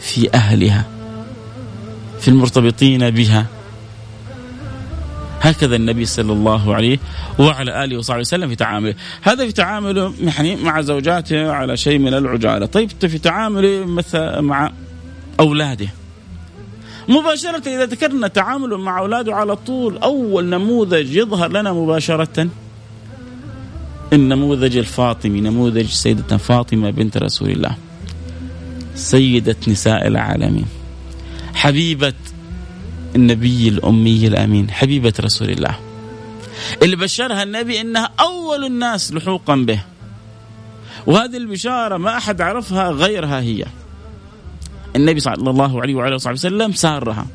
في 0.00 0.34
أهلها 0.34 0.84
في 2.20 2.28
المرتبطين 2.28 3.10
بها 3.10 3.46
هكذا 5.40 5.76
النبي 5.76 6.04
صلى 6.04 6.32
الله 6.32 6.74
عليه 6.74 6.98
وعلى 7.38 7.84
آله 7.84 7.98
وصحبه 7.98 8.20
وسلم 8.20 8.48
في 8.48 8.56
تعامله، 8.56 8.94
هذا 9.22 9.46
في 9.46 9.52
تعامله 9.52 10.14
يعني 10.20 10.56
مع 10.56 10.80
زوجاته 10.80 11.52
على 11.52 11.76
شيء 11.76 11.98
من 11.98 12.14
العجالة، 12.14 12.66
طيب 12.66 12.90
في 13.00 13.18
تعامله 13.18 13.84
مثلا 13.84 14.40
مع 14.40 14.72
أولاده. 15.40 15.88
مباشرة 17.08 17.68
إذا 17.68 17.86
ذكرنا 17.86 18.28
تعامله 18.28 18.78
مع 18.78 18.98
أولاده 18.98 19.34
على 19.34 19.56
طول 19.56 19.98
أول 19.98 20.44
نموذج 20.44 21.16
يظهر 21.16 21.52
لنا 21.52 21.72
مباشرة 21.72 22.48
النموذج 24.12 24.76
الفاطمي 24.76 25.40
نموذج 25.40 25.86
سيدتنا 25.86 26.38
فاطمة 26.38 26.90
بنت 26.90 27.16
رسول 27.16 27.50
الله. 27.50 27.76
سيدة 28.94 29.56
نساء 29.68 30.06
العالمين. 30.06 30.66
حبيبة 31.54 32.12
النبي 33.16 33.68
الأمي 33.68 34.26
الأمين 34.26 34.70
حبيبة 34.70 35.12
رسول 35.20 35.50
الله. 35.50 35.78
اللي 36.82 36.96
بشرها 36.96 37.42
النبي 37.42 37.80
إنها 37.80 38.10
أول 38.20 38.64
الناس 38.64 39.12
لحوقا 39.12 39.56
به. 39.56 39.82
وهذه 41.06 41.36
البشارة 41.36 41.96
ما 41.96 42.16
أحد 42.16 42.40
عرفها 42.40 42.90
غيرها 42.90 43.40
هي. 43.40 43.64
النبي 44.96 45.20
صلى 45.20 45.50
الله 45.50 45.80
عليه 45.80 45.94
وعلى 45.94 46.16
آله 46.16 46.30
وسلم 46.30 46.72
سارها. 46.72 47.26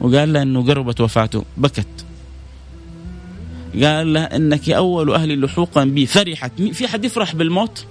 وقال 0.00 0.32
لها 0.32 0.42
إنه 0.42 0.66
قربت 0.66 1.00
وفاته 1.00 1.44
بكت. 1.56 1.86
قال 3.82 4.12
لها 4.12 4.36
إنك 4.36 4.70
أول 4.70 5.14
أهل 5.14 5.44
لحوقا 5.44 5.84
بي 5.84 6.06
فرحت. 6.06 6.62
في 6.62 6.84
أحد 6.84 7.04
يفرح 7.04 7.34
بالموت؟ 7.34 7.86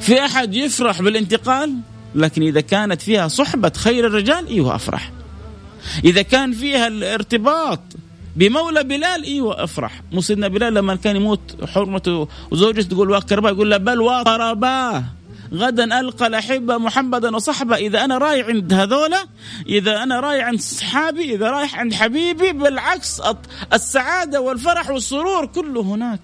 في 0.00 0.24
أحد 0.24 0.54
يفرح 0.54 1.02
بالانتقال؟ 1.02 1.74
لكن 2.14 2.42
إذا 2.42 2.60
كانت 2.60 3.02
فيها 3.02 3.28
صحبة 3.28 3.72
خير 3.76 4.06
الرجال 4.06 4.46
إيوه 4.46 4.74
أفرح. 4.74 5.12
إذا 6.04 6.22
كان 6.22 6.52
فيها 6.52 6.86
الارتباط 6.86 7.80
بمولى 8.36 8.84
بلال 8.84 9.24
أيوه 9.24 9.64
افرح 9.64 10.02
مو 10.12 10.20
سيدنا 10.20 10.48
بلال 10.48 10.74
لما 10.74 10.96
كان 10.96 11.16
يموت 11.16 11.64
حرمته 11.64 12.28
وزوجته 12.50 12.88
تقول 12.88 13.10
وكربا 13.10 13.50
يقول 13.50 13.70
له 13.70 13.76
بل 13.76 14.00
وقرباه 14.00 15.04
غدا 15.54 16.00
ألقى 16.00 16.26
الأحبة 16.26 16.78
محمدا 16.78 17.36
وصحبه 17.36 17.76
إذا 17.76 18.04
أنا 18.04 18.18
رايح 18.18 18.46
عند 18.46 18.72
هذولا 18.72 19.26
إذا 19.68 20.02
أنا 20.02 20.20
رايح 20.20 20.46
عند 20.46 20.60
صحابي 20.60 21.34
إذا 21.34 21.50
رايح 21.50 21.78
عند 21.78 21.94
حبيبي 21.94 22.52
بالعكس 22.52 23.22
السعادة 23.72 24.40
والفرح 24.40 24.90
والسرور 24.90 25.46
كله 25.46 25.80
هناك. 25.80 26.20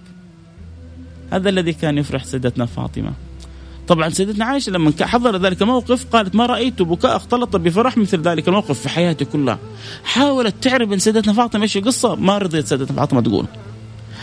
هذا 1.31 1.49
الذي 1.49 1.73
كان 1.73 1.97
يفرح 1.97 2.23
سيدتنا 2.23 2.65
فاطمة. 2.65 3.13
طبعا 3.87 4.09
سيدتنا 4.09 4.45
عائشة 4.45 4.69
لما 4.69 4.93
حضر 5.01 5.37
ذلك 5.37 5.61
الموقف 5.61 6.05
قالت 6.05 6.35
ما 6.35 6.45
رأيت 6.45 6.81
بكاء 6.81 7.15
اختلط 7.15 7.55
بفرح 7.55 7.97
مثل 7.97 8.21
ذلك 8.21 8.47
الموقف 8.47 8.79
في 8.79 8.89
حياتي 8.89 9.25
كلها. 9.25 9.59
حاولت 10.03 10.55
تعرف 10.61 10.91
ان 10.91 10.99
سيدتنا 10.99 11.33
فاطمة 11.33 11.63
إيش 11.63 11.77
القصة؟ 11.77 12.15
ما 12.15 12.37
رضيت 12.37 12.67
سيدتنا 12.67 12.97
فاطمة 12.97 13.21
تقول. 13.21 13.45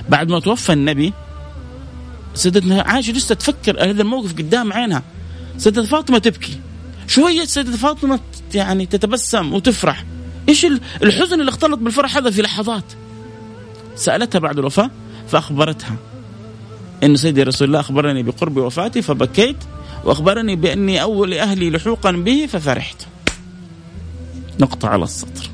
بعد 0.08 0.28
ما 0.28 0.40
توفى 0.40 0.72
النبي 0.72 1.12
سيدتنا 2.34 2.82
عائشة 2.82 3.12
لسه 3.12 3.34
تفكر 3.34 3.90
هذا 3.90 4.02
الموقف 4.02 4.32
قدام 4.32 4.72
عينها. 4.72 5.02
سيدتنا 5.58 5.86
فاطمة 5.86 6.18
تبكي. 6.18 6.60
شوية 7.06 7.44
سيدتنا 7.44 7.76
فاطمة 7.76 8.20
يعني 8.54 8.86
تتبسم 8.86 9.52
وتفرح. 9.52 10.04
إيش 10.48 10.66
الحزن 11.02 11.40
اللي 11.40 11.48
اختلط 11.48 11.78
بالفرح 11.78 12.16
هذا 12.16 12.30
في 12.30 12.42
لحظات؟ 12.42 12.84
سألتها 13.96 14.38
بعد 14.38 14.58
الوفاة 14.58 14.90
فأخبرتها. 15.28 15.96
إن 17.04 17.16
سيدي 17.16 17.42
رسول 17.42 17.68
الله 17.68 17.80
أخبرني 17.80 18.22
بقرب 18.22 18.56
وفاتي 18.56 19.02
فبكيت 19.02 19.56
وأخبرني 20.04 20.56
بأني 20.56 21.02
أول 21.02 21.34
أهلي 21.34 21.70
لحوقا 21.70 22.12
به 22.12 22.46
ففرحت. 22.46 23.06
نقطة 24.60 24.88
على 24.88 25.04
السطر. 25.04 25.50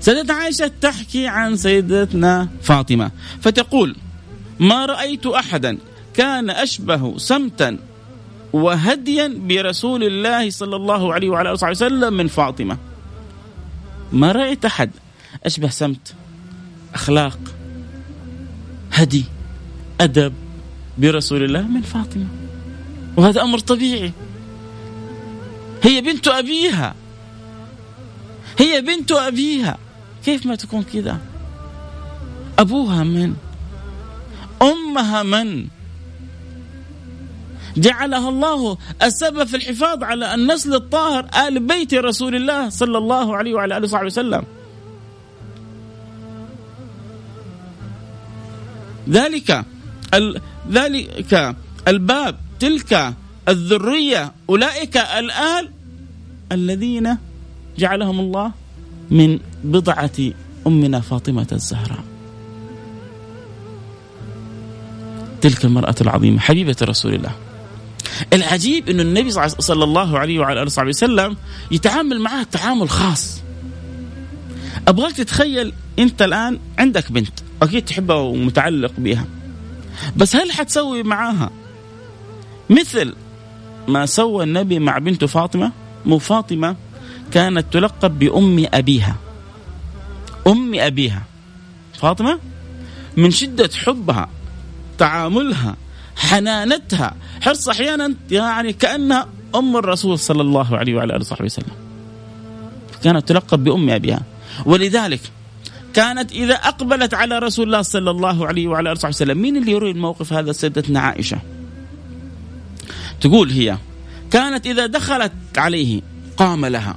سيدتنا 0.00 0.34
عائشة 0.34 0.70
تحكي 0.80 1.26
عن 1.26 1.56
سيدتنا 1.56 2.48
فاطمة 2.62 3.10
فتقول 3.40 3.96
ما 4.60 4.86
رأيت 4.86 5.26
أحدا 5.26 5.78
كان 6.14 6.50
أشبه 6.50 7.18
سمتا 7.18 7.78
وهديا 8.52 9.34
برسول 9.36 10.04
الله 10.04 10.50
صلى 10.50 10.76
الله 10.76 11.14
عليه 11.14 11.28
وعلى 11.28 11.52
آله 11.52 11.70
وسلم 11.70 12.12
من 12.14 12.26
فاطمة. 12.26 12.78
ما 14.12 14.32
رأيت 14.32 14.64
أحد 14.64 14.90
أشبه 15.44 15.68
سمت 15.68 16.14
أخلاق 16.94 17.38
هدي. 18.92 19.24
أدب 20.00 20.32
برسول 20.98 21.44
الله 21.44 21.62
من 21.62 21.82
فاطمة. 21.82 22.26
وهذا 23.16 23.42
أمر 23.42 23.58
طبيعي. 23.58 24.12
هي 25.82 26.00
بنت 26.00 26.28
أبيها. 26.28 26.94
هي 28.58 28.80
بنت 28.80 29.12
أبيها. 29.12 29.78
كيف 30.24 30.46
ما 30.46 30.54
تكون 30.54 30.82
كذا؟ 30.82 31.18
أبوها 32.58 33.04
من؟ 33.04 33.34
أمها 34.62 35.22
من؟ 35.22 35.66
جعلها 37.76 38.28
الله 38.28 38.78
السبب 39.02 39.44
في 39.44 39.56
الحفاظ 39.56 40.04
على 40.04 40.34
النسل 40.34 40.74
الطاهر 40.74 41.26
آل 41.48 41.66
بيت 41.66 41.94
رسول 41.94 42.34
الله 42.36 42.68
صلى 42.68 42.98
الله 42.98 43.36
عليه 43.36 43.54
وعلى 43.54 43.76
آله 43.76 43.84
وصحبه 43.84 44.06
وسلم. 44.06 44.42
ذلك. 49.08 49.64
ذلك 50.70 51.56
الباب 51.88 52.36
تلك 52.60 53.14
الذرية 53.48 54.32
أولئك 54.50 54.96
الآل 54.96 55.70
الذين 56.52 57.16
جعلهم 57.78 58.20
الله 58.20 58.52
من 59.10 59.38
بضعة 59.64 60.10
أمنا 60.66 61.00
فاطمة 61.00 61.46
الزهراء. 61.52 62.04
تلك 65.40 65.64
المرأة 65.64 65.94
العظيمة 66.00 66.38
حبيبة 66.38 66.76
رسول 66.82 67.14
الله. 67.14 67.32
العجيب 68.32 68.88
أن 68.88 69.00
النبي 69.00 69.30
صلى 69.46 69.84
الله 69.84 70.18
عليه 70.18 70.38
وعلى 70.38 70.52
آله 70.52 70.66
وصحبه 70.66 70.88
وسلم 70.88 71.36
يتعامل 71.70 72.20
معها 72.20 72.42
تعامل 72.42 72.90
خاص. 72.90 73.40
أبغاك 74.88 75.12
تتخيل 75.12 75.72
أنت 75.98 76.22
الآن 76.22 76.58
عندك 76.78 77.12
بنت 77.12 77.32
أكيد 77.62 77.84
تحبها 77.84 78.16
ومتعلق 78.16 78.92
بها. 78.98 79.24
بس 80.16 80.36
هل 80.36 80.52
حتسوي 80.52 81.02
معاها؟ 81.02 81.50
مثل 82.70 83.14
ما 83.88 84.06
سوى 84.06 84.44
النبي 84.44 84.78
مع 84.78 84.98
بنته 84.98 85.26
فاطمة 85.26 85.72
مو 86.06 86.18
فاطمة 86.18 86.76
كانت 87.32 87.72
تلقب 87.72 88.18
بأم 88.18 88.66
أبيها. 88.74 89.16
أم 90.46 90.74
أبيها. 90.74 91.22
فاطمة 91.94 92.38
من 93.16 93.30
شدة 93.30 93.70
حبها 93.74 94.28
تعاملها 94.98 95.76
حنانتها. 96.16 97.14
حرص 97.40 97.68
أحيانا 97.68 98.14
يعني 98.30 98.72
كأنها 98.72 99.28
أم 99.54 99.76
الرسول 99.76 100.18
صلى 100.18 100.42
الله 100.42 100.76
عليه 100.76 100.94
وعلى 100.94 101.12
آله 101.12 101.20
وصحبه 101.20 101.44
وسلم. 101.44 101.74
كانت 103.04 103.28
تلقب 103.28 103.64
بأم 103.64 103.90
أبيها. 103.90 104.22
ولذلك 104.66 105.20
كانت 105.94 106.32
إذا 106.32 106.54
أقبلت 106.54 107.14
على 107.14 107.38
رسول 107.38 107.66
الله 107.66 107.82
صلى 107.82 108.10
الله 108.10 108.46
عليه 108.46 108.68
وعلى 108.68 108.82
آله 108.82 108.98
وصحبه 108.98 109.14
وسلم. 109.14 109.38
مين 109.38 109.56
اللي 109.56 109.72
يروي 109.72 109.90
الموقف 109.90 110.32
هذا 110.32 110.52
سيدتنا 110.52 111.00
عائشة؟ 111.00 111.40
تقول 113.20 113.50
هي 113.50 113.78
كانت 114.30 114.66
إذا 114.66 114.86
دخلت 114.86 115.32
عليه 115.56 116.00
قام 116.36 116.66
لها. 116.66 116.96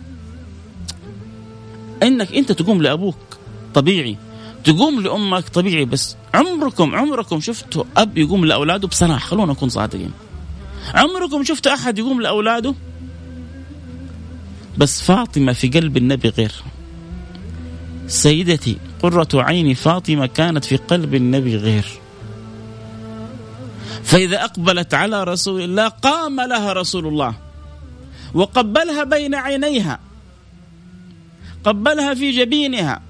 إنك 2.03 2.33
أنت 2.33 2.51
تقوم 2.51 2.81
لأبوك 2.81 3.17
طبيعي 3.73 4.17
تقوم 4.63 5.01
لأمك 5.01 5.49
طبيعي 5.49 5.85
بس 5.85 6.15
عمركم 6.33 6.95
عمركم 6.95 7.39
شفتوا 7.39 7.83
أب 7.97 8.17
يقوم 8.17 8.45
لأولاده 8.45 8.87
بصراحة 8.87 9.19
خلونا 9.19 9.51
نكون 9.53 9.69
صادقين. 9.69 10.11
عمركم 10.93 11.43
شفتوا 11.43 11.73
أحد 11.73 11.99
يقوم 11.99 12.21
لأولاده؟ 12.21 12.75
بس 14.77 15.01
فاطمة 15.01 15.53
في 15.53 15.67
قلب 15.67 15.97
النبي 15.97 16.29
غير. 16.29 16.53
سيدتي 18.13 18.77
قرة 19.01 19.27
عين 19.33 19.73
فاطمة 19.73 20.25
كانت 20.25 20.65
في 20.65 20.75
قلب 20.75 21.15
النبي 21.15 21.55
غير. 21.55 21.85
فإذا 24.03 24.43
أقبلت 24.43 24.93
على 24.93 25.23
رسول 25.23 25.61
الله 25.61 25.87
قام 25.87 26.41
لها 26.41 26.73
رسول 26.73 27.07
الله 27.07 27.33
وقبلها 28.33 29.03
بين 29.03 29.35
عينيها 29.35 29.99
قبلها 31.63 32.13
في 32.13 32.31
جبينها 32.31 33.01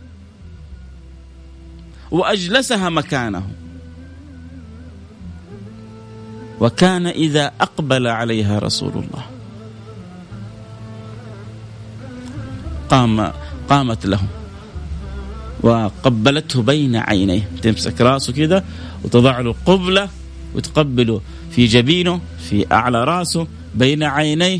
وأجلسها 2.11 2.89
مكانه. 2.89 3.47
وكان 6.59 7.07
إذا 7.07 7.51
أقبل 7.61 8.07
عليها 8.07 8.59
رسول 8.59 8.91
الله 8.91 9.25
قام 12.89 13.33
قامت 13.69 14.05
له 14.05 14.19
وقبلته 15.63 16.61
بين 16.61 16.95
عينيه. 16.95 17.49
تمسك 17.61 18.01
راسه 18.01 18.33
كده 18.33 18.63
وتضع 19.03 19.39
له 19.39 19.55
قبلة 19.65 20.09
وتقبله 20.55 21.21
في 21.51 21.65
جبينه 21.65 22.21
في 22.49 22.65
أعلى 22.71 23.03
راسه 23.03 23.47
بين 23.75 24.03
عينيه. 24.03 24.59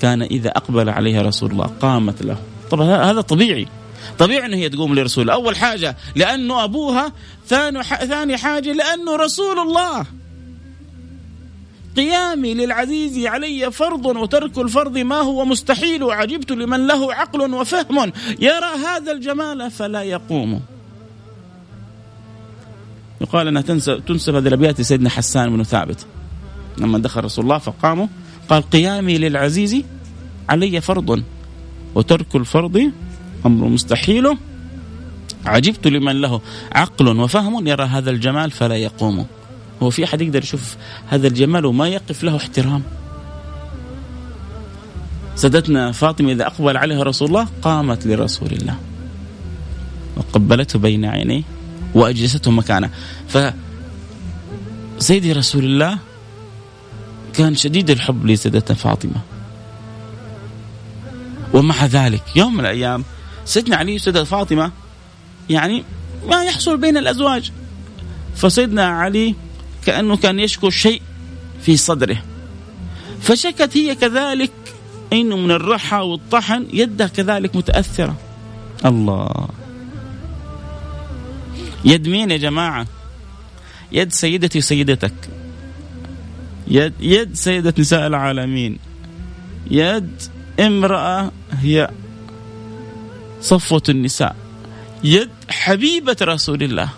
كان 0.00 0.22
إذا 0.22 0.50
أقبل 0.50 0.88
عليها 0.88 1.22
رسول 1.22 1.50
الله 1.50 1.66
قامت 1.66 2.22
له. 2.22 2.38
طبعا 2.70 3.10
هذا 3.10 3.20
طبيعي. 3.20 3.66
طبيعي 4.18 4.46
إنه 4.46 4.56
هي 4.56 4.68
تقوم 4.68 4.94
لرسول. 4.94 5.30
أول 5.30 5.56
حاجة 5.56 5.96
لأنه 6.16 6.64
أبوها 6.64 7.12
ثاني 7.48 7.82
ثاني 7.82 8.36
حاجة 8.36 8.72
لأنه 8.72 9.16
رسول 9.16 9.58
الله. 9.58 10.06
قيامي 11.96 12.54
للعزيز 12.54 13.26
علي 13.26 13.70
فرض 13.70 14.06
وترك 14.06 14.58
الفرض 14.58 14.98
ما 14.98 15.16
هو 15.16 15.44
مستحيل. 15.44 16.02
وعجبت 16.02 16.52
لمن 16.52 16.86
له 16.86 17.14
عقل 17.14 17.54
وفهم. 17.54 18.12
يرى 18.40 18.72
هذا 18.86 19.12
الجمال 19.12 19.70
فلا 19.70 20.02
يقوم. 20.02 20.60
يقال 23.20 23.48
أنها 23.48 23.62
تنسب 23.62 24.04
تنسب 24.06 24.34
هذه 24.34 24.48
الأبيات 24.48 24.80
لسيدنا 24.80 25.10
حسان 25.10 25.56
بن 25.56 25.62
ثابت. 25.62 26.06
لما 26.78 26.98
دخل 26.98 27.24
رسول 27.24 27.44
الله 27.44 27.58
فقاموا. 27.58 28.06
قال 28.48 28.70
قيامي 28.70 29.18
للعزيز 29.18 29.82
علي 30.48 30.80
فرض 30.80 31.22
وترك 31.94 32.36
الفرض 32.36 32.92
أمر 33.46 33.68
مستحيل. 33.68 34.36
عجبت 35.46 35.86
لمن 35.86 36.20
له 36.20 36.40
عقل 36.72 37.20
وفهم. 37.20 37.66
يرى 37.66 37.84
هذا 37.84 38.10
الجمال 38.10 38.50
فلا 38.50 38.76
يقوم. 38.76 39.26
هو 39.82 39.90
في 39.90 40.04
أحد 40.04 40.20
يقدر 40.20 40.42
يشوف 40.42 40.76
هذا 41.08 41.26
الجمال 41.26 41.66
وما 41.66 41.88
يقف 41.88 42.22
له 42.24 42.36
احترام. 42.36 42.82
سدتنا 45.36 45.92
فاطمة 45.92 46.32
إذا 46.32 46.46
أقبل 46.46 46.76
عليها 46.76 47.02
رسول 47.02 47.28
الله 47.28 47.48
قامت 47.62 48.06
لرسول 48.06 48.52
الله. 48.52 48.76
وقبلته 50.16 50.78
بين 50.78 51.04
عينيه 51.04 51.42
وأجلسته 51.94 52.50
مكانه. 52.50 52.90
ف 53.28 53.38
سيدي 54.98 55.32
رسول 55.32 55.64
الله 55.64 55.98
كان 57.34 57.54
شديد 57.54 57.90
الحب 57.90 58.26
لسيدتنا 58.26 58.76
فاطمة. 58.76 59.20
ومع 61.54 61.86
ذلك 61.86 62.22
يوم 62.36 62.54
من 62.54 62.60
الأيام 62.60 63.04
سيدنا 63.44 63.76
علي 63.76 63.94
وسيدة 63.94 64.24
فاطمة 64.24 64.72
يعني 65.50 65.84
ما 66.28 66.44
يحصل 66.44 66.76
بين 66.76 66.96
الأزواج. 66.96 67.52
فسيدنا 68.36 68.86
علي 68.86 69.34
كأنه 69.86 70.16
كان 70.16 70.40
يشكو 70.40 70.70
شيء 70.70 71.02
في 71.62 71.76
صدره. 71.76 72.22
فشكت 73.20 73.76
هي 73.76 73.94
كذلك 73.94 74.52
إنه 75.12 75.36
من 75.36 75.50
الرحى 75.50 75.96
والطحن 75.96 76.66
يدها 76.72 77.06
كذلك 77.06 77.56
متأثرة. 77.56 78.16
الله. 78.84 79.48
يد 81.84 82.08
مين 82.08 82.30
يا 82.30 82.36
جماعة؟ 82.36 82.86
يد 83.92 84.12
سيدتي 84.12 84.58
وسيدتك. 84.58 85.14
يد 86.68 86.92
يد 87.00 87.34
سيدة 87.34 87.74
نساء 87.78 88.06
العالمين. 88.06 88.78
يد 89.70 90.22
امرأة 90.60 91.32
هي 91.52 91.90
صفوة 93.40 93.82
النساء. 93.88 94.36
يد 95.04 95.30
حبيبة 95.50 96.16
رسول 96.22 96.62
الله. 96.62 96.88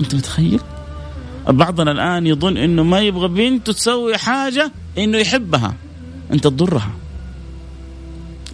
أنت 0.00 0.14
متخيل؟ 0.14 0.60
بعضنا 1.48 1.90
الآن 1.90 2.26
يظن 2.26 2.56
أنه 2.56 2.82
ما 2.82 3.00
يبغى 3.00 3.28
بنته 3.28 3.72
تسوي 3.72 4.16
حاجة 4.16 4.72
أنه 4.98 5.18
يحبها. 5.18 5.74
أنت 6.32 6.44
تضرها. 6.44 6.92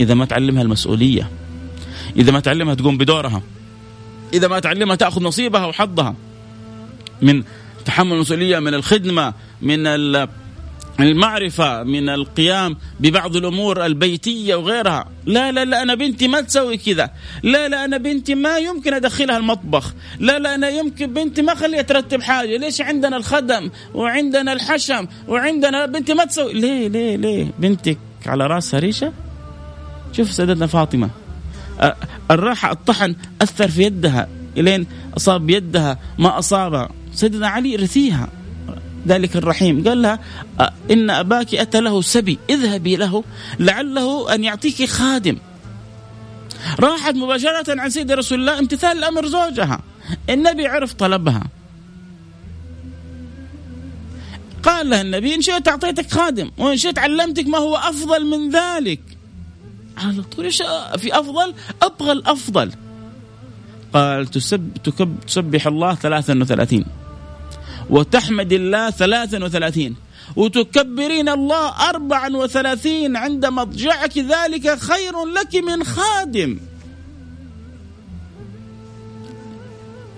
إذا 0.00 0.14
ما 0.14 0.24
تعلمها 0.24 0.62
المسؤولية. 0.62 1.30
إذا 2.16 2.32
ما 2.32 2.40
تعلمها 2.40 2.74
تقوم 2.74 2.98
بدورها. 2.98 3.42
إذا 4.34 4.48
ما 4.48 4.60
تعلمها 4.60 4.96
تأخذ 4.96 5.22
نصيبها 5.22 5.66
وحظها. 5.66 6.14
من 7.22 7.42
تحمل 7.84 8.12
المسؤولية 8.12 8.58
من 8.58 8.74
الخدمة 8.74 9.34
من 9.62 9.86
المعرفة 11.00 11.82
من 11.82 12.08
القيام 12.08 12.76
ببعض 13.00 13.36
الأمور 13.36 13.86
البيتية 13.86 14.54
وغيرها. 14.54 15.08
لا 15.26 15.52
لا 15.52 15.64
لا 15.64 15.82
أنا 15.82 15.94
بنتي 15.94 16.28
ما 16.28 16.40
تسوي 16.40 16.76
كذا. 16.76 17.10
لا 17.42 17.68
لا 17.68 17.84
أنا 17.84 17.96
بنتي 17.96 18.34
ما 18.34 18.58
يمكن 18.58 18.94
أدخلها 18.94 19.36
المطبخ. 19.36 19.94
لا 20.18 20.38
لا 20.38 20.54
أنا 20.54 20.68
يمكن 20.68 21.14
بنتي 21.14 21.42
ما 21.42 21.52
أخليها 21.52 21.82
ترتب 21.82 22.22
حاجة. 22.22 22.56
ليش 22.56 22.80
عندنا 22.80 23.16
الخدم 23.16 23.70
وعندنا 23.94 24.52
الحشم 24.52 25.06
وعندنا 25.28 25.86
بنتي 25.86 26.14
ما 26.14 26.24
تسوي؟ 26.24 26.52
ليه 26.52 26.88
ليه 26.88 27.16
ليه؟ 27.16 27.50
بنتك 27.58 27.98
على 28.26 28.46
راسها 28.46 28.80
ريشة؟ 28.80 29.12
شوف 30.12 30.32
سيدتنا 30.32 30.66
فاطمة. 30.66 31.10
الراحة 32.30 32.72
الطحن 32.72 33.16
أثر 33.42 33.68
في 33.68 33.82
يدها. 33.82 34.28
إلين 34.56 34.86
أصاب 35.16 35.50
يدها 35.50 35.98
ما 36.18 36.38
أصابها. 36.38 36.88
سيدنا 37.14 37.48
علي 37.48 37.76
رثيها. 37.76 38.28
ذلك 39.06 39.36
الرحيم. 39.36 39.88
قال 39.88 40.02
لها 40.02 40.18
إن 40.90 41.10
أباك 41.10 41.54
أتى 41.54 41.80
له 41.80 42.02
سبي 42.02 42.38
اذهبي 42.50 42.96
له 42.96 43.24
لعله 43.60 44.34
أن 44.34 44.44
يعطيك 44.44 44.84
خادم. 44.84 45.36
راحت 46.80 47.14
مباشرة 47.14 47.80
عن 47.80 47.90
سيد 47.90 48.12
رسول 48.12 48.40
الله 48.40 48.58
امتثال 48.58 48.98
الأمر 48.98 49.26
زوجها. 49.26 49.80
النبي 50.30 50.66
عرف 50.66 50.92
طلبها. 50.92 51.42
قال 54.62 54.90
لها 54.90 55.00
النبي 55.00 55.34
إن 55.34 55.42
شئت 55.42 55.68
أعطيتك 55.68 56.10
خادم 56.10 56.50
وإن 56.58 56.76
شئت 56.76 56.98
علمتك 56.98 57.46
ما 57.46 57.58
هو 57.58 57.76
أفضل 57.76 58.26
من 58.26 58.50
ذلك. 58.50 59.00
على 59.98 60.22
طول 60.22 60.44
إيش 60.44 60.62
في 60.96 61.18
أفضل؟ 61.18 61.54
أبغى 61.82 62.12
الأفضل. 62.12 62.70
قال 63.94 64.26
تسب 64.26 64.70
تكب 64.84 65.16
تسبح 65.26 65.66
الله 65.66 65.94
33 65.94 66.84
وتحمد 67.90 68.52
الله 68.52 68.90
33 68.90 69.96
وتكبرين 70.36 71.28
الله 71.28 71.88
34 71.88 73.16
عند 73.16 73.46
مضجعك 73.46 74.18
ذلك 74.18 74.78
خير 74.78 75.24
لك 75.24 75.54
من 75.54 75.84
خادم. 75.84 76.58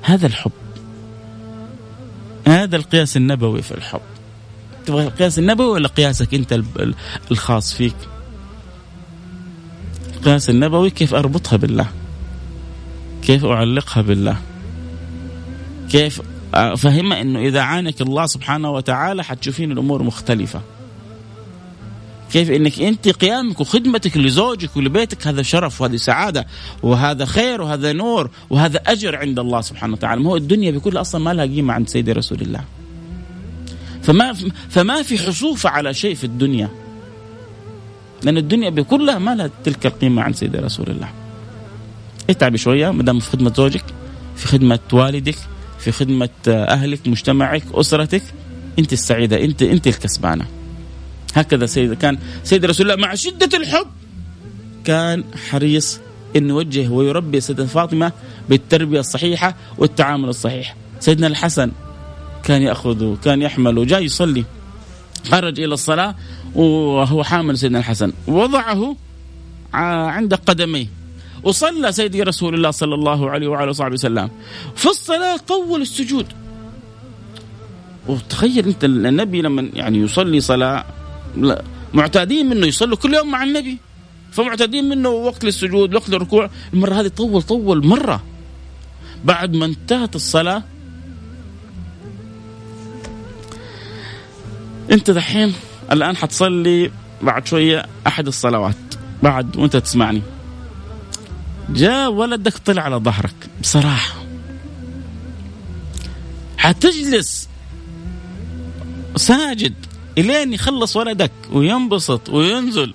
هذا 0.03 0.27
الحب. 0.27 0.53
هذا 2.47 2.77
القياس 2.77 3.17
النبوي 3.17 3.63
في 3.63 3.73
الحب. 3.75 4.01
تبغى 4.87 5.05
القياس 5.05 5.39
النبوي 5.39 5.67
ولا 5.67 5.89
قياسك 5.89 6.35
أنت 6.35 6.61
الخاص 7.31 7.75
فيك؟ 7.75 7.97
القياس 10.17 10.51
النبوي 10.51 10.91
كيف 10.91 11.15
أربطها 11.15 11.57
بالله؟ 11.57 11.87
كيف 13.23 13.45
أعلقها 13.45 14.03
بالله؟ 14.03 14.37
كيف 15.91 16.21
فهمها 16.77 17.21
إنه 17.21 17.39
إذا 17.39 17.61
عانك 17.61 18.01
الله 18.01 18.27
سبحانه 18.27 18.71
وتعالى 18.71 19.25
حتشوفين 19.25 19.73
الأمور 19.73 20.03
مختلفة. 20.03 20.61
كيف 22.33 22.51
إنك 22.51 22.81
أنت 22.81 23.09
قيامك 23.09 23.61
وخدمتك 23.61 24.17
لزوجك 24.17 24.77
ولبيتك 24.77 25.27
هذا 25.27 25.43
شرف 25.43 25.81
وهذه 25.81 25.97
سعادة 25.97 26.47
وهذا 26.83 27.25
خير 27.25 27.63
وهذا 27.63 27.93
نور 27.93 28.31
وهذا 28.51 28.79
أجر 28.87 29.17
عند 29.17 29.39
الله 29.39 29.61
سبحانه 29.61 29.93
وتعالى. 29.93 30.21
ما 30.21 30.31
هو 30.31 30.37
الدنيا 30.37 30.71
بكل 30.71 30.97
أصلا 30.97 31.21
ما 31.21 31.35
لها 31.35 31.45
قيمة 31.45 31.75
عند 31.75 31.89
سيدي 31.89 32.13
رسول 32.13 32.41
الله. 32.41 32.65
فما 34.03 34.33
فما 34.69 35.03
في 35.03 35.19
حصوفه 35.19 35.71
على 35.71 35.95
شيء 35.95 36.15
في 36.15 36.25
الدنيا. 36.25 36.69
لأن 38.23 38.37
الدنيا 38.37 38.71
بكلها 38.71 39.19
ما 39.19 39.35
لها 39.35 39.51
تلك 39.65 39.87
القيمة 39.87 40.23
عند 40.23 40.35
سيدي 40.35 40.59
رسول 40.59 40.87
الله. 40.91 41.09
اتعبي 42.31 42.59
شوية؟ 42.59 42.91
ما 42.91 43.03
دام 43.03 43.19
في 43.19 43.31
خدمة 43.31 43.53
زوجك 43.57 43.85
في 44.37 44.47
خدمة 44.47 44.79
والدك 44.93 45.37
في 45.85 45.93
خدمة 45.93 46.29
أهلك 46.49 47.09
مجتمعك 47.09 47.63
أسرتك. 47.73 48.23
أنت 48.79 48.93
السعيدة 48.93 49.45
أنت 49.45 49.63
أنت 49.63 49.87
الكسبانة. 49.87 50.47
هكذا 51.35 51.67
سيد 51.67 51.95
كان 51.95 52.19
سيد 52.45 52.65
رسول 52.65 52.91
الله 52.91 53.07
مع 53.07 53.15
شدة 53.15 53.59
الحب. 53.59 53.87
كان 54.85 55.25
حريص 55.51 56.01
انه 56.37 56.55
يوجه 56.55 56.89
ويربي 56.89 57.41
سيدة 57.41 57.67
فاطمة 57.67 58.13
بالتربية 58.49 59.01
الصحيحة 59.01 59.57
والتعامل 59.79 60.29
الصحيح. 60.29 60.77
سيدنا 61.01 61.27
الحسن 61.27 61.73
كان 62.43 62.63
ياخذه 62.63 63.19
كان 63.25 63.43
يحمله 63.43 63.85
جاي 63.85 64.05
يصلي. 64.05 64.45
خرج 65.31 65.61
إلى 65.61 65.75
الصلاة 65.75 66.15
وهو 66.55 67.25
حامل 67.25 67.59
سيدنا 67.59 67.79
الحسن. 67.79 68.13
وضعه 68.27 68.97
عند 69.73 70.35
قدميه. 70.35 70.87
وصلى 71.45 71.93
سيدي 71.93 72.23
رسول 72.23 72.55
الله 72.55 72.71
صلى 72.71 72.95
الله 72.95 73.31
عليه 73.31 73.49
وعلى 73.49 73.71
وصحبه 73.71 73.93
وسلم. 73.93 74.31
في 74.77 74.87
الصلاة 74.87 75.37
طول 75.37 75.83
السجود. 75.83 76.27
وتخيل 78.07 78.67
أنت 78.67 78.85
النبي 78.85 79.43
لما 79.43 79.69
يعني 79.75 79.99
يصلي 79.99 80.41
صلاة 80.41 80.85
معتادين 81.95 82.47
منه 82.47 82.67
يصلوا 82.67 82.97
كل 82.97 83.15
يوم 83.15 83.31
مع 83.31 83.43
النبي. 83.43 83.79
فمعتادين 84.33 84.89
منه 84.89 85.09
وقت 85.09 85.45
للسجود 85.45 85.95
وقت 85.95 86.09
للركوع. 86.09 86.51
المرة 86.75 86.95
هذه 86.95 87.09
طول 87.09 87.43
طول 87.43 87.87
مرة. 87.87 88.23
بعد 89.25 89.57
ما 89.57 89.67
انتهت 89.67 90.17
الصلاة 90.17 90.63
أنت 94.91 95.11
دحين 95.11 95.53
الآن 95.93 96.17
حتصلي 96.17 96.91
بعد 97.23 97.47
شوية 97.47 97.87
أحد 98.07 98.27
الصلوات. 98.27 98.75
بعد 99.23 99.57
وأنت 99.57 99.77
تسمعني. 99.77 100.23
جاء 101.71 102.11
ولدك 102.11 102.59
طلع 102.59 102.83
على 102.83 102.97
ظهرك 102.97 103.35
بصراحة. 103.61 104.25
حتجلس 106.59 107.49
ساجد 109.17 109.75
إلين 110.19 110.53
يخلص 110.53 110.97
ولدك 110.97 111.33
وينبسط 111.53 112.29
وينزل. 112.29 112.95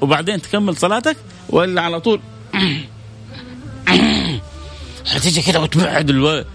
وبعدين 0.00 0.42
تكمل 0.42 0.76
صلاتك 0.76 1.16
ولا 1.48 1.82
على 1.82 2.00
طول 2.00 2.20
حتيجي 5.06 5.42
كده 5.42 5.60
وتبعد 5.60 6.10
الولد 6.10 6.46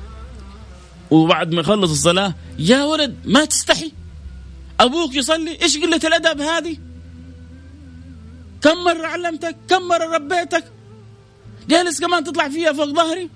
وبعد 1.11 1.53
ما 1.53 1.61
يخلص 1.61 1.91
الصلاة 1.91 2.35
يا 2.59 2.83
ولد 2.83 3.15
ما 3.25 3.45
تستحي. 3.45 3.91
أبوك 4.79 5.15
يصلي 5.15 5.61
إيش 5.61 5.77
قلة 5.77 6.01
الأدب 6.03 6.41
هذه؟ 6.41 6.77
كم 8.61 8.83
مرة 8.83 9.07
علمتك؟ 9.07 9.55
كم 9.69 9.87
مرة 9.87 10.15
ربيتك؟ 10.15 10.63
جالس 11.69 11.99
كمان 11.99 12.23
تطلع 12.23 12.49
فيها 12.49 12.73
فوق 12.73 12.85
ظهري. 12.85 13.29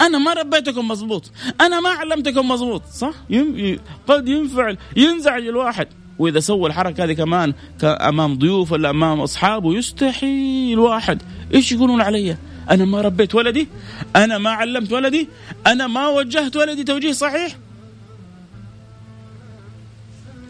أنا 0.00 0.18
ما 0.18 0.32
ربيتكم 0.32 0.88
مضبوط 0.88 1.30
أنا 1.60 1.80
ما 1.80 1.88
علمتكم 1.88 2.48
مضبوط 2.48 2.82
صح؟ 2.94 3.14
يم... 3.30 3.78
قد 4.06 4.28
ينفعل 4.28 4.78
ينزعج 4.96 5.46
الواحد 5.46 5.88
وإذا 6.18 6.40
سوى 6.40 6.68
الحركة 6.68 7.04
هذه 7.04 7.12
كمان 7.12 7.54
امام 7.84 8.38
ضيوف 8.38 8.72
ولا 8.72 8.90
أمام 8.90 9.20
أصحابه 9.20 9.74
يستحي 9.74 10.72
الواحد 10.72 11.22
إيش 11.54 11.72
يقولون 11.72 12.00
علي؟ 12.00 12.36
أنا 12.70 12.84
ما 12.84 13.00
ربيت 13.00 13.34
ولدي 13.34 13.68
أنا 14.16 14.38
ما 14.38 14.50
علمت 14.50 14.92
ولدي 14.92 15.28
أنا 15.66 15.86
ما 15.86 16.08
وجهت 16.08 16.56
ولدي. 16.56 16.84
توجيه 16.84 17.12
صحيح؟ 17.12 17.56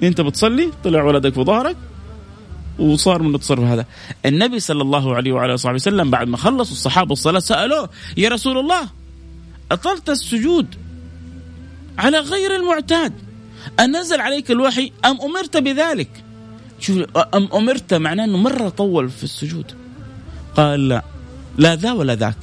أنت 0.03 0.21
بتصلي 0.21 0.71
طلع 0.85 1.03
ولدك 1.03 1.35
في 1.35 1.43
ظهرك. 1.43 1.77
وصار 2.79 3.23
من 3.23 3.35
التصرف 3.35 3.65
هذا. 3.65 3.87
النبي 4.27 4.61
صلى 4.61 4.83
الله 4.83 5.17
عليه 5.17 5.33
وعلى 5.33 5.55
اله 5.55 5.73
وسلم 5.75 6.11
بعد 6.11 6.29
ما 6.29 6.37
خلصوا 6.37 6.73
الصحابة 6.73 7.13
الصلاة 7.13 7.41
سألوه 7.41 7.91
يا 8.17 8.29
رسول 8.29 8.59
الله 8.59 8.89
أطلت 9.73 10.11
السجود 10.11 10.67
على 11.99 12.19
غير 12.19 12.57
المعتاد 12.57 13.13
أنزل 13.81 14.21
عليك 14.21 14.51
الوحي 14.51 14.93
أم 15.05 15.21
أمرت 15.21 15.57
بذلك؟ 15.57 16.25
شوف 16.81 16.99
أم 17.35 17.49
أمرت 17.55 17.95
معناه 17.95 18.25
إنه 18.25 18.39
مرة 18.39 18.69
طول 18.69 19.11
في 19.11 19.25
السجود. 19.25 19.73
قال 20.57 20.89
لا 20.89 21.03
لا 21.59 21.77
ذا 21.77 21.93
ولا 21.93 22.15
ذاك 22.15 22.37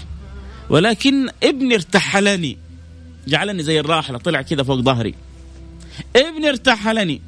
ولكن 0.70 1.30
ابني 1.44 1.76
ارتحلني. 1.76 2.58
جعلني 3.28 3.64
زي 3.64 3.80
الراحلة 3.80 4.18
طلع 4.18 4.42
كذا 4.42 4.64
فوق 4.64 4.80
ظهري. 4.80 5.16
ابني 6.16 6.50
ارتحلني 6.50 7.22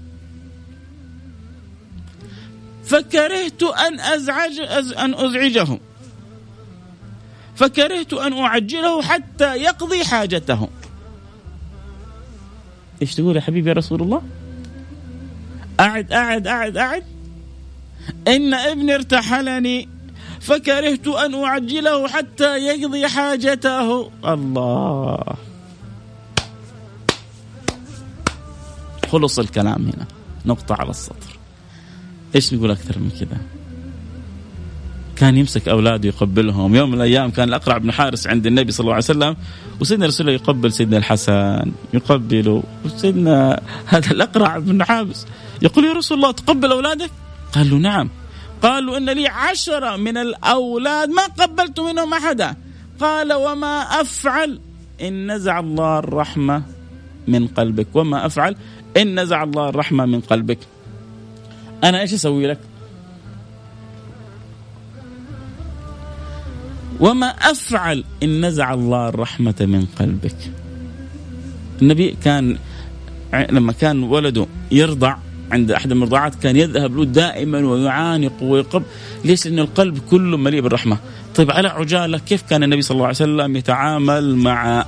فكرهت 2.92 3.64
أن 3.64 4.00
أزعج 4.00 4.60
أن 4.98 5.14
أزعجه. 5.14 5.80
فكرهت 7.56 8.14
أن 8.14 8.38
أعجله 8.38 9.02
حتى 9.02 9.56
يقضي 9.56 10.06
حاجته. 10.06 10.70
إيش 13.02 13.16
تقول 13.16 13.36
يا 13.36 13.42
حبيبي 13.42 13.70
يا 13.70 13.76
رسول 13.76 14.02
الله؟ 14.02 14.22
أعد 15.80 16.12
أعد 16.12 16.48
أعد 16.48 16.78
أعد. 16.78 17.04
إن 18.28 18.54
ابني 18.54 18.96
ارتحلني. 18.96 19.90
فكرهت 20.42 21.08
أن 21.08 21.44
أعجله 21.44 22.08
حتى 22.08 22.58
يقضي 22.58 23.08
حاجته. 23.08 24.12
الله. 24.26 25.24
خلص 29.12 29.40
الكلام 29.40 29.82
هنا. 29.88 30.06
نقطة 30.46 30.76
على 30.76 30.90
السطر. 30.90 31.41
إيش 32.36 32.54
نقول 32.54 32.72
أكثر 32.72 33.00
من 33.00 33.10
كذا؟ 33.20 33.38
كان 35.16 35.38
يمسك 35.38 35.70
أولاده 35.70 36.08
يقبلهم. 36.08 36.76
يوم 36.76 36.90
من 36.90 36.98
الأيام 36.98 37.32
كان 37.32 37.50
الأقرع 37.50 37.78
بن 37.78 37.92
حارس 37.92 38.28
عند 38.28 38.48
النبي 38.48 38.72
صلى 38.72 38.84
الله 38.84 38.94
عليه 38.94 39.04
وسلم 39.04 39.36
وسيدنا 39.80 40.06
رسول 40.06 40.28
الله 40.30 40.40
يقبل 40.42 40.72
سيدنا 40.72 40.98
الحسن 40.98 41.72
يقبله 41.94 42.64
وسيدنا 42.86 43.62
هذا 43.86 44.12
الأقرع 44.12 44.58
بن 44.58 44.84
حابس 44.84 45.26
يقول 45.62 45.86
يا 45.86 45.94
رسول 45.94 46.18
الله 46.18 46.32
تقبل 46.32 46.72
أولادك؟ 46.72 47.10
قال 47.54 47.70
له 47.70 47.78
نعم. 47.78 48.10
قالوا 48.62 48.98
إن 48.98 49.10
لي 49.10 49.28
عشرة 49.28 49.96
من 49.96 50.18
الأولاد 50.18 51.10
ما 51.10 51.26
قبلت 51.26 51.80
منهم 51.80 52.14
أحدا. 52.14 52.56
قال 53.00 53.34
وما 53.34 54.02
أفعل؟ 54.02 54.60
إن 55.02 55.32
نزع 55.32 55.60
الله 55.60 56.00
الرحمة 56.00 56.64
من 57.28 57.48
قلبك. 57.48 57.88
وما 57.94 58.26
أفعل؟ 58.26 58.56
إن 58.98 59.20
نزع 59.20 59.44
الله 59.44 59.70
الرحمة 59.70 60.06
من 60.06 60.20
قلبك. 60.22 60.60
أنا 61.84 62.02
إيش 62.02 62.14
أسوي 62.14 62.48
لك؟ 62.48 62.60
وما 67.00 67.28
أفعل 67.28 68.04
إن 68.24 68.46
نزع 68.46 68.74
الله 68.74 69.10
الرحمة 69.10 69.56
من 69.60 69.86
قلبك. 70.00 70.36
النبي 71.82 72.16
كان 72.24 72.58
لما 73.34 73.74
كان 73.74 74.04
ولده 74.04 74.48
يرضع 74.72 75.16
عند 75.52 75.72
أحد 75.72 75.92
المرضعات 75.92 76.36
كان 76.36 76.56
يذهب 76.56 76.98
له 76.98 77.06
دائما 77.06 77.60
ويعانق 77.60 78.44
ويقب 78.44 78.84
ليش؟ 79.26 79.48
لأن 79.48 79.60
القلب 79.60 79.98
كله 80.10 80.38
مليء 80.38 80.62
بالرحمة. 80.62 80.98
طيب 81.36 81.52
على 81.52 81.68
عجالة 81.68 82.18
كيف 82.18 82.42
كان 82.42 82.64
النبي 82.64 82.82
صلى 82.82 82.96
الله 82.96 83.06
عليه 83.06 83.16
وسلم 83.16 83.56
يتعامل 83.56 84.36
مع 84.36 84.86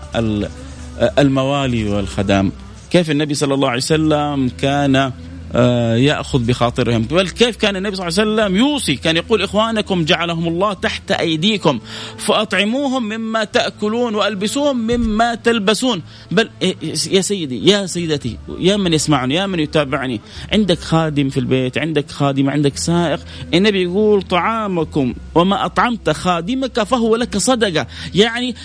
الموالي 1.19 1.89
والخدام؟ 1.89 2.51
كيف 2.91 3.11
النبي 3.11 3.33
صلى 3.33 3.53
الله 3.53 3.67
عليه 3.67 3.77
وسلم 3.77 4.49
كان 4.49 5.11
يأخذ 5.53 6.39
بخاطرهم. 6.39 7.01
بل 7.01 7.29
كيف 7.29 7.55
كان 7.55 7.75
النبي 7.75 7.95
صلى 7.95 8.07
الله 8.07 8.19
عليه 8.19 8.31
وسلم 8.31 8.57
يوصي؟ 8.57 8.95
كان 8.95 9.17
يقول 9.17 9.41
إخوانكم 9.41 10.05
جعلهم 10.05 10.47
الله 10.47 10.73
تحت 10.73 11.11
أيديكم 11.11 11.79
فأطعموهم 12.17 13.03
مما 13.03 13.43
تأكلون 13.43 14.15
وألبسوهم 14.15 14.77
مما 14.77 15.35
تلبسون. 15.35 16.01
بل 16.31 16.49
إيه، 16.61 16.75
يا 17.11 17.21
سيدي 17.21 17.69
يا 17.69 17.85
سيدتي 17.85 18.37
يا 18.59 18.77
من 18.77 18.93
يسمعني 18.93 19.35
يا 19.35 19.47
من 19.47 19.59
يتابعني. 19.59 20.21
عندك 20.51 20.79
خادم 20.79 21.29
في 21.29 21.39
البيت 21.39 21.77
عندك 21.77 22.11
خادمه 22.11 22.51
عندك 22.51 22.77
سائق. 22.77 23.19
النبي 23.53 23.83
يقول 23.83 24.21
طعامكم 24.21 25.13
وما 25.35 25.65
أطعمت 25.65 26.09
خادمك 26.09 26.83
فهو 26.83 27.15
لك 27.15 27.37
صدقة. 27.37 27.87
يعني 28.15 28.55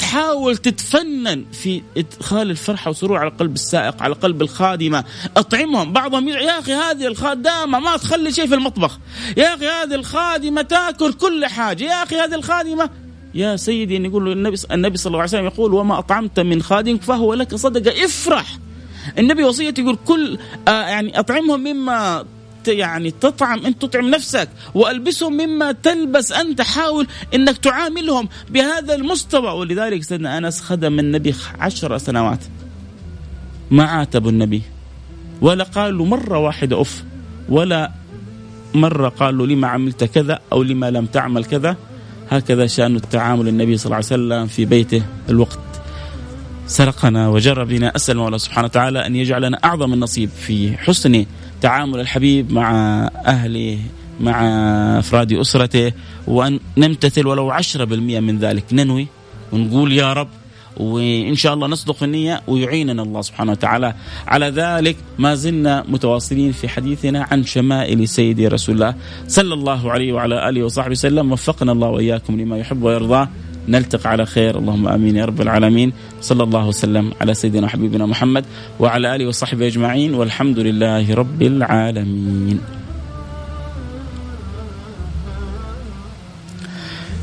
تحاول 0.00 0.56
تتفنن 0.56 1.44
في 1.52 1.82
إدخال 1.96 2.50
الفرحة 2.50 2.88
والسرور 2.88 3.18
على 3.18 3.30
قلب 3.30 3.54
السائق 3.54 4.02
على 4.02 4.14
قلب 4.14 4.42
الخادمة. 4.42 5.04
أطعمهم. 5.36 5.92
بعضهم 5.92 6.28
يا 6.28 6.58
أخي 6.58 6.72
هذه 6.72 7.06
الخدامه 7.06 7.78
ما 7.78 7.96
تخلي 7.96 8.32
شيء 8.32 8.46
في 8.46 8.54
المطبخ. 8.54 8.98
يا 9.36 9.54
أخي 9.54 9.66
هذه 9.66 9.94
الخادمة 9.94 10.62
تأكل 10.62 11.12
كل 11.12 11.46
حاجة. 11.46 11.84
يا 11.84 12.02
أخي 12.02 12.16
هذه 12.16 12.34
الخادمة. 12.34 12.90
يا 13.34 13.56
سيدي 13.56 13.96
إن 13.96 14.04
يقول 14.04 14.32
النبي 14.32 14.56
النبي 14.70 14.98
صلى 14.98 15.10
الله 15.10 15.18
عليه 15.18 15.30
وسلم 15.30 15.46
يقول 15.46 15.74
وما 15.74 15.98
أطعمت 15.98 16.40
من 16.40 16.62
خادم 16.62 16.98
فهو 16.98 17.34
لك 17.34 17.54
صدقة. 17.54 18.04
افرح. 18.04 18.58
النبي 19.18 19.44
وصيته 19.44 19.80
يقول 19.80 19.98
كل 20.06 20.38
آه 20.68 20.70
يعني 20.88 21.18
أطعمهم 21.18 21.60
مما 21.60 22.24
يعني 22.68 23.10
تطعم 23.10 23.66
أنت 23.66 23.82
تطعم 23.82 24.10
نفسك 24.10 24.48
وألبسهم 24.74 25.32
مما 25.32 25.72
تلبس. 25.72 26.32
أنت 26.32 26.62
حاول 26.62 27.06
إنك 27.34 27.58
تعاملهم 27.58 28.28
بهذا 28.50 28.94
المستوى. 28.94 29.50
ولذلك 29.50 30.02
سيدنا 30.02 30.38
أنس 30.38 30.60
خدم 30.60 30.98
النبي 30.98 31.34
عشر 31.58 31.98
سنوات. 31.98 32.44
ما 33.70 33.84
عاتبوا 33.84 34.30
النبي. 34.30 34.62
ولا 35.40 35.64
قالوا 35.64 36.06
مرة 36.06 36.38
واحدة 36.38 36.80
أف. 36.80 37.04
ولا 37.48 37.92
مرة 38.74 39.08
قالوا 39.08 39.46
لما 39.46 39.68
عملت 39.68 40.04
كذا 40.04 40.38
أو 40.52 40.62
لما 40.62 40.90
لم 40.90 41.06
تعمل 41.06 41.44
كذا. 41.44 41.76
هكذا 42.30 42.66
شأن 42.66 42.96
التعامل 42.96 43.48
النبي 43.48 43.76
صلى 43.76 43.86
الله 43.86 43.96
عليه 43.96 44.06
وسلم 44.06 44.46
في 44.46 44.64
بيته 44.64 45.02
الوقت. 45.28 45.58
سرقنا 46.66 47.28
وجر 47.28 47.64
بنا. 47.64 47.96
أسأل 47.96 48.18
الله 48.18 48.38
سبحانه 48.38 48.64
وتعالى 48.64 49.06
أن 49.06 49.16
يجعلنا 49.16 49.58
أعظم 49.64 49.92
النصيب 49.92 50.30
في 50.30 50.76
حسن 50.76 51.26
تعامل 51.60 52.00
الحبيب 52.00 52.52
مع 52.52 52.70
أهله 53.26 53.78
مع 54.20 54.42
أفراد 54.98 55.32
أسرته 55.32 55.92
وأن 56.26 56.60
نمتثل 56.76 57.26
ولو 57.26 57.50
عشرة 57.50 57.84
بالمئة 57.84 58.20
من 58.20 58.38
ذلك. 58.38 58.64
ننوي 58.72 59.06
ونقول 59.52 59.92
يا 59.92 60.12
رب 60.12 60.28
وإن 60.76 61.34
شاء 61.34 61.54
الله 61.54 61.66
نصدق 61.66 61.94
في 61.94 62.04
النية 62.04 62.42
ويعيننا 62.48 63.02
الله 63.02 63.22
سبحانه 63.22 63.52
وتعالى. 63.52 63.94
على 64.26 64.46
ذلك 64.46 64.96
ما 65.18 65.34
زلنا 65.34 65.84
متواصلين 65.88 66.52
في 66.52 66.68
حديثنا 66.68 67.26
عن 67.30 67.44
شمائل 67.44 68.08
سيدي 68.08 68.48
رسول 68.48 68.74
الله 68.74 68.94
صلى 69.28 69.54
الله 69.54 69.90
عليه 69.90 70.12
وعلى 70.12 70.48
آله 70.48 70.64
وصحبه 70.64 70.90
وسلم. 70.90 71.32
وفقنا 71.32 71.72
الله 71.72 71.88
وإياكم 71.88 72.40
لما 72.40 72.58
يحب 72.58 72.82
ويرضاه 72.82 73.28
نلتقي 73.68 74.10
على 74.10 74.26
خير. 74.26 74.58
اللهم 74.58 74.88
آمين 74.88 75.16
يا 75.16 75.24
رب 75.24 75.40
العالمين. 75.40 75.92
صلى 76.20 76.42
الله 76.42 76.66
وسلم 76.66 77.12
على 77.20 77.34
سيدنا 77.34 77.66
وحبيبنا 77.66 78.06
محمد 78.06 78.44
وعلى 78.80 79.16
آله 79.16 79.26
وصحبه 79.26 79.66
أجمعين. 79.66 80.14
والحمد 80.14 80.58
لله 80.58 81.14
رب 81.14 81.42
العالمين. 81.42 82.60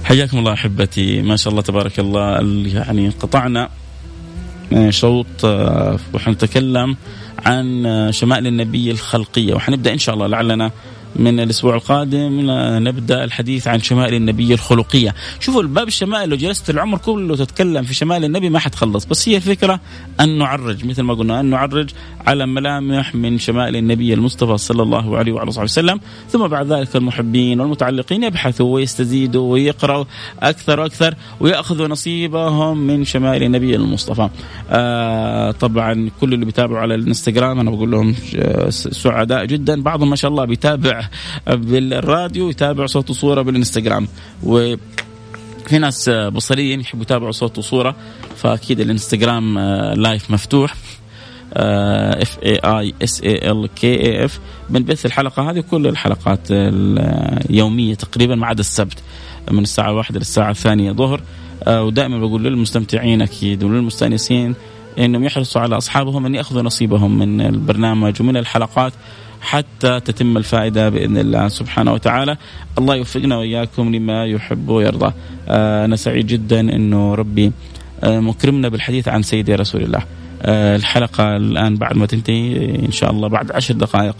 حياكم 0.03 0.37
الله 0.37 0.53
أحبتي. 0.53 1.21
ما 1.21 1.35
شاء 1.35 1.51
الله 1.51 1.61
تبارك 1.61 1.99
الله. 1.99 2.41
يعني 2.67 3.09
قطعنا 3.09 3.69
شوط 4.89 5.45
آه، 5.45 5.99
وحنتكلم 6.13 6.97
عن 7.45 7.85
آه، 7.85 8.11
شمائل 8.11 8.47
النبي 8.47 8.91
الخلقية. 8.91 9.53
وحنبدأ 9.53 9.93
إن 9.93 9.97
شاء 9.97 10.15
الله. 10.15 10.27
لعلنا 10.27 10.71
من 11.15 11.39
الأسبوع 11.39 11.75
القادم 11.75 12.37
نبدأ 12.87 13.23
الحديث 13.23 13.67
عن 13.67 13.79
شمائل 13.79 14.13
النبي 14.13 14.53
الخلقية. 14.53 15.15
شوفوا 15.39 15.61
الباب 15.61 15.87
الشمائل 15.87 16.29
لو 16.29 16.35
جلست 16.35 16.69
العمر 16.69 16.97
كله 16.97 17.35
تتكلم 17.35 17.83
في 17.83 17.93
شمائل 17.93 18.25
النبي 18.25 18.49
ما 18.49 18.59
حتخلص 18.59 19.05
بس 19.05 19.29
هي 19.29 19.35
الفكرة 19.35 19.79
أن 20.19 20.37
نعرج 20.37 20.85
مثل 20.85 21.01
ما 21.01 21.13
قلنا 21.13 21.39
أن 21.39 21.45
نعرج 21.45 21.89
على 22.27 22.45
ملامح 22.45 23.15
من 23.15 23.37
شمائل 23.37 23.75
النبي 23.75 24.13
المصطفى 24.13 24.57
صلى 24.57 24.83
الله 24.83 25.17
عليه 25.17 25.31
وعلى 25.31 25.51
صحبه 25.51 25.63
وسلم. 25.63 25.99
ثم 26.29 26.47
بعد 26.47 26.73
ذلك 26.73 26.95
المحبين 26.95 27.61
والمتعلقين 27.61 28.23
يبحثوا 28.23 28.73
ويستزيدوا 28.73 29.51
ويقرأوا 29.51 30.05
أكثر 30.39 30.79
وأكثر 30.79 31.15
ويأخذوا 31.39 31.87
نصيبهم 31.87 32.77
من 32.77 33.05
شمائل 33.05 33.43
النبي 33.43 33.75
المصطفى. 33.75 34.29
آه 34.69 35.51
طبعا 35.51 36.09
كل 36.21 36.33
اللي 36.33 36.45
بيتابعوا 36.45 36.79
على 36.79 36.95
الإنستغرام 36.95 37.59
أنا 37.59 37.71
بقول 37.71 37.91
لهم 37.91 38.15
سعداء 38.69 39.45
جدا. 39.45 39.81
بعضهم 39.81 40.09
ما 40.09 40.15
شاء 40.15 40.31
الله 40.31 40.45
بيتابع 40.45 40.96
بالراديو 41.47 42.49
يتابع 42.49 42.85
صوت 42.85 43.09
وصورة 43.09 43.41
بالإنستغرام. 43.41 44.07
و 44.43 44.75
في 45.67 45.77
ناس 45.77 46.09
بصريين 46.09 46.79
يحبوا 46.79 47.01
يتابعوا 47.01 47.31
صوت 47.31 47.57
وصورة 47.57 47.95
فأكيد 48.35 48.79
الإنستغرام 48.79 49.59
لايف 49.93 50.31
مفتوح. 50.31 50.75
F 51.53 52.37
A 52.43 52.55
I 52.55 52.93
S 53.03 53.21
A 53.21 53.51
L 53.51 53.69
K 53.75 54.01
A 54.01 54.25
F 54.25 54.39
بنبث 54.69 55.05
الحلقة 55.05 55.51
هذه 55.51 55.59
كل 55.59 55.87
الحلقات 55.87 56.39
اليومية 56.49 57.95
تقريبا 57.95 58.35
ما 58.35 58.47
عدا 58.47 58.59
السبت 58.59 58.97
من 59.51 59.63
الساعة 59.63 59.93
واحدة 59.93 60.19
للساعة 60.19 60.51
الثانية 60.51 60.91
ظهر. 60.91 61.21
آه، 61.63 61.83
ودائما 61.83 62.19
بقول 62.19 62.43
للمستمتعين 62.43 63.21
أكيد 63.21 63.63
وللمستانسين 63.63 64.55
إنهم 64.99 65.23
يحرصوا 65.23 65.61
على 65.61 65.77
أصحابهم 65.77 66.25
أن 66.25 66.35
يأخذوا 66.35 66.61
نصيبهم 66.61 67.19
من 67.19 67.41
البرنامج 67.41 68.21
ومن 68.21 68.37
الحلقات 68.37 68.93
حتى 69.41 69.99
تتم 69.99 70.37
الفائدة 70.37 70.89
بإذن 70.89 71.17
الله 71.17 71.47
سبحانه 71.47 71.93
وتعالى. 71.93 72.37
الله 72.77 72.95
يوفقنا 72.95 73.37
وإياكم 73.37 73.95
لما 73.95 74.25
يحب 74.25 74.69
ويرضى. 74.69 75.13
آه، 75.47 75.85
أنا 75.85 75.95
سعيد 75.95 76.27
جدا 76.27 76.59
إنه 76.59 77.15
ربي 77.15 77.51
آه، 78.03 78.19
مكرمنا 78.19 78.69
بالحديث 78.69 79.07
عن 79.07 79.21
سيدي 79.21 79.55
رسول 79.55 79.83
الله. 79.83 80.01
آه، 80.41 80.75
الحلقة 80.75 81.35
الآن 81.35 81.75
بعد 81.75 81.97
ما 81.97 82.05
تنتهي 82.05 82.75
إن 82.85 82.91
شاء 82.91 83.11
الله 83.11 83.27
بعد 83.27 83.51
عشر 83.51 83.73
دقائق. 83.73 84.15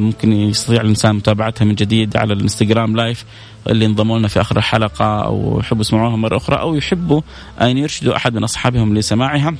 ممكن 0.00 0.32
يستطيع 0.32 0.80
الإنسان 0.80 1.14
متابعتها 1.14 1.64
من 1.64 1.74
جديد 1.74 2.16
على 2.16 2.32
الإنستغرام 2.32 2.96
لايف 2.96 3.24
اللي 3.70 3.86
انضموا 3.86 4.18
لنا 4.18 4.28
في 4.28 4.40
آخر 4.40 4.56
الحلقة 4.56 5.24
أو 5.24 5.60
يحبوا 5.60 5.80
يسمعوها 5.80 6.16
مرة 6.16 6.36
أخرى 6.36 6.60
أو 6.60 6.74
يحبوا 6.74 7.20
أن 7.60 7.78
يرشدوا 7.78 8.16
أحد 8.16 8.34
من 8.34 8.44
أصحابهم 8.44 8.94
لسماعها. 8.94 9.54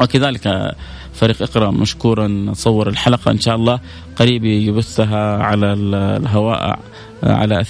وكذلك 0.00 0.74
فريق 1.12 1.42
اقرأ 1.42 1.70
مشكورا 1.70 2.50
صور 2.52 2.88
الحلقة 2.88 3.30
إن 3.30 3.40
شاء 3.40 3.56
الله. 3.56 3.80
قريب 4.16 4.44
يبثها 4.44 5.42
على 5.42 5.72
الهواء 5.72 6.78
على 7.22 7.64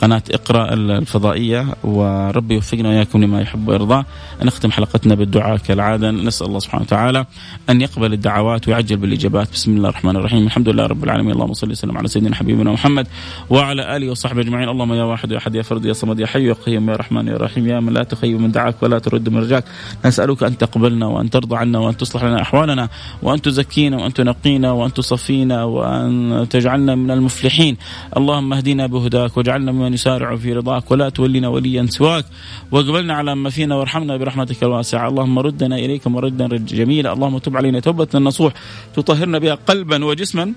قناة 0.00 0.22
اقرأ 0.30 0.74
الفضائية 0.74 1.66
وربي 1.84 2.54
يوفقنا 2.54 2.88
وإياكم 2.88 3.22
لما 3.22 3.40
يحب 3.40 3.68
ويرضاه 3.68 4.04
نختم 4.42 4.70
حلقتنا 4.70 5.14
بالدعاء 5.14 5.56
كالعادة. 5.56 6.10
نسأل 6.10 6.46
الله 6.46 6.58
سبحانه 6.58 6.82
وتعالى 6.82 7.26
أن 7.70 7.80
يقبل 7.80 8.12
الدعوات 8.12 8.68
ويعجل 8.68 8.96
بالإجابات. 8.96 9.52
بسم 9.52 9.76
الله 9.76 9.88
الرحمن 9.88 10.16
الرحيم. 10.16 10.46
الحمد 10.46 10.68
لله 10.68 10.86
رب 10.86 11.04
العالمين. 11.04 11.32
اللهم 11.32 11.52
صل 11.52 11.70
وسلم 11.70 11.98
على 11.98 12.08
سيدنا 12.08 12.36
حبيبنا 12.36 12.72
محمد 12.72 13.06
وعلى 13.50 13.96
آله 13.96 14.10
وصحبه 14.10 14.40
أجمعين. 14.40 14.68
اللهم 14.68 14.92
يا 14.94 15.02
واحد 15.02 15.32
يا 15.32 15.38
أحد 15.38 15.54
يا 15.54 15.62
فرد 15.62 15.84
يا 15.84 15.92
صمد 15.92 16.20
يا 16.20 16.26
حي 16.26 16.46
يا 16.46 16.52
قيوم 16.52 16.90
يا 16.90 16.96
رحمن 16.96 17.28
يا 17.28 17.36
رحيم. 17.36 17.66
يا 17.66 17.80
من 17.80 17.92
لا 17.92 18.02
تخيب 18.02 18.40
من 18.40 18.50
دعاك 18.52 18.82
ولا 18.82 18.98
ترد 18.98 19.28
من 19.28 19.38
رجاك 19.38 19.64
نسألك 20.04 20.42
أن 20.42 20.58
تقبلنا 20.58 21.06
وأن 21.06 21.30
ترضى 21.30 21.56
عنا 21.56 21.78
وأن 21.78 21.96
تصلح 21.96 22.24
لنا 22.24 22.42
أحوالنا 22.42 22.88
وأن 23.22 23.42
تزكينا 23.42 23.96
وأن 23.96 24.12
تنقينا 24.12 24.72
وأن 24.72 24.92
تصفينا 24.92 25.64
وأن 25.64 26.46
تجعلنا 26.50 26.94
من 26.94 27.10
المفلحين. 27.10 27.76
اللهم 28.16 28.52
اهدنا 28.52 28.86
بهداك 28.86 29.45
واجعلنا 29.46 29.72
ممن 29.72 29.94
يسارع 29.94 30.36
في 30.36 30.52
رضاك 30.52 30.90
ولا 30.90 31.08
تولنا 31.08 31.48
وليا 31.48 31.86
سواك. 31.86 32.24
واقبلنا 32.70 33.14
على 33.14 33.34
ما 33.34 33.50
فينا 33.50 33.74
وارحمنا 33.74 34.16
برحمتك 34.16 34.62
الواسعة. 34.62 35.08
اللهم 35.08 35.38
ردنا 35.38 35.76
إليك 35.76 36.06
مردا 36.06 36.46
جميلا. 36.56 37.12
اللهم 37.12 37.38
تب 37.38 37.56
علينا 37.56 37.80
توبة 37.80 38.08
نصوح. 38.14 38.52
تطهرنا 38.94 39.38
بها 39.38 39.54
قلبا 39.54 40.04
وجسما 40.04 40.52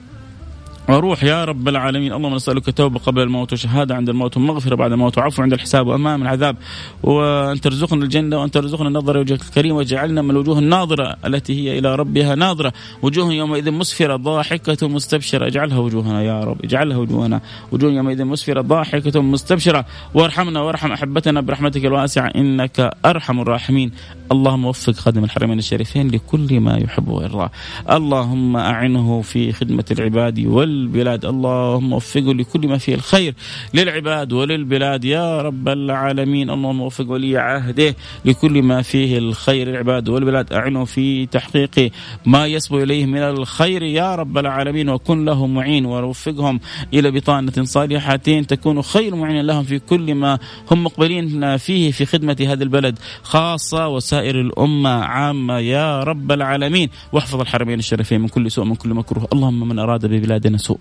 وروح 0.90 1.24
يا 1.24 1.46
رب 1.46 1.68
العالمين. 1.68 2.14
اللهم 2.14 2.36
نسألك 2.36 2.70
توبة 2.70 3.00
قبل 3.00 3.22
الموت 3.22 3.54
وشهادة 3.54 3.96
عند 3.96 4.10
الموت 4.10 4.38
ومغفرة 4.38 4.76
بعد 4.76 4.92
الموت 4.92 5.18
وعفو 5.18 5.42
عند 5.42 5.54
الحساب 5.54 5.88
وأمام 5.88 6.22
العذاب. 6.22 6.56
وأن 7.04 7.62
ترزقنا 7.62 8.04
الجنة 8.04 8.40
وأن 8.40 8.52
ترزقنا 8.52 8.88
النظر 8.88 9.18
وجهك 9.18 9.42
الكريم 9.42 9.76
واجعلنا 9.76 10.22
من 10.22 10.32
الوجوه 10.32 10.60
الناظرة 10.60 11.18
التي 11.26 11.54
هي 11.54 11.80
إلى 11.80 11.96
ربها 11.96 12.36
ناظرة. 12.36 12.74
وجوه 13.02 13.34
يومئذ 13.34 13.72
مسفرة 13.72 14.16
ضاحكة 14.16 14.88
مستبشرة. 14.88 15.48
اجعلها 15.48 15.78
وجوهنا 15.78 16.24
يا 16.24 16.40
رب 16.40 16.64
اجعلها 16.64 16.98
وجوهنا. 16.98 17.42
وجوه 17.72 17.92
يومئذ 17.92 18.26
مسفرة 18.26 18.62
ضاحكة 18.62 19.22
مستبشرة. 19.22 19.86
وارحمنا 20.14 20.62
وارحم 20.62 20.92
أحبتنا 20.92 21.42
برحمتك 21.42 21.86
الواسعة 21.86 22.28
إنك 22.28 22.92
أرحم 23.06 23.40
الراحمين. 23.40 23.92
اللهم 24.32 24.66
وفق 24.66 24.94
خادم 24.94 25.24
الحرمين 25.24 25.60
الشريفين 25.60 26.08
لكل 26.12 26.60
ما 26.60 26.78
يحب 26.78 27.08
ويرضى. 27.08 27.50
اللهم 27.92 28.58
أعنه 28.58 29.22
في 29.22 29.52
خدمة 29.52 29.86
العباد 29.92 30.40
وال 30.40 30.79
البلاد 30.80 31.26
اللهم 31.26 31.94
وفقه 31.94 32.34
لكل 32.34 32.68
ما 32.68 32.78
فيه 32.78 32.96
الخير 32.96 33.34
للعباد 33.74 34.34
وللبلاد. 34.34 35.06
يا 35.06 35.42
رب 35.42 35.68
العالمين 35.68 36.50
اللهم 36.50 36.82
وفق 36.82 37.12
ولي 37.12 37.38
عهده 37.38 37.96
لكل 38.26 38.64
ما 38.64 38.82
فيه 38.82 39.18
الخير 39.18 39.68
للعباد 39.68 40.10
والبلاد. 40.10 40.54
أعنه 40.54 40.86
في 40.86 41.26
تحقيق 41.26 41.92
ما 42.26 42.48
يسبو 42.48 42.80
إليه 42.80 43.06
من 43.06 43.18
الخير. 43.18 43.84
يا 43.84 44.16
رب 44.16 44.38
العالمين 44.38 44.90
وكن 44.90 45.26
له 45.26 45.48
معين 45.48 45.86
ووفقهم 45.86 46.60
إلى 46.94 47.12
بطانة 47.12 47.64
صالحة 47.64 48.16
تكون 48.48 48.82
خير 48.82 49.16
معين 49.16 49.46
لهم 49.46 49.64
في 49.64 49.80
كل 49.80 50.16
ما 50.16 50.40
هم 50.72 50.84
مقبلين 50.84 51.58
فيه 51.58 51.92
في 51.92 52.06
خدمة 52.06 52.38
هذا 52.48 52.64
البلد 52.64 53.00
خاصة 53.24 53.88
وسائر 53.88 54.42
الأمة 54.42 54.90
عامة. 54.90 55.60
يا 55.60 56.04
رب 56.04 56.32
العالمين 56.32 56.90
واحفظ 57.14 57.42
الحرمين 57.42 57.80
الشريفين 57.80 58.22
من 58.22 58.28
كل 58.28 58.52
سوء 58.52 58.66
من 58.66 58.76
كل 58.76 58.94
مكروه. 58.94 59.28
اللهم 59.34 59.68
من 59.68 59.80
أراد 59.80 60.06
ببلادنا 60.06 60.58
سوء 60.60 60.80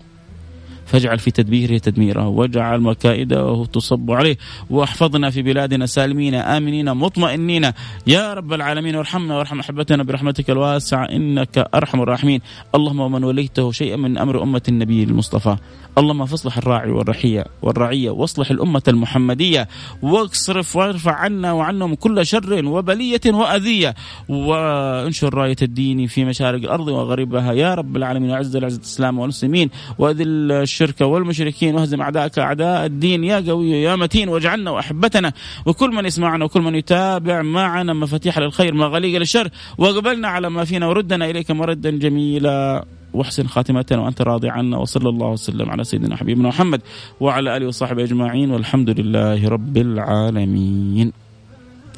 فاجعل 0.89 1.19
في 1.19 1.31
تدبيره 1.31 1.79
تدميره 1.79 2.29
واجعل 2.29 2.81
مكائده 2.81 3.65
تصب 3.65 4.11
عليه 4.11 4.37
واحفظنا 4.71 5.31
في 5.31 5.43
بلادنا 5.43 5.87
سالمين 5.87 6.35
آمنين 6.35 6.95
مطمئنين. 6.95 7.71
يا 8.07 8.35
رب 8.35 8.53
العالمين 8.53 8.97
وارحمنا 8.97 9.37
وارحم 9.37 9.61
أحبتنا 9.61 10.03
برحمتك 10.03 10.51
الواسعة 10.51 11.05
إنك 11.05 11.69
أرحم 11.75 12.01
الراحمين. 12.01 12.41
اللهم 12.75 13.01
ومن 13.01 13.25
وليته 13.25 13.73
شيئا 13.73 13.97
من 13.97 14.19
أمر 14.19 14.43
أمة 14.43 14.63
النبي 14.69 15.03
المصطفى. 15.03 15.57
اللهم 15.99 16.27
فاصلح 16.27 16.59
الراعي 16.59 16.91
والرحية 16.91 17.45
والرعية 17.63 18.11
واصلح 18.11 18.51
الأمة 18.51 18.83
المحمدية 18.89 19.69
واصرف 20.03 20.77
وارفع 20.77 21.13
عنا 21.13 21.53
وعنهم 21.53 21.95
كل 21.95 22.27
شر 22.27 22.67
وبلية 22.67 23.21
وأذية. 23.27 23.95
وانشر 24.29 25.35
راية 25.35 25.57
الدين 25.63 26.07
في 26.07 26.25
مشارق 26.25 26.63
الأرض 26.63 26.89
وغربها 26.89 27.53
يا 27.53 27.75
رب 27.75 27.97
العالمين 27.97 28.31
وعز 28.31 28.57
العزة 28.57 28.79
الإسلام 28.79 29.19
والمسلمين 29.19 29.71
وأذل 29.99 30.69
الشرك 30.81 31.01
والمشركين 31.01 31.75
واهزم 31.75 32.01
أعداءك 32.01 32.39
أعداء 32.39 32.87
الدين. 32.87 33.25
يا 33.25 33.45
قوي 33.49 33.71
يا 33.71 33.97
متين 33.97 34.29
واجعلنا 34.29 34.71
وأحبتنا. 34.71 35.33
وكل 35.67 35.91
من 35.91 36.05
يسمعنا 36.07 36.45
وكل 36.45 36.61
من 36.61 36.75
يتابع 36.75 37.43
معنا 37.43 37.93
مفاتيح 37.93 38.39
للخير 38.39 38.75
مغاليق 38.75 39.19
للشر. 39.19 39.49
وقبلنا 39.79 40.29
على 40.29 40.51
ما 40.51 40.65
فينا 40.65 40.87
وردنا 40.87 41.31
إليك 41.31 41.51
مردا 41.51 41.91
جميلا. 41.91 42.85
واحسن 43.13 43.47
خاتمتنا 43.47 44.01
وأنت 44.01 44.23
راضي 44.23 44.49
عنا 44.49 44.79
وصلى 44.79 45.09
الله 45.09 45.27
وسلم 45.27 45.71
على 45.71 45.85
سيدنا 45.85 46.17
حبيبنا 46.17 46.49
محمد 46.49 46.81
وعلى 47.21 47.57
آله 47.57 47.67
وصحبه 47.67 48.05
أجمعين. 48.05 48.51
والحمد 48.51 49.01
لله 49.01 49.49
رب 49.49 49.77
العالمين. 49.77 51.13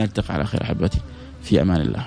نلتقي 0.01 0.35
على 0.35 0.45
خير 0.45 0.63
أحبتي. 0.63 0.99
في 1.43 1.63
أمان 1.63 1.81
الله. 1.81 2.07